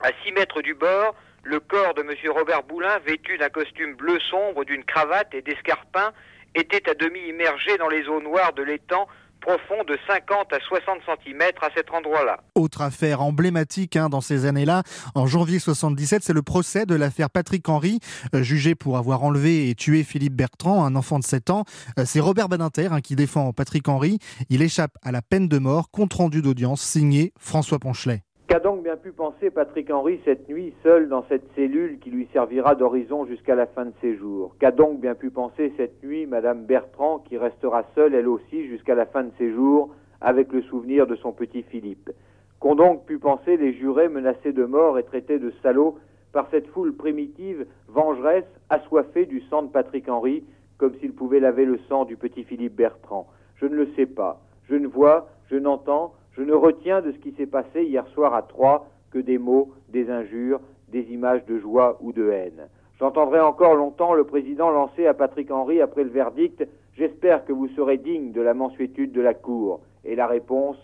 À 0.00 0.10
6 0.24 0.32
mètres 0.32 0.62
du 0.62 0.74
bord, 0.74 1.14
le 1.42 1.60
corps 1.60 1.94
de 1.94 2.02
M. 2.02 2.10
Robert 2.30 2.62
Boulin, 2.64 2.98
vêtu 3.06 3.38
d'un 3.38 3.48
costume 3.48 3.94
bleu 3.94 4.18
sombre, 4.20 4.64
d'une 4.64 4.84
cravate 4.84 5.32
et 5.32 5.42
d'escarpins, 5.42 6.12
était 6.54 6.88
à 6.90 6.94
demi 6.94 7.20
immergé 7.20 7.76
dans 7.78 7.88
les 7.88 8.08
eaux 8.08 8.20
noires 8.20 8.52
de 8.52 8.62
l'étang 8.62 9.08
profond 9.40 9.84
de 9.86 9.98
50 10.06 10.52
à 10.52 10.60
60 10.60 10.98
cm 11.06 11.42
à 11.62 11.68
cet 11.74 11.90
endroit-là. 11.92 12.40
Autre 12.54 12.82
affaire 12.82 13.22
emblématique 13.22 13.96
hein, 13.96 14.08
dans 14.08 14.20
ces 14.20 14.46
années-là, 14.46 14.82
en 15.14 15.26
janvier 15.26 15.58
77, 15.58 16.22
c'est 16.22 16.32
le 16.32 16.42
procès 16.42 16.86
de 16.86 16.94
l'affaire 16.94 17.30
Patrick 17.30 17.68
Henry, 17.68 18.00
euh, 18.34 18.42
jugé 18.42 18.74
pour 18.74 18.96
avoir 18.98 19.22
enlevé 19.22 19.68
et 19.68 19.74
tué 19.74 20.04
Philippe 20.04 20.34
Bertrand, 20.34 20.84
un 20.84 20.96
enfant 20.96 21.18
de 21.18 21.24
7 21.24 21.50
ans. 21.50 21.64
Euh, 21.98 22.04
c'est 22.04 22.20
Robert 22.20 22.48
Badinter 22.48 22.88
hein, 22.90 23.00
qui 23.00 23.16
défend 23.16 23.52
Patrick 23.52 23.88
Henry. 23.88 24.18
Il 24.50 24.62
échappe 24.62 24.92
à 25.02 25.12
la 25.12 25.22
peine 25.22 25.48
de 25.48 25.58
mort, 25.58 25.90
compte 25.90 26.14
rendu 26.14 26.42
d'audience 26.42 26.82
signé 26.82 27.32
François 27.38 27.78
Ponchelet. 27.78 28.22
Qu'a 28.48 28.60
donc 28.60 28.84
bien 28.84 28.96
pu 28.96 29.10
penser 29.10 29.50
Patrick 29.50 29.90
Henry 29.90 30.20
cette 30.24 30.48
nuit, 30.48 30.72
seul 30.84 31.08
dans 31.08 31.24
cette 31.24 31.52
cellule 31.56 31.98
qui 31.98 32.10
lui 32.10 32.28
servira 32.32 32.76
d'horizon 32.76 33.26
jusqu'à 33.26 33.56
la 33.56 33.66
fin 33.66 33.86
de 33.86 33.92
ses 34.00 34.14
jours? 34.14 34.54
Qu'a 34.60 34.70
donc 34.70 35.00
bien 35.00 35.16
pu 35.16 35.30
penser 35.30 35.72
cette 35.76 36.00
nuit 36.04 36.26
Madame 36.26 36.64
Bertrand, 36.64 37.18
qui 37.18 37.38
restera 37.38 37.82
seule 37.96 38.14
elle 38.14 38.28
aussi 38.28 38.68
jusqu'à 38.68 38.94
la 38.94 39.04
fin 39.04 39.24
de 39.24 39.32
ses 39.36 39.50
jours, 39.50 39.90
avec 40.20 40.52
le 40.52 40.62
souvenir 40.62 41.08
de 41.08 41.16
son 41.16 41.32
petit 41.32 41.64
Philippe? 41.64 42.12
Qu'ont 42.60 42.76
donc 42.76 43.04
pu 43.04 43.18
penser 43.18 43.56
les 43.56 43.72
jurés 43.72 44.08
menacés 44.08 44.52
de 44.52 44.64
mort 44.64 44.96
et 44.96 45.02
traités 45.02 45.40
de 45.40 45.52
salauds 45.64 45.98
par 46.32 46.46
cette 46.52 46.68
foule 46.68 46.94
primitive, 46.94 47.66
vengeresse, 47.88 48.46
assoiffée 48.70 49.26
du 49.26 49.40
sang 49.50 49.64
de 49.64 49.70
Patrick 49.70 50.08
Henry, 50.08 50.44
comme 50.78 50.94
s'il 51.00 51.14
pouvait 51.14 51.40
laver 51.40 51.64
le 51.64 51.78
sang 51.88 52.04
du 52.04 52.16
petit 52.16 52.44
Philippe 52.44 52.76
Bertrand? 52.76 53.26
Je 53.56 53.66
ne 53.66 53.74
le 53.74 53.88
sais 53.96 54.06
pas. 54.06 54.40
Je 54.68 54.76
ne 54.76 54.86
vois, 54.86 55.26
je 55.50 55.56
n'entends, 55.56 56.14
je 56.36 56.42
ne 56.42 56.52
retiens 56.52 57.00
de 57.00 57.12
ce 57.12 57.18
qui 57.18 57.32
s'est 57.32 57.46
passé 57.46 57.84
hier 57.84 58.06
soir 58.08 58.34
à 58.34 58.42
Troyes 58.42 58.86
que 59.10 59.18
des 59.18 59.38
mots, 59.38 59.72
des 59.88 60.10
injures, 60.10 60.60
des 60.88 61.12
images 61.12 61.44
de 61.46 61.58
joie 61.58 61.98
ou 62.00 62.12
de 62.12 62.30
haine. 62.30 62.68
J'entendrai 62.98 63.40
encore 63.40 63.74
longtemps 63.74 64.14
le 64.14 64.24
président 64.24 64.70
lancer 64.70 65.06
à 65.06 65.14
Patrick 65.14 65.50
Henry 65.50 65.80
après 65.80 66.04
le 66.04 66.10
verdict 66.10 66.66
J'espère 66.96 67.44
que 67.44 67.52
vous 67.52 67.68
serez 67.68 67.98
digne 67.98 68.32
de 68.32 68.40
la 68.40 68.54
mansuétude 68.54 69.12
de 69.12 69.20
la 69.20 69.34
Cour. 69.34 69.80
Et 70.04 70.16
la 70.16 70.26
réponse 70.26 70.78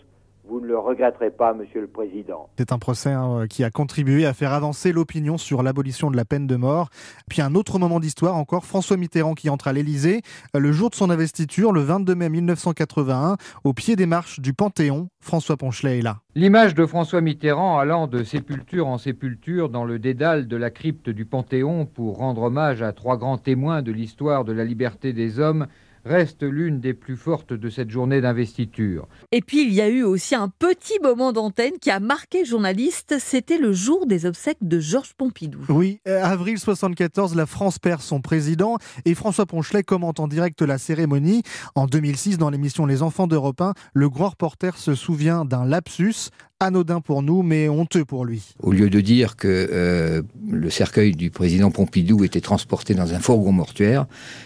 vous 0.45 0.59
ne 0.59 0.67
le 0.67 0.77
regretterez 0.77 1.31
pas, 1.31 1.53
Monsieur 1.53 1.81
le 1.81 1.87
Président. 1.87 2.49
C'est 2.57 2.71
un 2.71 2.79
procès 2.79 3.11
hein, 3.11 3.45
qui 3.49 3.63
a 3.63 3.71
contribué 3.71 4.25
à 4.25 4.33
faire 4.33 4.51
avancer 4.51 4.91
l'opinion 4.91 5.37
sur 5.37 5.63
l'abolition 5.63 6.11
de 6.11 6.17
la 6.17 6.25
peine 6.25 6.47
de 6.47 6.55
mort. 6.55 6.89
Puis 7.29 7.41
un 7.41 7.55
autre 7.55 7.79
moment 7.79 7.99
d'histoire 7.99 8.35
encore, 8.35 8.65
François 8.65 8.97
Mitterrand 8.97 9.35
qui 9.35 9.49
entre 9.49 9.67
à 9.67 9.73
l'Élysée 9.73 10.21
le 10.53 10.71
jour 10.71 10.89
de 10.89 10.95
son 10.95 11.09
investiture, 11.09 11.71
le 11.71 11.81
22 11.81 12.15
mai 12.15 12.29
1981, 12.29 13.37
au 13.63 13.73
pied 13.73 13.95
des 13.95 14.05
marches 14.05 14.39
du 14.39 14.53
Panthéon. 14.53 15.09
François 15.21 15.55
Ponchelet 15.55 15.99
est 15.99 16.01
là. 16.01 16.17
L'image 16.35 16.75
de 16.75 16.85
François 16.85 17.21
Mitterrand 17.21 17.79
allant 17.79 18.07
de 18.07 18.23
sépulture 18.23 18.87
en 18.87 18.97
sépulture 18.97 19.69
dans 19.69 19.85
le 19.85 19.97
dédale 19.97 20.47
de 20.47 20.57
la 20.57 20.69
crypte 20.69 21.09
du 21.09 21.25
Panthéon 21.25 21.85
pour 21.85 22.17
rendre 22.17 22.43
hommage 22.43 22.81
à 22.81 22.91
trois 22.91 23.17
grands 23.17 23.37
témoins 23.37 23.81
de 23.81 23.91
l'histoire 23.91 24.43
de 24.43 24.51
la 24.51 24.65
liberté 24.65 25.13
des 25.13 25.39
hommes 25.39 25.67
reste 26.05 26.43
l'une 26.43 26.79
des 26.79 26.93
plus 26.93 27.15
fortes 27.15 27.53
de 27.53 27.69
cette 27.69 27.89
journée 27.89 28.21
d'investiture. 28.21 29.07
Et 29.31 29.41
puis 29.41 29.63
il 29.65 29.73
y 29.73 29.81
a 29.81 29.89
eu 29.89 30.03
aussi 30.03 30.35
un 30.35 30.49
petit 30.49 30.99
moment 31.01 31.31
d'antenne 31.31 31.73
qui 31.79 31.91
a 31.91 31.99
marqué 31.99 32.39
le 32.39 32.45
journaliste, 32.45 33.15
c'était 33.19 33.57
le 33.57 33.73
jour 33.73 34.05
des 34.05 34.25
obsèques 34.25 34.57
de 34.61 34.79
Georges 34.79 35.13
Pompidou. 35.13 35.59
Oui, 35.69 35.99
euh, 36.07 36.23
avril 36.23 36.59
74, 36.59 37.35
la 37.35 37.45
France 37.45 37.79
perd 37.79 38.01
son 38.01 38.21
président 38.21 38.77
et 39.05 39.15
François 39.15 39.45
Ponchelet 39.45 39.83
commente 39.83 40.19
en 40.19 40.27
direct 40.27 40.61
la 40.61 40.77
cérémonie. 40.77 41.43
En 41.75 41.87
2006, 41.87 42.37
dans 42.37 42.49
l'émission 42.49 42.85
Les 42.85 43.01
Enfants 43.01 43.27
d'Europe 43.27 43.61
1, 43.61 43.73
le 43.93 44.09
grand 44.09 44.29
reporter 44.29 44.77
se 44.77 44.95
souvient 44.95 45.45
d'un 45.45 45.65
lapsus 45.65 46.29
anodin 46.63 47.01
pour 47.01 47.21
nous, 47.21 47.43
mais 47.43 47.67
honteux 47.69 48.05
pour 48.05 48.25
lui. 48.25 48.55
Au 48.61 48.71
lieu 48.71 48.89
de 48.89 49.01
dire 49.01 49.35
que 49.35 49.47
euh, 49.47 50.21
le 50.49 50.69
cercueil 50.69 51.11
du 51.11 51.29
président 51.29 51.71
Pompidou 51.71 52.23
était 52.23 52.41
transporté 52.41 52.93
dans 52.93 53.13
un 53.13 53.19
fourgon 53.19 53.51
mortuaire, 53.51 54.05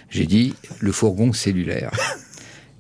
j'ai 0.10 0.26
dit 0.26 0.54
le 0.80 0.92
fourgon 0.92 1.32
cellulaire. 1.48 1.92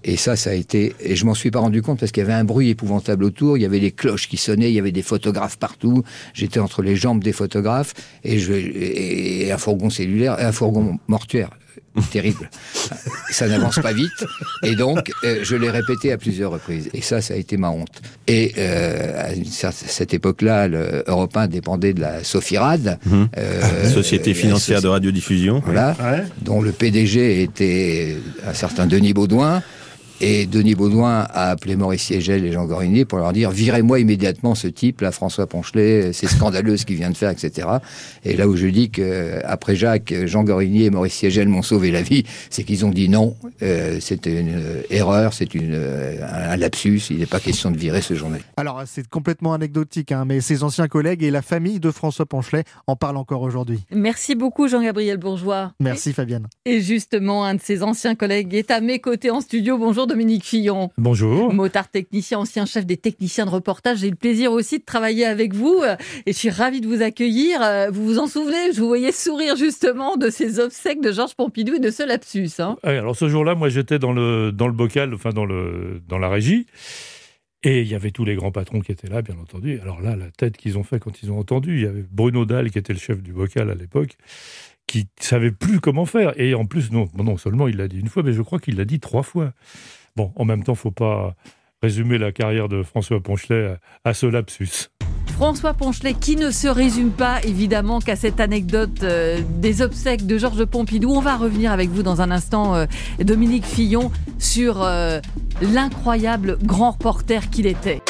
Et 0.03 0.15
ça, 0.15 0.35
ça 0.35 0.51
a 0.51 0.53
été. 0.53 0.95
Et 1.01 1.15
je 1.15 1.25
m'en 1.25 1.33
suis 1.33 1.51
pas 1.51 1.59
rendu 1.59 1.81
compte 1.81 1.99
parce 1.99 2.11
qu'il 2.11 2.21
y 2.21 2.25
avait 2.25 2.33
un 2.33 2.45
bruit 2.45 2.69
épouvantable 2.69 3.23
autour. 3.25 3.57
Il 3.57 3.61
y 3.61 3.65
avait 3.65 3.79
des 3.79 3.91
cloches 3.91 4.29
qui 4.29 4.37
sonnaient. 4.37 4.69
Il 4.69 4.75
y 4.75 4.79
avait 4.79 4.91
des 4.91 5.01
photographes 5.01 5.57
partout. 5.57 6.03
J'étais 6.33 6.59
entre 6.59 6.81
les 6.81 6.95
jambes 6.95 7.23
des 7.23 7.33
photographes 7.33 7.93
et, 8.23 8.39
je, 8.39 8.53
et 8.53 9.51
un 9.51 9.57
fourgon 9.57 9.89
cellulaire, 9.89 10.37
un 10.39 10.51
fourgon 10.51 10.99
mortuaire 11.07 11.49
terrible. 12.11 12.49
Ça 13.29 13.47
n'avance 13.47 13.79
pas 13.79 13.93
vite. 13.93 14.25
Et 14.63 14.75
donc, 14.75 15.11
euh, 15.23 15.39
je 15.43 15.55
l'ai 15.55 15.69
répété 15.69 16.11
à 16.11 16.17
plusieurs 16.17 16.51
reprises. 16.51 16.89
Et 16.93 17.01
ça, 17.01 17.21
ça 17.21 17.33
a 17.33 17.37
été 17.37 17.57
ma 17.57 17.69
honte. 17.69 18.01
Et 18.27 18.53
euh, 18.57 19.31
à 19.31 19.71
cette 19.71 20.13
époque-là, 20.13 20.67
l'Europe 20.67 21.35
1 21.35 21.47
dépendait 21.47 21.93
de 21.93 22.01
la 22.01 22.23
Sofirad. 22.23 22.99
Mmh. 23.05 23.23
Euh, 23.37 23.89
Société 23.89 24.33
financière 24.33 24.81
de 24.81 24.87
radiodiffusion. 24.87 25.61
Voilà. 25.65 25.95
Dont 26.41 26.61
le 26.61 26.71
PDG 26.71 27.41
était 27.43 28.17
un 28.45 28.53
certain 28.53 28.85
Denis 28.85 29.13
Baudouin. 29.13 29.61
Et 30.19 30.47
Denis 30.47 30.73
Baudouin 30.73 31.27
a 31.29 31.51
appelé 31.51 31.75
Maurice 31.75 32.01
Siegel 32.01 32.43
et 32.43 32.51
Jean 32.51 32.65
Gorinier 32.65 33.05
pour 33.05 33.19
leur 33.19 33.33
dire 33.33 33.51
virez-moi 33.51 33.99
immédiatement 33.99 34.55
ce 34.55 34.67
type, 34.67 35.01
là, 35.01 35.11
François 35.11 35.45
Ponchelet, 35.45 36.11
c'est 36.11 36.25
scandaleux 36.25 36.75
ce 36.75 36.87
qu'il 36.87 36.95
vient 36.95 37.11
de 37.11 37.17
faire, 37.17 37.29
etc. 37.29 37.67
Et 38.25 38.35
là 38.35 38.47
où 38.47 38.55
je 38.55 38.65
dis 38.65 38.89
que 38.89 39.39
après 39.43 39.75
Jacques, 39.75 40.13
Jean 40.25 40.43
Gorinier 40.43 40.85
et 40.85 40.89
Maurice 40.89 41.13
Siegel 41.13 41.47
m'ont 41.47 41.61
sauvé 41.61 41.91
la 41.91 42.01
vie, 42.01 42.23
c'est 42.49 42.63
qu'ils 42.63 42.83
ont 42.83 42.89
dit 42.89 43.09
non, 43.09 43.35
euh, 43.61 43.99
c'était 43.99 44.39
une 44.39 44.55
euh, 44.55 44.81
erreur, 44.89 45.33
c'est 45.33 45.53
une 45.53 45.73
euh, 45.73 46.15
un 46.27 46.57
lapsus, 46.57 47.01
il 47.11 47.19
n'est 47.19 47.27
pas 47.27 47.39
question 47.39 47.69
de 47.69 47.77
virer 47.77 48.01
ce 48.01 48.15
journaliste. 48.15 48.47
Alors 48.57 48.81
c'est 48.87 49.07
complètement 49.07 49.53
anecdotique, 49.53 50.11
hein, 50.11 50.25
mais 50.25 50.41
ses 50.41 50.63
anciens 50.63 50.87
collègues 50.87 51.21
et 51.21 51.29
la 51.29 51.43
famille 51.43 51.79
de 51.79 51.91
François 51.91 52.25
Ponchelet 52.25 52.63
en 52.87 52.95
parlent 52.95 53.17
encore 53.17 53.43
aujourd'hui. 53.43 53.81
Merci 53.91 54.33
beaucoup 54.33 54.67
Jean-Gabriel 54.67 55.17
Bourgeois. 55.17 55.73
Merci 55.79 56.11
Fabienne. 56.11 56.47
Et 56.65 56.81
justement, 56.81 57.45
un 57.45 57.53
de 57.53 57.61
ses 57.61 57.83
anciens 57.83 58.15
collègues 58.15 58.55
est 58.55 58.71
à 58.71 58.81
mes 58.81 58.99
côtés 58.99 59.29
en 59.29 59.41
studio. 59.41 59.77
Bonjour 59.77 60.06
Dominique 60.07 60.43
Fillon. 60.43 60.89
Bonjour. 60.97 61.53
Motard 61.53 61.89
technicien, 61.89 62.39
ancien 62.39 62.65
chef 62.65 62.85
des 62.85 62.97
techniciens 62.97 63.45
de 63.45 63.51
reportage. 63.51 63.99
J'ai 63.99 64.09
le 64.09 64.15
plaisir 64.15 64.51
aussi 64.51 64.79
de 64.79 64.83
travailler 64.83 65.25
avec 65.25 65.53
vous 65.53 65.83
et 66.25 66.33
je 66.33 66.37
suis 66.37 66.49
ravie 66.49 66.81
de 66.81 66.87
vous 66.87 67.01
accueillir. 67.01 67.59
Vous 67.91 68.05
vous 68.05 68.19
en 68.19 68.27
souvenez 68.27 68.73
Je 68.73 68.79
vous 68.79 68.87
voyais 68.87 69.11
sourire 69.11 69.55
justement 69.55 70.17
de 70.17 70.29
ces 70.29 70.59
obsèques 70.59 71.01
de 71.01 71.11
Georges 71.11 71.35
Pompidou 71.35 71.75
et 71.75 71.79
de 71.79 71.91
ce 71.91 72.03
lapsus. 72.03 72.49
Hein 72.59 72.77
alors 72.83 73.15
ce 73.15 73.29
jour-là, 73.29 73.55
moi 73.55 73.69
j'étais 73.69 73.99
dans 73.99 74.13
le, 74.13 74.51
dans 74.51 74.67
le 74.67 74.73
bocal, 74.73 75.13
enfin 75.13 75.31
dans, 75.31 75.45
le, 75.45 76.01
dans 76.07 76.17
la 76.17 76.29
régie. 76.29 76.65
Et 77.63 77.81
il 77.81 77.87
y 77.87 77.95
avait 77.95 78.11
tous 78.11 78.23
les 78.23 78.35
grands 78.35 78.51
patrons 78.51 78.81
qui 78.81 78.91
étaient 78.91 79.09
là, 79.09 79.21
bien 79.21 79.37
entendu. 79.39 79.79
Alors 79.81 80.01
là, 80.01 80.15
la 80.15 80.29
tête 80.29 80.57
qu'ils 80.57 80.77
ont 80.77 80.83
fait 80.83 80.99
quand 80.99 81.21
ils 81.23 81.31
ont 81.31 81.39
entendu, 81.39 81.75
il 81.75 81.83
y 81.83 81.87
avait 81.87 82.05
Bruno 82.09 82.45
Dalle, 82.45 82.69
qui 82.69 82.77
était 82.77 82.93
le 82.93 82.99
chef 82.99 83.21
du 83.21 83.33
bocal 83.33 83.69
à 83.69 83.75
l'époque, 83.75 84.15
qui 84.87 85.07
savait 85.19 85.51
plus 85.51 85.79
comment 85.79 86.05
faire. 86.05 86.39
Et 86.39 86.55
en 86.55 86.65
plus, 86.65 86.91
non, 86.91 87.07
non 87.15 87.37
seulement 87.37 87.67
il 87.67 87.77
l'a 87.77 87.87
dit 87.87 87.99
une 87.99 88.07
fois, 88.07 88.23
mais 88.23 88.33
je 88.33 88.41
crois 88.41 88.59
qu'il 88.59 88.77
l'a 88.77 88.85
dit 88.85 88.99
trois 88.99 89.23
fois. 89.23 89.51
Bon, 90.15 90.31
en 90.35 90.45
même 90.45 90.63
temps, 90.63 90.75
faut 90.75 90.91
pas 90.91 91.35
résumer 91.83 92.17
la 92.17 92.31
carrière 92.31 92.69
de 92.69 92.81
François 92.81 93.21
Ponchelet 93.21 93.77
à, 94.03 94.13
ce 94.13 94.25
lapsus. 94.25 94.89
François 95.27 95.75
Ponchelet, 95.75 96.15
qui 96.15 96.35
ne 96.35 96.49
se 96.49 96.67
résume 96.67 97.11
pas 97.11 97.43
évidemment 97.43 97.99
qu'à 97.99 98.15
cette 98.15 98.39
anecdote 98.39 99.03
euh, 99.03 99.39
des 99.59 99.83
obsèques 99.83 100.25
de 100.25 100.39
Georges 100.39 100.65
Pompidou. 100.65 101.11
On 101.11 101.21
va 101.21 101.37
revenir 101.37 101.71
avec 101.71 101.89
vous 101.89 102.01
dans 102.01 102.21
un 102.21 102.31
instant, 102.31 102.73
euh, 102.73 102.85
Dominique 103.19 103.65
Fillon, 103.65 104.11
sur 104.39 104.81
euh, 104.81 105.19
l'incroyable 105.61 106.57
grand 106.63 106.91
reporter 106.91 107.51
qu'il 107.51 107.67
était. 107.67 108.01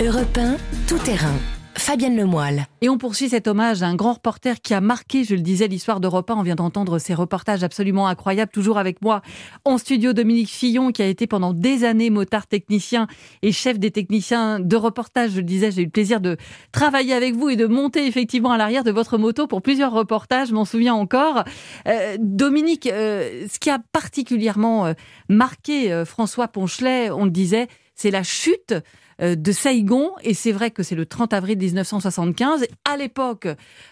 Europe 0.00 0.38
1, 0.38 0.56
tout 0.86 0.98
terrain. 0.98 1.34
Fabienne 1.76 2.16
Lemoyle. 2.16 2.66
Et 2.82 2.88
on 2.88 2.98
poursuit 2.98 3.28
cet 3.28 3.48
hommage 3.48 3.82
à 3.82 3.86
un 3.86 3.94
grand 3.94 4.14
reporter 4.14 4.60
qui 4.60 4.74
a 4.74 4.80
marqué, 4.80 5.24
je 5.24 5.34
le 5.34 5.40
disais, 5.40 5.66
l'histoire 5.66 5.98
d'Europe 5.98 6.30
1. 6.30 6.36
On 6.36 6.42
vient 6.42 6.54
d'entendre 6.54 6.98
ces 6.98 7.14
reportages 7.14 7.64
absolument 7.64 8.06
incroyables. 8.06 8.50
Toujours 8.52 8.78
avec 8.78 9.02
moi 9.02 9.22
en 9.64 9.78
studio, 9.78 10.12
Dominique 10.12 10.50
Fillon, 10.50 10.92
qui 10.92 11.02
a 11.02 11.06
été 11.06 11.26
pendant 11.26 11.52
des 11.52 11.84
années 11.84 12.10
motard 12.10 12.46
technicien 12.46 13.06
et 13.42 13.50
chef 13.50 13.78
des 13.78 13.90
techniciens 13.90 14.60
de 14.60 14.76
reportage. 14.76 15.32
Je 15.32 15.36
le 15.38 15.42
disais, 15.42 15.70
j'ai 15.70 15.82
eu 15.82 15.86
le 15.86 15.90
plaisir 15.90 16.20
de 16.20 16.36
travailler 16.70 17.14
avec 17.14 17.34
vous 17.34 17.48
et 17.48 17.56
de 17.56 17.66
monter 17.66 18.06
effectivement 18.06 18.52
à 18.52 18.58
l'arrière 18.58 18.84
de 18.84 18.92
votre 18.92 19.18
moto 19.18 19.46
pour 19.46 19.62
plusieurs 19.62 19.92
reportages. 19.92 20.48
Je 20.48 20.54
m'en 20.54 20.64
souviens 20.64 20.94
encore. 20.94 21.44
Euh, 21.88 22.16
Dominique, 22.20 22.86
euh, 22.86 23.46
ce 23.50 23.58
qui 23.58 23.70
a 23.70 23.78
particulièrement 23.92 24.86
euh, 24.86 24.92
marqué 25.28 26.04
François 26.04 26.48
Ponchelet, 26.48 27.10
on 27.10 27.24
le 27.24 27.30
disait, 27.30 27.68
c'est 27.94 28.10
la 28.10 28.22
chute 28.22 28.74
de 29.20 29.52
Saigon. 29.52 30.12
Et 30.22 30.34
c'est 30.34 30.52
vrai 30.52 30.70
que 30.70 30.82
c'est 30.82 30.94
le 30.94 31.06
30 31.06 31.32
avril 31.32 31.58
1975. 31.58 32.66
À 32.84 32.96
l'époque, 32.96 33.48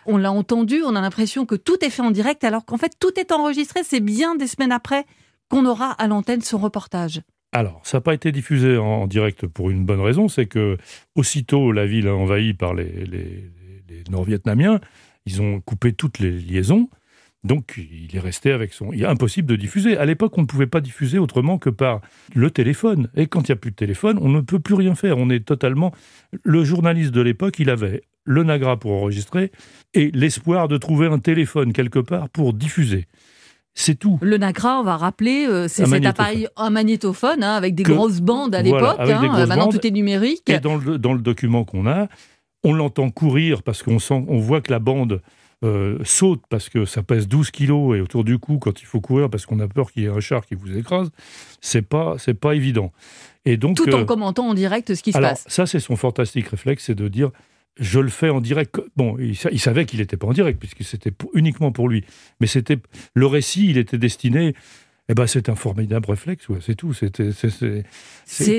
on 0.07 0.16
l'a 0.16 0.33
entendu, 0.33 0.83
on 0.85 0.95
a 0.97 1.01
l'impression 1.01 1.47
que 1.47 1.55
tout 1.55 1.85
est 1.85 1.91
fait 1.91 2.03
en 2.03 2.11
direct, 2.11 2.45
alors 2.45 2.64
qu'en 2.64 2.79
fait, 2.79 2.93
tout 2.99 3.18
est 3.18 3.33
enregistré. 3.33 3.81
C'est 3.85 4.01
bien 4.01 4.35
des 4.35 4.47
semaines 4.47 4.73
après 4.73 5.05
qu'on 5.49 5.66
aura 5.66 5.91
à 5.93 6.07
l'antenne 6.07 6.41
son 6.41 6.59
reportage. 6.59 7.20
Alors, 7.53 7.81
ça 7.85 7.99
n'a 7.99 8.01
pas 8.01 8.14
été 8.14 8.33
diffusé 8.33 8.79
en 8.79 9.07
direct 9.07 9.47
pour 9.47 9.68
une 9.68 9.85
bonne 9.85 10.01
raison, 10.01 10.29
c'est 10.29 10.47
que 10.47 10.79
aussitôt 11.14 11.70
la 11.70 11.87
ville 11.87 12.09
envahie 12.09 12.55
par 12.55 12.73
les 12.73 13.51
Nord-Vietnamiens, 14.11 14.81
ils 15.27 15.43
ont 15.43 15.61
coupé 15.61 15.93
toutes 15.93 16.18
les 16.18 16.31
liaisons. 16.31 16.89
Donc, 17.45 17.74
il 17.76 18.14
est 18.14 18.20
resté 18.20 18.53
avec 18.53 18.72
son. 18.72 18.93
Il 18.93 19.03
est 19.03 19.07
impossible 19.07 19.49
de 19.49 19.57
diffuser. 19.57 19.97
À 19.97 20.05
l'époque, 20.05 20.38
on 20.38 20.43
ne 20.43 20.47
pouvait 20.47 20.68
pas 20.68 20.80
diffuser 20.80 21.18
autrement 21.18 21.59
que 21.59 21.70
par 21.70 22.01
le 22.34 22.51
téléphone. 22.51 23.09
Et 23.16 23.26
quand 23.26 23.49
il 23.49 23.51
n'y 23.51 23.55
a 23.55 23.57
plus 23.57 23.72
de 23.72 23.76
téléphone, 23.76 24.18
on 24.20 24.28
ne 24.28 24.40
peut 24.40 24.61
plus 24.61 24.74
rien 24.74 24.95
faire. 24.95 25.18
On 25.18 25.28
est 25.28 25.45
totalement. 25.45 25.93
Le 26.45 26.62
journaliste 26.62 27.11
de 27.11 27.20
l'époque, 27.20 27.59
il 27.59 27.68
avait 27.68 28.03
le 28.24 28.45
Nagra 28.45 28.76
pour 28.76 28.93
enregistrer 28.93 29.51
et 29.95 30.12
l'espoir 30.12 30.68
de 30.68 30.76
trouver 30.76 31.09
un 31.09 31.18
téléphone 31.18 31.72
quelque 31.72 31.99
part 31.99 32.28
pour 32.28 32.53
diffuser. 32.53 33.09
C'est 33.74 33.99
tout. 33.99 34.18
Le 34.22 34.36
Nagra, 34.36 34.78
on 34.78 34.84
va 34.84 34.97
rappeler, 34.97 35.47
euh, 35.49 35.66
c'est 35.66 35.86
cet 35.86 36.05
appareil, 36.05 36.47
un 36.57 36.70
magnétophone, 36.70 37.43
hein, 37.43 37.55
avec 37.55 37.74
des 37.74 37.82
grosses 37.82 38.20
bandes 38.20 38.55
à 38.55 38.62
l'époque. 38.62 38.97
Hein, 38.99 39.47
maintenant, 39.47 39.68
tout 39.68 39.84
est 39.84 39.90
numérique. 39.90 40.49
Et 40.49 40.61
dans 40.61 40.76
le, 40.76 40.99
dans 40.99 41.14
le 41.14 41.22
document 41.22 41.64
qu'on 41.64 41.86
a, 41.86 42.09
on 42.62 42.74
l'entend 42.74 43.11
courir 43.11 43.62
parce 43.62 43.82
qu'on 43.82 43.99
sent, 43.99 44.24
on 44.28 44.38
voit 44.38 44.61
que 44.61 44.70
la 44.70 44.78
bande 44.78 45.22
euh, 45.62 45.98
saute 46.04 46.42
parce 46.48 46.68
que 46.68 46.84
ça 46.84 47.02
pèse 47.02 47.28
12 47.28 47.50
kilos 47.50 47.96
et 47.96 48.00
autour 48.00 48.24
du 48.24 48.38
cou 48.38 48.58
quand 48.58 48.82
il 48.82 48.84
faut 48.84 49.00
courir 49.00 49.30
parce 49.30 49.46
qu'on 49.46 49.60
a 49.60 49.68
peur 49.68 49.92
qu'il 49.92 50.02
y 50.02 50.06
ait 50.06 50.10
un 50.10 50.20
char 50.20 50.44
qui 50.44 50.54
vous 50.54 50.76
écrase, 50.76 51.10
c'est 51.60 51.82
pas 51.82 52.16
c'est 52.18 52.34
pas 52.34 52.54
évident. 52.54 52.92
Et 53.44 53.56
donc 53.56 53.76
tout 53.76 53.94
en 53.94 54.00
euh, 54.00 54.04
commentant 54.04 54.48
en 54.48 54.54
direct 54.54 54.94
ce 54.94 55.02
qui 55.02 55.12
se 55.12 55.18
passe. 55.18 55.44
Ça 55.48 55.66
c'est 55.66 55.80
son 55.80 55.96
fantastique 55.96 56.48
réflexe, 56.48 56.84
c'est 56.86 56.94
de 56.94 57.08
dire 57.08 57.30
je 57.78 58.00
le 58.00 58.08
fais 58.08 58.28
en 58.28 58.40
direct. 58.40 58.80
Bon, 58.96 59.16
il, 59.18 59.36
savait 59.58 59.86
qu'il 59.86 60.00
n'était 60.00 60.16
pas 60.16 60.26
en 60.26 60.32
direct 60.32 60.58
puisque 60.58 60.84
c'était 60.84 61.12
uniquement 61.32 61.72
pour 61.72 61.88
lui, 61.88 62.04
mais 62.40 62.46
c'était 62.46 62.78
le 63.14 63.26
récit, 63.26 63.70
il 63.70 63.78
était 63.78 63.98
destiné 63.98 64.54
eh 65.09 65.14
ben, 65.14 65.26
c'est 65.26 65.48
un 65.48 65.57
formidable 65.57 66.09
réflexe, 66.09 66.46
c'est 66.61 66.76
tout. 66.76 66.92
C'est 66.94 67.11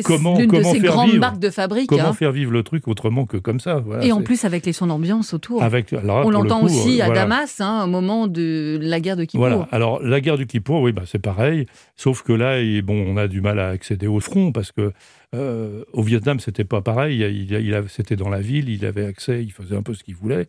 comment, 0.03 0.37
de 0.37 0.63
ces 0.63 0.79
faire 0.81 0.91
grandes 0.91 1.15
marques 1.15 1.39
de 1.39 1.49
fabrique. 1.49 1.87
Comment 1.87 2.09
hein. 2.09 2.13
faire 2.13 2.33
vivre 2.33 2.51
le 2.51 2.63
truc 2.63 2.87
autrement 2.89 3.25
que 3.25 3.37
comme 3.37 3.61
ça. 3.61 3.81
Et 4.01 4.11
en 4.11 4.21
plus 4.21 4.43
avec 4.43 4.65
les 4.65 4.73
sons 4.73 4.87
d'ambiance 4.87 5.33
autour. 5.33 5.63
Avec, 5.63 5.95
On 6.03 6.29
l'entend 6.29 6.61
aussi 6.63 7.01
à 7.01 7.09
Damas, 7.09 7.61
hein, 7.61 7.85
au 7.85 7.87
moment 7.87 8.27
de 8.27 8.77
la 8.81 8.99
guerre 8.99 9.15
de 9.15 9.23
Kippour. 9.23 9.47
Voilà. 9.47 9.67
Alors 9.71 10.03
la 10.03 10.19
guerre 10.19 10.37
du 10.37 10.45
Kippour, 10.45 10.81
oui, 10.81 10.91
bah, 10.91 11.03
c'est 11.05 11.21
pareil. 11.21 11.65
Sauf 11.95 12.23
que 12.23 12.33
là, 12.33 12.59
bon, 12.81 13.05
on 13.07 13.15
a 13.15 13.27
du 13.27 13.39
mal 13.39 13.57
à 13.59 13.69
accéder 13.69 14.07
au 14.07 14.19
front 14.19 14.51
parce 14.51 14.73
que 14.73 14.91
euh, 15.33 15.83
au 15.93 16.03
Vietnam, 16.03 16.41
c'était 16.41 16.65
pas 16.65 16.81
pareil. 16.81 17.21
Il, 17.21 17.51
il, 17.53 17.83
c'était 17.87 18.17
dans 18.17 18.29
la 18.29 18.41
ville, 18.41 18.67
il 18.67 18.85
avait 18.85 19.05
accès, 19.05 19.41
il 19.43 19.51
faisait 19.51 19.77
un 19.77 19.81
peu 19.81 19.93
ce 19.93 20.03
qu'il 20.03 20.15
voulait. 20.15 20.47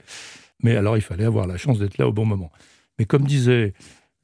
Mais 0.62 0.76
alors, 0.76 0.96
il 0.96 1.02
fallait 1.02 1.24
avoir 1.24 1.46
la 1.46 1.56
chance 1.56 1.78
d'être 1.78 1.98
là 1.98 2.08
au 2.08 2.12
bon 2.12 2.26
moment. 2.26 2.50
Mais 2.98 3.04
comme 3.04 3.22
disait 3.22 3.74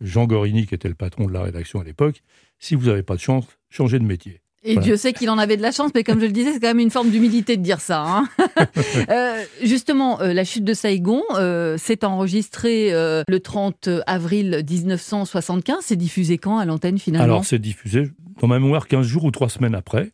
Jean 0.00 0.26
Gorini, 0.26 0.66
qui 0.66 0.74
était 0.74 0.88
le 0.88 0.94
patron 0.94 1.26
de 1.26 1.32
la 1.32 1.42
rédaction 1.42 1.80
à 1.80 1.84
l'époque, 1.84 2.22
si 2.58 2.74
vous 2.74 2.86
n'avez 2.86 3.02
pas 3.02 3.14
de 3.14 3.20
chance, 3.20 3.46
changez 3.68 3.98
de 3.98 4.04
métier. 4.04 4.40
Et 4.62 4.76
Dieu 4.76 4.98
sait 4.98 5.14
qu'il 5.14 5.30
en 5.30 5.38
avait 5.38 5.56
de 5.56 5.62
la 5.62 5.72
chance, 5.72 5.90
mais 5.94 6.04
comme 6.04 6.20
je 6.20 6.26
le 6.26 6.32
disais, 6.32 6.52
c'est 6.52 6.60
quand 6.60 6.68
même 6.68 6.80
une 6.80 6.90
forme 6.90 7.10
d'humilité 7.10 7.56
de 7.56 7.62
dire 7.62 7.80
ça. 7.80 8.04
Hein. 8.06 8.28
euh, 9.08 9.42
justement, 9.62 10.20
euh, 10.20 10.34
la 10.34 10.44
chute 10.44 10.64
de 10.64 10.74
Saigon 10.74 11.22
euh, 11.32 11.78
s'est 11.78 12.04
enregistrée 12.04 12.90
le 12.92 13.38
30 13.38 13.88
avril 14.06 14.62
1975. 14.68 15.78
C'est 15.80 15.96
diffusé 15.96 16.36
quand 16.36 16.58
à 16.58 16.66
l'antenne 16.66 16.98
finalement? 16.98 17.24
Alors, 17.24 17.44
c'est 17.46 17.58
diffusé, 17.58 18.10
dans 18.40 18.48
ma 18.48 18.58
mémoire, 18.58 18.86
15 18.86 19.06
jours 19.06 19.24
ou 19.24 19.30
3 19.30 19.48
semaines 19.48 19.74
après 19.74 20.10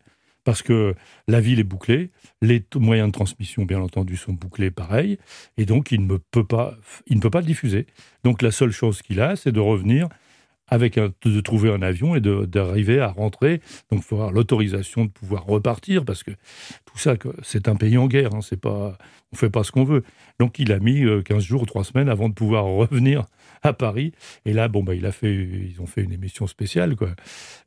parce 0.46 0.62
que 0.62 0.94
la 1.26 1.40
ville 1.40 1.58
est 1.58 1.64
bouclée, 1.64 2.12
les 2.42 2.64
moyens 2.74 3.08
de 3.08 3.12
transmission, 3.12 3.64
bien 3.64 3.80
entendu, 3.80 4.16
sont 4.16 4.32
bouclés 4.32 4.70
pareil, 4.70 5.18
et 5.56 5.64
donc 5.64 5.92
il 5.92 6.06
ne 6.06 6.16
peut 6.16 6.44
pas, 6.44 6.76
il 7.06 7.16
ne 7.16 7.22
peut 7.22 7.30
pas 7.30 7.40
le 7.40 7.46
diffuser. 7.46 7.86
Donc 8.24 8.42
la 8.42 8.50
seule 8.50 8.72
chose 8.72 9.02
qu'il 9.02 9.20
a, 9.20 9.36
c'est 9.36 9.52
de 9.52 9.60
revenir 9.60 10.08
avec 10.68 10.98
un, 10.98 11.12
de 11.24 11.40
trouver 11.40 11.70
un 11.70 11.82
avion 11.82 12.16
et 12.16 12.20
d'arriver 12.20 13.00
à 13.00 13.08
rentrer. 13.08 13.60
Donc, 13.90 14.00
il 14.00 14.02
faut 14.02 14.16
avoir 14.16 14.32
l'autorisation 14.32 15.04
de 15.04 15.10
pouvoir 15.10 15.44
repartir 15.46 16.04
parce 16.04 16.22
que 16.22 16.32
tout 16.84 16.98
ça, 16.98 17.14
c'est 17.42 17.68
un 17.68 17.76
pays 17.76 17.96
en 17.98 18.06
guerre. 18.06 18.34
Hein, 18.34 18.40
c'est 18.42 18.60
pas, 18.60 18.98
on 19.32 19.36
fait 19.36 19.50
pas 19.50 19.64
ce 19.64 19.72
qu'on 19.72 19.84
veut. 19.84 20.02
Donc, 20.40 20.58
il 20.58 20.72
a 20.72 20.78
mis 20.78 21.04
15 21.24 21.36
euh, 21.36 21.40
jours 21.40 21.62
ou 21.62 21.66
3 21.66 21.84
semaines 21.84 22.08
avant 22.08 22.28
de 22.28 22.34
pouvoir 22.34 22.64
revenir 22.64 23.26
à 23.62 23.72
Paris. 23.72 24.12
Et 24.44 24.52
là, 24.52 24.68
bon, 24.68 24.82
bah, 24.82 24.94
il 24.94 25.06
a 25.06 25.12
fait, 25.12 25.34
ils 25.34 25.80
ont 25.80 25.86
fait 25.86 26.02
une 26.02 26.12
émission 26.12 26.46
spéciale, 26.46 26.96
quoi. 26.96 27.10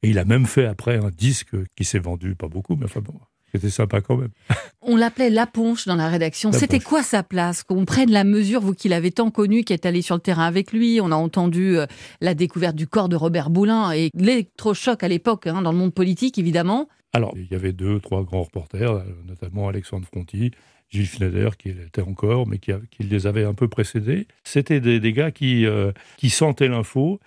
Et 0.04 0.10
il 0.10 0.20
a 0.20 0.26
même 0.26 0.46
fait 0.46 0.66
après 0.66 0.98
un 0.98 1.10
disque 1.10 1.56
qui 1.76 1.86
s'est 1.86 2.00
vendu, 2.00 2.36
pas 2.36 2.48
beaucoup, 2.48 2.76
mais 2.76 2.86
enfin 2.86 3.02
bon, 3.02 3.20
c'était 3.52 3.70
sympa 3.70 4.02
quand 4.02 4.18
même. 4.18 4.30
On 4.82 4.96
l'appelait 4.96 5.30
La 5.30 5.46
Ponche 5.46 5.86
dans 5.86 5.96
la 5.96 6.08
rédaction. 6.08 6.52
C'était 6.52 6.80
quoi 6.80 7.04
sa 7.04 7.24
place? 7.24 7.64
Qu'on 7.64 7.86
prenne 7.86 8.12
la 8.12 8.24
mesure, 8.24 8.62
vous 8.62 8.74
qui 8.74 8.90
l'avez 8.90 9.12
tant 9.12 9.32
connu, 9.32 9.64
qui 9.64 9.74
est 9.74 9.86
allé 9.86 10.02
sur 10.02 10.16
le 10.16 10.22
terrain 10.22 10.46
avec 10.46 10.72
lui. 10.72 11.00
On 11.02 11.12
a 11.12 11.16
entendu 11.16 11.78
euh, 11.78 11.86
la 12.22 12.34
découverte 12.34 12.76
du 12.76 12.88
corps 12.88 13.10
de 13.10 13.16
Robert 13.16 13.50
Boulin 13.50 13.92
et 13.92 14.10
l'électrochoc 14.14 15.04
à 15.04 15.08
l'époque, 15.08 15.48
hein, 15.48 15.62
dans 15.62 15.72
le 15.72 15.78
monde 15.78 15.94
politique 15.94 16.38
évidemment. 16.38 16.88
Alors, 17.14 17.34
il 17.36 17.48
y 17.52 17.56
avait 17.56 17.74
deux, 17.74 18.00
trois 18.00 18.24
grands 18.24 18.44
reporters, 18.44 18.92
euh, 18.92 19.04
notamment 19.28 19.68
Alexandre 19.68 20.06
Fronti, 20.06 20.52
Gilles 20.90 21.08
Schneider, 21.08 21.58
qui 21.58 21.70
était 21.70 22.02
encore, 22.02 22.48
mais 22.48 22.60
qui, 22.60 22.72
les 23.00 23.28
avait 23.28 23.44
un 23.44 23.54
peu 23.54 23.68
précédés. 23.68 24.28
C'était 24.44 24.80
des, 24.80 25.14
gars 25.14 25.32
qui, 25.32 25.66
euh, 25.66 25.92
qui 26.18 26.30
sentaient 26.30 26.68
l'info 26.68 27.20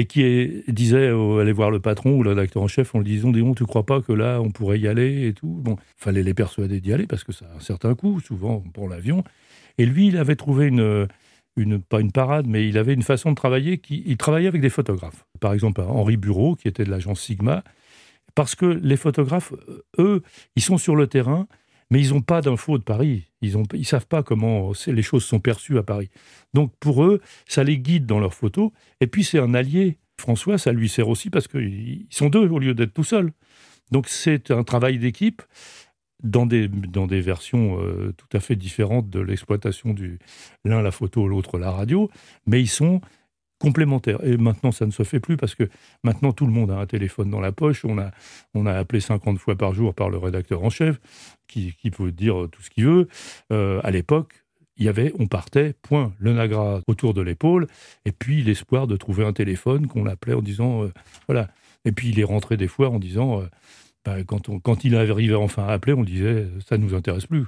et 0.00 0.06
qui 0.06 0.64
disait 0.68 1.08
aller 1.08 1.52
voir 1.52 1.70
le 1.70 1.78
patron 1.78 2.12
ou 2.16 2.22
le 2.22 2.30
rédacteur 2.30 2.62
en 2.62 2.68
chef 2.68 2.94
en 2.94 3.00
lui 3.00 3.06
disant 3.06 3.30
dis 3.30 3.42
tu 3.54 3.66
crois 3.66 3.84
pas 3.84 4.00
que 4.00 4.12
là 4.12 4.40
on 4.40 4.50
pourrait 4.50 4.78
y 4.78 4.88
aller 4.88 5.28
et 5.28 5.34
tout? 5.34 5.46
Bon 5.46 5.76
fallait 5.96 6.22
les 6.22 6.34
persuader 6.34 6.80
d'y 6.80 6.92
aller 6.92 7.06
parce 7.06 7.22
que 7.22 7.32
ça 7.32 7.44
a 7.52 7.56
un 7.56 7.60
certain 7.60 7.94
coût 7.94 8.18
souvent 8.20 8.60
pour 8.72 8.88
l'avion 8.88 9.22
et 9.76 9.84
lui 9.84 10.08
il 10.08 10.16
avait 10.16 10.36
trouvé 10.36 10.68
une 10.68 11.06
une, 11.56 11.80
pas 11.82 12.00
une 12.00 12.12
parade, 12.12 12.46
mais 12.46 12.68
il 12.68 12.78
avait 12.78 12.94
une 12.94 13.02
façon 13.02 13.30
de 13.30 13.34
travailler 13.34 13.78
qui, 13.78 14.02
il 14.06 14.16
travaillait 14.16 14.48
avec 14.48 14.62
des 14.62 14.70
photographes. 14.70 15.26
Par 15.40 15.52
exemple, 15.52 15.80
Henri 15.80 16.16
Bureau, 16.16 16.54
qui 16.54 16.68
était 16.68 16.84
de 16.84 16.90
l'agence 16.90 17.20
Sigma, 17.20 17.64
parce 18.34 18.54
que 18.54 18.66
les 18.66 18.96
photographes, 18.96 19.52
eux, 19.98 20.22
ils 20.56 20.62
sont 20.62 20.78
sur 20.78 20.96
le 20.96 21.06
terrain, 21.08 21.46
mais 21.90 22.00
ils 22.00 22.14
n'ont 22.14 22.20
pas 22.20 22.40
d'infos 22.40 22.78
de 22.78 22.84
Paris. 22.84 23.29
Ils 23.42 23.56
ne 23.56 23.82
savent 23.82 24.06
pas 24.06 24.22
comment 24.22 24.72
les 24.86 25.02
choses 25.02 25.24
sont 25.24 25.40
perçues 25.40 25.78
à 25.78 25.82
Paris. 25.82 26.10
Donc 26.54 26.72
pour 26.78 27.04
eux, 27.04 27.20
ça 27.46 27.64
les 27.64 27.78
guide 27.78 28.06
dans 28.06 28.20
leurs 28.20 28.34
photos. 28.34 28.70
Et 29.00 29.06
puis 29.06 29.24
c'est 29.24 29.38
un 29.38 29.54
allié. 29.54 29.98
François, 30.18 30.58
ça 30.58 30.72
lui 30.72 30.90
sert 30.90 31.08
aussi 31.08 31.30
parce 31.30 31.48
qu'ils 31.48 32.06
sont 32.10 32.28
deux 32.28 32.46
au 32.48 32.58
lieu 32.58 32.74
d'être 32.74 32.92
tout 32.92 33.04
seuls. 33.04 33.32
Donc 33.90 34.08
c'est 34.08 34.50
un 34.50 34.64
travail 34.64 34.98
d'équipe 34.98 35.42
dans 36.22 36.44
des, 36.44 36.68
dans 36.68 37.06
des 37.06 37.20
versions 37.20 37.80
euh, 37.80 38.12
tout 38.16 38.36
à 38.36 38.40
fait 38.40 38.56
différentes 38.56 39.08
de 39.08 39.20
l'exploitation 39.20 39.94
du 39.94 40.18
l'un 40.64 40.82
la 40.82 40.90
photo, 40.90 41.26
l'autre 41.26 41.58
la 41.58 41.70
radio, 41.70 42.10
mais 42.46 42.60
ils 42.60 42.68
sont 42.68 43.00
complémentaires. 43.60 44.18
Et 44.24 44.36
maintenant, 44.36 44.72
ça 44.72 44.86
ne 44.86 44.90
se 44.90 45.04
fait 45.04 45.20
plus 45.20 45.36
parce 45.36 45.54
que 45.54 45.68
maintenant, 46.02 46.32
tout 46.32 46.46
le 46.46 46.52
monde 46.52 46.72
a 46.72 46.78
un 46.78 46.86
téléphone 46.86 47.30
dans 47.30 47.40
la 47.40 47.52
poche. 47.52 47.84
On 47.84 47.98
a, 47.98 48.10
on 48.54 48.66
a 48.66 48.72
appelé 48.72 49.00
50 49.00 49.38
fois 49.38 49.54
par 49.54 49.74
jour 49.74 49.94
par 49.94 50.10
le 50.10 50.18
rédacteur 50.18 50.64
en 50.64 50.70
chef, 50.70 50.98
qui, 51.46 51.74
qui 51.74 51.90
peut 51.90 52.10
dire 52.10 52.48
tout 52.50 52.62
ce 52.62 52.70
qu'il 52.70 52.86
veut. 52.86 53.06
Euh, 53.52 53.80
à 53.84 53.90
l'époque, 53.92 54.32
il 54.76 54.86
y 54.86 54.88
avait, 54.88 55.12
on 55.18 55.26
partait, 55.26 55.74
point, 55.82 56.12
le 56.18 56.32
Nagra 56.32 56.80
autour 56.86 57.12
de 57.12 57.20
l'épaule, 57.20 57.66
et 58.06 58.12
puis 58.12 58.42
l'espoir 58.42 58.86
de 58.86 58.96
trouver 58.96 59.26
un 59.26 59.34
téléphone 59.34 59.86
qu'on 59.86 60.02
l'appelait 60.02 60.34
en 60.34 60.42
disant, 60.42 60.84
euh, 60.84 60.92
voilà. 61.28 61.48
Et 61.84 61.92
puis 61.92 62.08
il 62.08 62.18
est 62.18 62.24
rentré 62.24 62.56
des 62.56 62.68
fois 62.68 62.88
en 62.88 62.98
disant, 62.98 63.42
euh, 63.42 63.46
bah, 64.06 64.24
quand, 64.24 64.48
on, 64.48 64.58
quand 64.58 64.84
il 64.84 64.96
arrivait 64.96 65.34
enfin 65.34 65.66
à 65.66 65.72
appeler, 65.72 65.92
on 65.92 66.02
disait, 66.02 66.48
ça 66.66 66.78
ne 66.78 66.84
nous 66.84 66.94
intéresse 66.94 67.26
plus. 67.26 67.44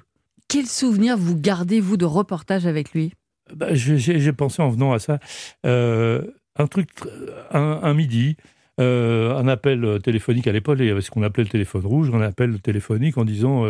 Quel 0.49 0.67
souvenir 0.67 1.17
vous 1.17 1.35
gardez, 1.35 1.81
vous, 1.81 1.97
de 1.97 2.05
reportage 2.05 2.67
avec 2.67 2.93
lui? 2.93 3.15
Bah, 3.55 3.75
J'ai 3.75 4.33
pensé 4.33 4.63
en 4.63 4.71
venant 4.71 4.93
à 4.93 4.99
ça, 4.99 5.19
euh, 5.67 6.23
un 6.57 6.67
truc, 6.67 6.89
un, 7.51 7.95
midi, 7.95 8.37
un 8.79 9.49
appel 9.49 10.01
téléphonique 10.03 10.47
à 10.47 10.53
l'époque, 10.53 10.79
il 10.81 10.87
y 10.87 10.91
avait 10.91 11.01
ce 11.01 11.11
qu'on 11.11 11.23
appelait 11.23 11.45
le 11.45 11.51
téléphone 11.51 11.87
rouge, 11.87 12.11
un 12.13 12.21
appel 12.21 12.61
téléphonique 12.61 13.17
en 13.17 13.25
disant 13.25 13.65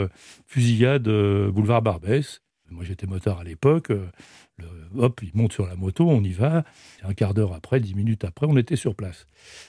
fusillade 0.46 1.08
boulevard 1.50 1.82
Barbès. 1.82 2.42
Moi, 2.72 2.84
j'étais 2.84 3.06
motard 3.06 3.40
à 3.40 3.44
l'époque. 3.44 3.90
Euh, 3.90 4.06
hop, 4.96 5.20
il 5.22 5.30
monte 5.34 5.52
sur 5.52 5.66
la 5.66 5.76
moto, 5.76 6.08
on 6.08 6.22
y 6.22 6.32
va. 6.32 6.64
Un 7.02 7.14
quart 7.14 7.34
d'heure 7.34 7.52
après, 7.52 7.80
dix 7.80 7.94
minutes 7.94 8.24
après, 8.24 8.46
on 8.48 8.56
était 8.56 8.76
sur 8.76 8.94
place. 8.94 9.26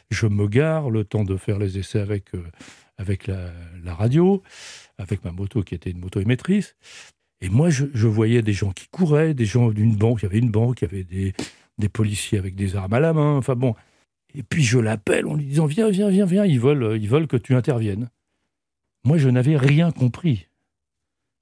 Je 0.09 0.27
me 0.27 0.47
gare, 0.47 0.89
le 0.89 1.03
temps 1.03 1.23
de 1.23 1.35
faire 1.37 1.59
les 1.59 1.77
essais 1.77 1.99
avec, 1.99 2.33
euh, 2.33 2.43
avec 2.97 3.27
la, 3.27 3.51
radio, 3.93 4.41
avec 4.97 5.23
ma 5.25 5.31
moto 5.31 5.63
qui 5.63 5.75
était 5.75 5.91
une 5.91 5.99
moto 5.99 6.19
émettrice. 6.19 6.75
Et 7.43 7.49
moi, 7.49 7.69
je, 7.69 8.07
voyais 8.07 8.41
des 8.41 8.53
gens 8.53 8.71
qui 8.71 8.87
couraient, 8.87 9.33
des 9.33 9.45
gens 9.45 9.69
d'une 9.69 9.95
banque. 9.95 10.21
Il 10.21 10.25
y 10.25 10.29
avait 10.29 10.39
une 10.39 10.49
banque, 10.49 10.81
il 10.81 10.85
y 10.85 10.87
avait 10.87 11.03
des, 11.03 11.89
policiers 11.89 12.39
avec 12.39 12.55
des 12.55 12.75
armes 12.75 12.93
à 12.93 12.99
la 12.99 13.13
main. 13.13 13.35
Enfin 13.37 13.55
bon. 13.55 13.75
Et 14.33 14.41
puis 14.41 14.63
je 14.63 14.79
l'appelle 14.79 15.27
en 15.27 15.35
lui 15.35 15.45
disant 15.45 15.67
Viens, 15.67 15.89
viens, 15.89 16.09
viens, 16.09 16.25
viens, 16.25 16.45
ils 16.45 16.59
veulent, 16.59 16.97
ils 16.99 17.09
veulent 17.09 17.27
que 17.27 17.37
tu 17.37 17.53
interviennes. 17.53 18.09
Moi, 19.03 19.17
je 19.17 19.29
n'avais 19.29 19.57
rien 19.57 19.91
compris. 19.91 20.47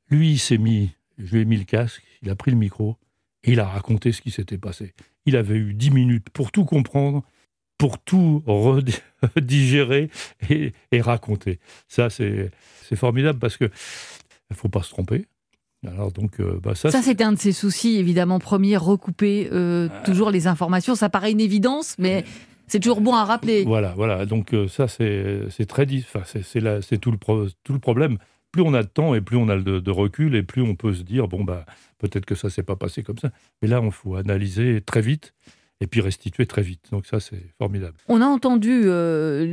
Lui, 0.09 0.31
il 0.31 0.39
s'est 0.39 0.57
mis 0.57 0.91
je 1.23 1.35
lui 1.35 1.41
ai 1.41 1.45
mis 1.45 1.57
le 1.57 1.63
casque, 1.63 2.03
il 2.21 2.29
a 2.29 2.35
pris 2.35 2.51
le 2.51 2.57
micro 2.57 2.97
et 3.43 3.53
il 3.53 3.59
a 3.59 3.67
raconté 3.67 4.11
ce 4.11 4.21
qui 4.21 4.31
s'était 4.31 4.57
passé. 4.57 4.93
Il 5.25 5.35
avait 5.35 5.55
eu 5.55 5.73
dix 5.73 5.91
minutes 5.91 6.29
pour 6.29 6.51
tout 6.51 6.65
comprendre, 6.65 7.23
pour 7.77 7.99
tout 7.99 8.43
digérer 9.41 10.09
et, 10.49 10.73
raconter. 11.01 11.59
Ça, 11.87 12.09
c'est 12.09 12.51
formidable 12.95 13.39
parce 13.39 13.57
que 13.57 13.69
il 14.49 14.55
faut 14.55 14.69
pas 14.69 14.83
se 14.83 14.89
tromper. 14.89 15.25
Alors 15.87 16.11
donc, 16.11 16.39
euh, 16.39 16.59
bah, 16.61 16.75
ça, 16.75 16.91
ça 16.91 17.01
c'était 17.01 17.23
un 17.23 17.33
de 17.33 17.39
ses 17.39 17.51
soucis, 17.51 17.97
évidemment, 17.97 18.39
premier, 18.39 18.77
recouper 18.77 19.49
euh, 19.51 19.89
ah. 19.91 20.03
toujours 20.05 20.29
les 20.29 20.47
informations. 20.47 20.95
Ça 20.95 21.09
paraît 21.09 21.31
une 21.31 21.39
évidence, 21.39 21.95
mais 21.97 22.23
c'est 22.67 22.79
toujours 22.79 23.01
bon 23.01 23.15
à 23.15 23.25
rappeler. 23.25 23.63
Voilà, 23.63 23.93
voilà. 23.95 24.25
Donc 24.25 24.53
euh, 24.53 24.67
ça, 24.67 24.87
c'est 24.87 25.65
très, 25.67 25.87
enfin, 25.97 26.21
c'est 26.25 26.97
tout 26.99 27.11
le 27.11 27.17
tout 27.63 27.73
le 27.73 27.79
problème 27.79 28.17
plus 28.51 28.61
on 28.61 28.73
a 28.73 28.83
de 28.83 28.87
temps 28.87 29.15
et 29.15 29.21
plus 29.21 29.37
on 29.37 29.49
a 29.49 29.57
de, 29.57 29.91
recul 29.91 30.35
et 30.35 30.43
plus 30.43 30.61
on 30.61 30.75
peut 30.75 30.93
se 30.93 31.03
dire 31.03 31.27
bon 31.27 31.43
bah 31.43 31.65
peut-être 31.97 32.25
que 32.25 32.35
ça 32.35 32.49
s'est 32.49 32.63
pas 32.63 32.75
passé 32.75 33.03
comme 33.03 33.17
ça. 33.17 33.31
Mais 33.61 33.67
là, 33.67 33.81
on 33.81 33.91
faut 33.91 34.15
analyser 34.15 34.81
très 34.81 35.01
vite 35.01 35.33
et 35.79 35.87
puis 35.87 36.01
restituer 36.01 36.45
très 36.45 36.61
vite. 36.61 36.89
Donc 36.91 37.05
ça, 37.05 37.19
c'est 37.19 37.43
formidable. 37.57 37.97
On 38.07 38.21
a 38.21 38.25
entendu 38.25 38.81
euh, 38.85 39.45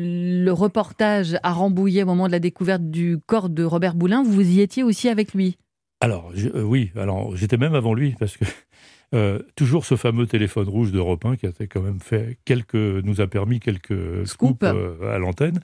le 0.45 0.51
reportage 0.53 1.37
à 1.43 1.53
Rambouillet 1.53 2.03
au 2.03 2.07
moment 2.07 2.27
de 2.27 2.33
la 2.33 2.41
découverte 2.41 2.83
du 2.83 3.19
corps 3.27 3.49
de 3.49 3.65
Robert 3.65 3.95
Boulin. 3.95 4.23
Vous 4.23 4.43
y 4.43 4.61
étiez 4.61 4.83
aussi 4.83 5.09
avec 5.09 5.33
lui? 5.33 5.57
Alors 6.01 6.33
euh, 6.37 6.63
oui, 6.63 6.93
alors 6.97 7.37
j'étais 7.37 7.57
même 7.57 7.75
avant 7.75 7.95
lui 7.95 8.15
parce 8.19 8.37
que 8.37 8.45
euh, 9.15 9.41
toujours 9.57 9.85
ce 9.85 9.97
fameux 9.97 10.27
téléphone 10.27 10.69
rouge 10.69 10.93
d'Europe 10.93 11.25
1 11.25 11.37
qui 11.37 11.47
a 11.47 11.53
quand 11.67 11.83
même 11.83 12.01
fait 12.01 12.39
quelques, 12.45 12.75
nous 12.75 13.21
a 13.21 13.27
permis 13.27 13.61
quelques 13.61 14.27
scoops 14.27 14.63
à 14.63 15.19
l'antenne. 15.19 15.61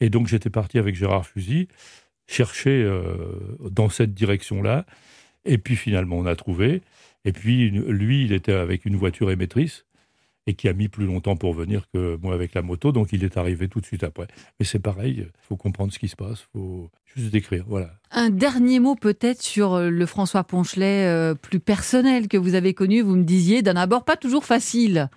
Et 0.00 0.10
donc 0.10 0.26
j'étais 0.28 0.50
parti 0.50 0.78
avec 0.78 0.94
Gérard 0.94 1.26
Fusy 1.26 1.68
chercher 2.26 2.82
euh, 2.82 3.56
dans 3.70 3.88
cette 3.88 4.14
direction-là. 4.14 4.84
Et 5.44 5.58
puis 5.58 5.76
finalement, 5.76 6.16
on 6.16 6.26
a 6.26 6.36
trouvé. 6.36 6.82
Et 7.24 7.32
puis 7.32 7.70
lui, 7.70 8.24
il 8.24 8.32
était 8.32 8.52
avec 8.52 8.84
une 8.84 8.96
voiture 8.96 9.30
émettrice 9.30 9.85
et 10.46 10.54
qui 10.54 10.68
a 10.68 10.72
mis 10.72 10.88
plus 10.88 11.06
longtemps 11.06 11.36
pour 11.36 11.52
venir 11.52 11.86
que 11.92 12.16
moi 12.22 12.34
avec 12.34 12.54
la 12.54 12.62
moto, 12.62 12.92
donc 12.92 13.12
il 13.12 13.24
est 13.24 13.36
arrivé 13.36 13.68
tout 13.68 13.80
de 13.80 13.86
suite 13.86 14.04
après. 14.04 14.26
Mais 14.58 14.66
c'est 14.66 14.78
pareil, 14.78 15.26
il 15.26 15.46
faut 15.46 15.56
comprendre 15.56 15.92
ce 15.92 15.98
qui 15.98 16.08
se 16.08 16.16
passe, 16.16 16.40
il 16.40 16.58
faut 16.58 16.90
juste 17.14 17.32
décrire, 17.32 17.64
voilà. 17.66 17.90
Un 18.10 18.30
dernier 18.30 18.78
mot 18.78 18.94
peut-être 18.94 19.42
sur 19.42 19.74
euh, 19.74 19.90
le 19.90 20.06
François 20.06 20.44
Ponchelet 20.44 21.06
euh, 21.06 21.34
plus 21.34 21.60
personnel 21.60 22.28
que 22.28 22.36
vous 22.36 22.54
avez 22.54 22.74
connu, 22.74 23.02
vous 23.02 23.16
me 23.16 23.24
disiez, 23.24 23.62
d'un 23.62 23.76
abord 23.76 24.04
pas 24.04 24.16
toujours 24.16 24.44
facile. 24.44 25.10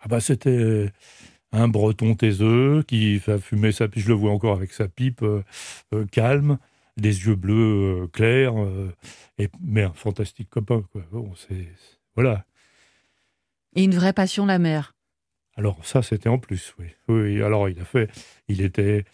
Ah 0.00 0.08
bah 0.08 0.20
c'était 0.20 0.90
un 1.52 1.68
breton 1.68 2.14
taiseux 2.14 2.82
qui 2.84 3.20
fumer 3.40 3.72
sa 3.72 3.88
pipe, 3.88 4.02
je 4.02 4.08
le 4.08 4.14
vois 4.14 4.30
encore 4.30 4.54
avec 4.54 4.72
sa 4.72 4.88
pipe 4.88 5.22
euh, 5.22 5.42
euh, 5.92 6.06
calme, 6.06 6.58
des 6.96 7.26
yeux 7.26 7.34
bleus 7.34 8.08
clairs, 8.12 8.54
et, 9.38 9.48
mais 9.60 9.82
un 9.82 9.92
fantastique 9.92 10.50
copain. 10.50 10.82
Quoi. 10.92 11.02
voilà. 12.14 12.44
Et 13.76 13.84
une 13.84 13.94
vraie 13.94 14.12
passion, 14.12 14.46
la 14.46 14.58
mer. 14.58 14.94
Alors 15.56 15.84
ça, 15.84 16.02
c'était 16.02 16.28
en 16.28 16.38
plus, 16.38 16.74
oui. 16.78 16.86
oui. 17.08 17.42
Alors 17.42 17.68
il 17.68 17.78
a 17.80 17.84
fait, 17.84 18.10
il 18.48 18.60
était, 18.62 19.04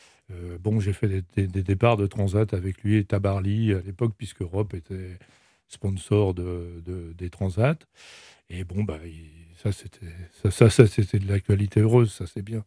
bon, 0.61 0.81
j'ai 0.81 0.93
fait 0.93 1.25
des, 1.35 1.47
départs 1.47 1.97
de 1.97 2.07
transat 2.07 2.55
avec 2.55 2.83
lui 2.83 2.97
et 2.97 3.05
Tabarly 3.05 3.73
à 3.73 3.81
l'époque, 3.81 4.15
puisque 4.17 4.43
Europe 4.43 4.75
était 4.75 5.19
sponsor 5.69 6.35
de, 6.35 6.83
des 7.17 7.31
transats. 7.31 7.79
Et 8.49 8.65
bon, 8.65 8.85
bah, 8.85 8.99
ça, 9.63 9.73
c'était 9.73 10.07
ça, 10.51 10.71
ça, 10.71 10.87
c'était 10.87 11.19
de 11.19 11.29
l'actualité 11.29 11.81
heureuse, 11.81 12.13
ça, 12.13 12.27
c'est 12.27 12.43
bien. 12.43 12.65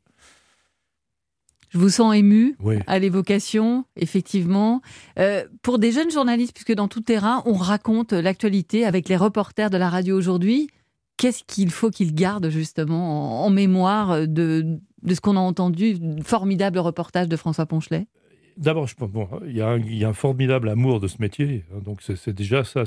Je 1.69 1.77
vous 1.77 1.89
sens 1.89 2.15
ému 2.15 2.57
à 2.87 2.97
l'évocation, 2.97 3.85
effectivement. 3.95 4.81
Euh, 5.19 5.45
pour 5.61 5.77
des 5.77 5.91
jeunes 5.91 6.09
journalistes, 6.09 6.53
puisque 6.53 6.73
dans 6.73 6.87
tout 6.87 7.01
terrain, 7.01 7.43
on 7.45 7.53
raconte 7.53 8.11
l'actualité 8.11 8.85
avec 8.85 9.07
les 9.07 9.15
reporters 9.15 9.69
de 9.69 9.77
la 9.77 9.89
radio 9.89 10.17
aujourd'hui, 10.17 10.71
qu'est-ce 11.19 11.43
qu'il 11.43 11.69
faut 11.69 11.91
qu'ils 11.91 12.15
gardent 12.15 12.49
justement 12.49 13.45
en, 13.45 13.49
mémoire 13.49 14.27
de, 14.27 14.79
ce 15.07 15.19
qu'on 15.19 15.35
a 15.35 15.39
entendu, 15.39 15.97
formidable 16.23 16.79
reportage 16.79 17.27
de 17.27 17.35
François 17.35 17.65
Ponchelet? 17.65 18.07
D'abord, 18.57 18.87
bon, 18.99 19.29
il 19.45 19.55
y, 19.55 19.61
a 19.61 20.09
un 20.09 20.13
formidable 20.13 20.69
amour 20.69 20.99
de 20.99 21.07
ce 21.07 21.17
métier, 21.19 21.65
hein, 21.71 21.79
donc 21.83 22.01
c'est 22.01 22.33
déjà 22.33 22.63
ça. 22.63 22.83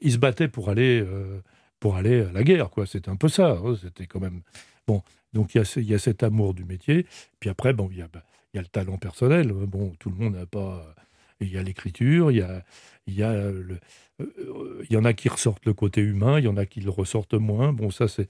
Il 0.00 0.12
se 0.12 0.18
battait 0.18 0.48
pour 0.48 0.68
aller 0.68 1.00
euh, 1.00 1.40
pour 1.82 1.96
aller 1.96 2.22
à 2.22 2.32
la 2.32 2.44
guerre, 2.44 2.70
quoi. 2.70 2.86
C'était 2.86 3.10
un 3.10 3.16
peu 3.16 3.28
ça. 3.28 3.58
Hein, 3.64 3.74
c'était 3.82 4.06
quand 4.06 4.20
même 4.20 4.42
bon. 4.86 5.02
Donc 5.32 5.54
il 5.54 5.58
y, 5.58 5.60
a, 5.60 5.72
il 5.76 5.90
y, 5.90 5.94
a, 5.94 5.98
cet 5.98 6.22
amour 6.22 6.54
du 6.54 6.64
métier. 6.64 7.06
Puis 7.40 7.50
après, 7.50 7.72
bon, 7.72 7.88
il 7.90 7.98
y 7.98 8.02
a, 8.02 8.08
bah, 8.08 8.22
il 8.52 8.58
y 8.58 8.60
a 8.60 8.62
le 8.62 8.68
talent 8.68 8.98
personnel. 8.98 9.50
Hein. 9.50 9.66
Bon, 9.66 9.92
tout 9.98 10.10
le 10.10 10.16
monde 10.16 10.36
n'a 10.36 10.46
pas. 10.46 10.94
Il 11.42 11.52
y 11.52 11.58
a 11.58 11.62
l'écriture, 11.62 12.30
il 12.30 12.38
y 12.38 12.42
a, 12.42 12.64
il 13.06 13.14
y 13.14 13.22
a 13.22 13.32
le, 13.32 13.78
euh, 14.20 14.84
il 14.88 14.92
y 14.92 14.96
en 14.96 15.04
a 15.04 15.12
qui 15.12 15.28
ressortent 15.28 15.66
le 15.66 15.74
côté 15.74 16.00
humain, 16.00 16.38
il 16.38 16.44
y 16.44 16.48
en 16.48 16.56
a 16.56 16.66
qui 16.66 16.80
le 16.80 16.90
ressortent 16.90 17.34
moins. 17.34 17.72
Bon, 17.72 17.90
ça 17.90 18.08
c'est 18.08 18.28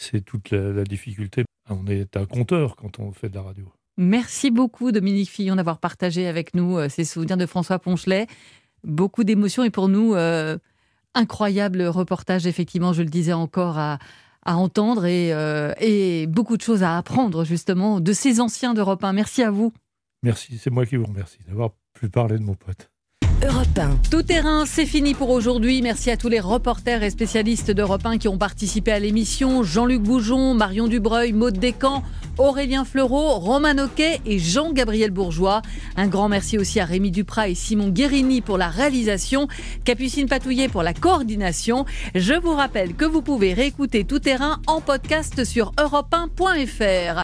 c'est 0.00 0.22
toute 0.22 0.50
la, 0.50 0.84
difficulté. 0.84 1.44
On 1.68 1.86
est 1.86 2.16
un 2.16 2.24
compteur 2.24 2.74
quand 2.76 2.98
on 2.98 3.12
fait 3.12 3.28
de 3.28 3.34
la 3.34 3.42
radio. 3.42 3.70
Merci 3.98 4.50
beaucoup 4.50 4.92
Dominique 4.92 5.28
Fillon 5.28 5.56
d'avoir 5.56 5.78
partagé 5.78 6.26
avec 6.26 6.54
nous 6.54 6.78
euh, 6.78 6.88
ces 6.88 7.04
souvenirs 7.04 7.36
de 7.36 7.44
François 7.44 7.78
Ponchelet. 7.78 8.26
Beaucoup 8.82 9.24
d'émotions 9.24 9.62
et 9.62 9.68
pour 9.68 9.88
nous, 9.88 10.14
euh, 10.14 10.56
incroyable 11.14 11.82
reportage, 11.82 12.46
effectivement, 12.46 12.94
je 12.94 13.02
le 13.02 13.10
disais 13.10 13.34
encore, 13.34 13.78
à, 13.78 13.98
entendre 14.46 15.02
euh, 15.04 15.74
et, 15.78 16.26
beaucoup 16.26 16.56
de 16.56 16.62
choses 16.62 16.82
à 16.82 16.96
apprendre, 16.96 17.44
justement, 17.44 18.00
de 18.00 18.12
ces 18.14 18.40
anciens 18.40 18.72
d'Europe 18.72 19.04
1. 19.04 19.12
Merci 19.12 19.42
à 19.42 19.50
vous. 19.50 19.72
Merci, 20.22 20.56
c'est 20.58 20.70
moi 20.70 20.86
qui 20.86 20.96
vous 20.96 21.04
remercie 21.04 21.38
d'avoir 21.46 21.72
pu 22.00 22.08
parler 22.08 22.38
de 22.38 22.44
mon 22.44 22.54
pote. 22.54 22.90
Europe 23.46 23.78
1. 23.78 24.10
Tout 24.10 24.22
terrain, 24.22 24.64
c'est 24.66 24.86
fini 24.86 25.14
pour 25.14 25.30
aujourd'hui. 25.30 25.80
Merci 25.82 26.10
à 26.10 26.16
tous 26.16 26.28
les 26.28 26.40
reporters 26.40 27.02
et 27.02 27.10
spécialistes 27.10 27.70
d'Europe 27.70 28.04
1 28.04 28.18
qui 28.18 28.28
ont 28.28 28.36
participé 28.36 28.92
à 28.92 28.98
l'émission. 28.98 29.62
Jean-Luc 29.62 30.02
Boujon, 30.02 30.54
Marion 30.54 30.88
Dubreuil, 30.88 31.32
Maude 31.32 31.58
Descamps, 31.58 32.02
Aurélien 32.38 32.84
Fleureau, 32.84 33.34
Roman 33.38 33.76
Oquet 33.78 34.20
et 34.24 34.38
Jean-Gabriel 34.38 35.10
Bourgeois. 35.10 35.62
Un 35.96 36.06
grand 36.06 36.28
merci 36.28 36.58
aussi 36.58 36.80
à 36.80 36.84
Rémi 36.84 37.10
Duprat 37.10 37.48
et 37.48 37.54
Simon 37.54 37.88
Guérini 37.88 38.40
pour 38.40 38.58
la 38.58 38.68
réalisation, 38.68 39.48
Capucine 39.84 40.28
Patouillet 40.28 40.68
pour 40.68 40.82
la 40.82 40.94
coordination. 40.94 41.86
Je 42.14 42.34
vous 42.34 42.54
rappelle 42.54 42.94
que 42.94 43.06
vous 43.06 43.22
pouvez 43.22 43.54
réécouter 43.54 44.04
Tout 44.04 44.20
terrain 44.20 44.60
en 44.66 44.80
podcast 44.82 45.44
sur 45.44 45.72
europe1.fr. 45.72 47.18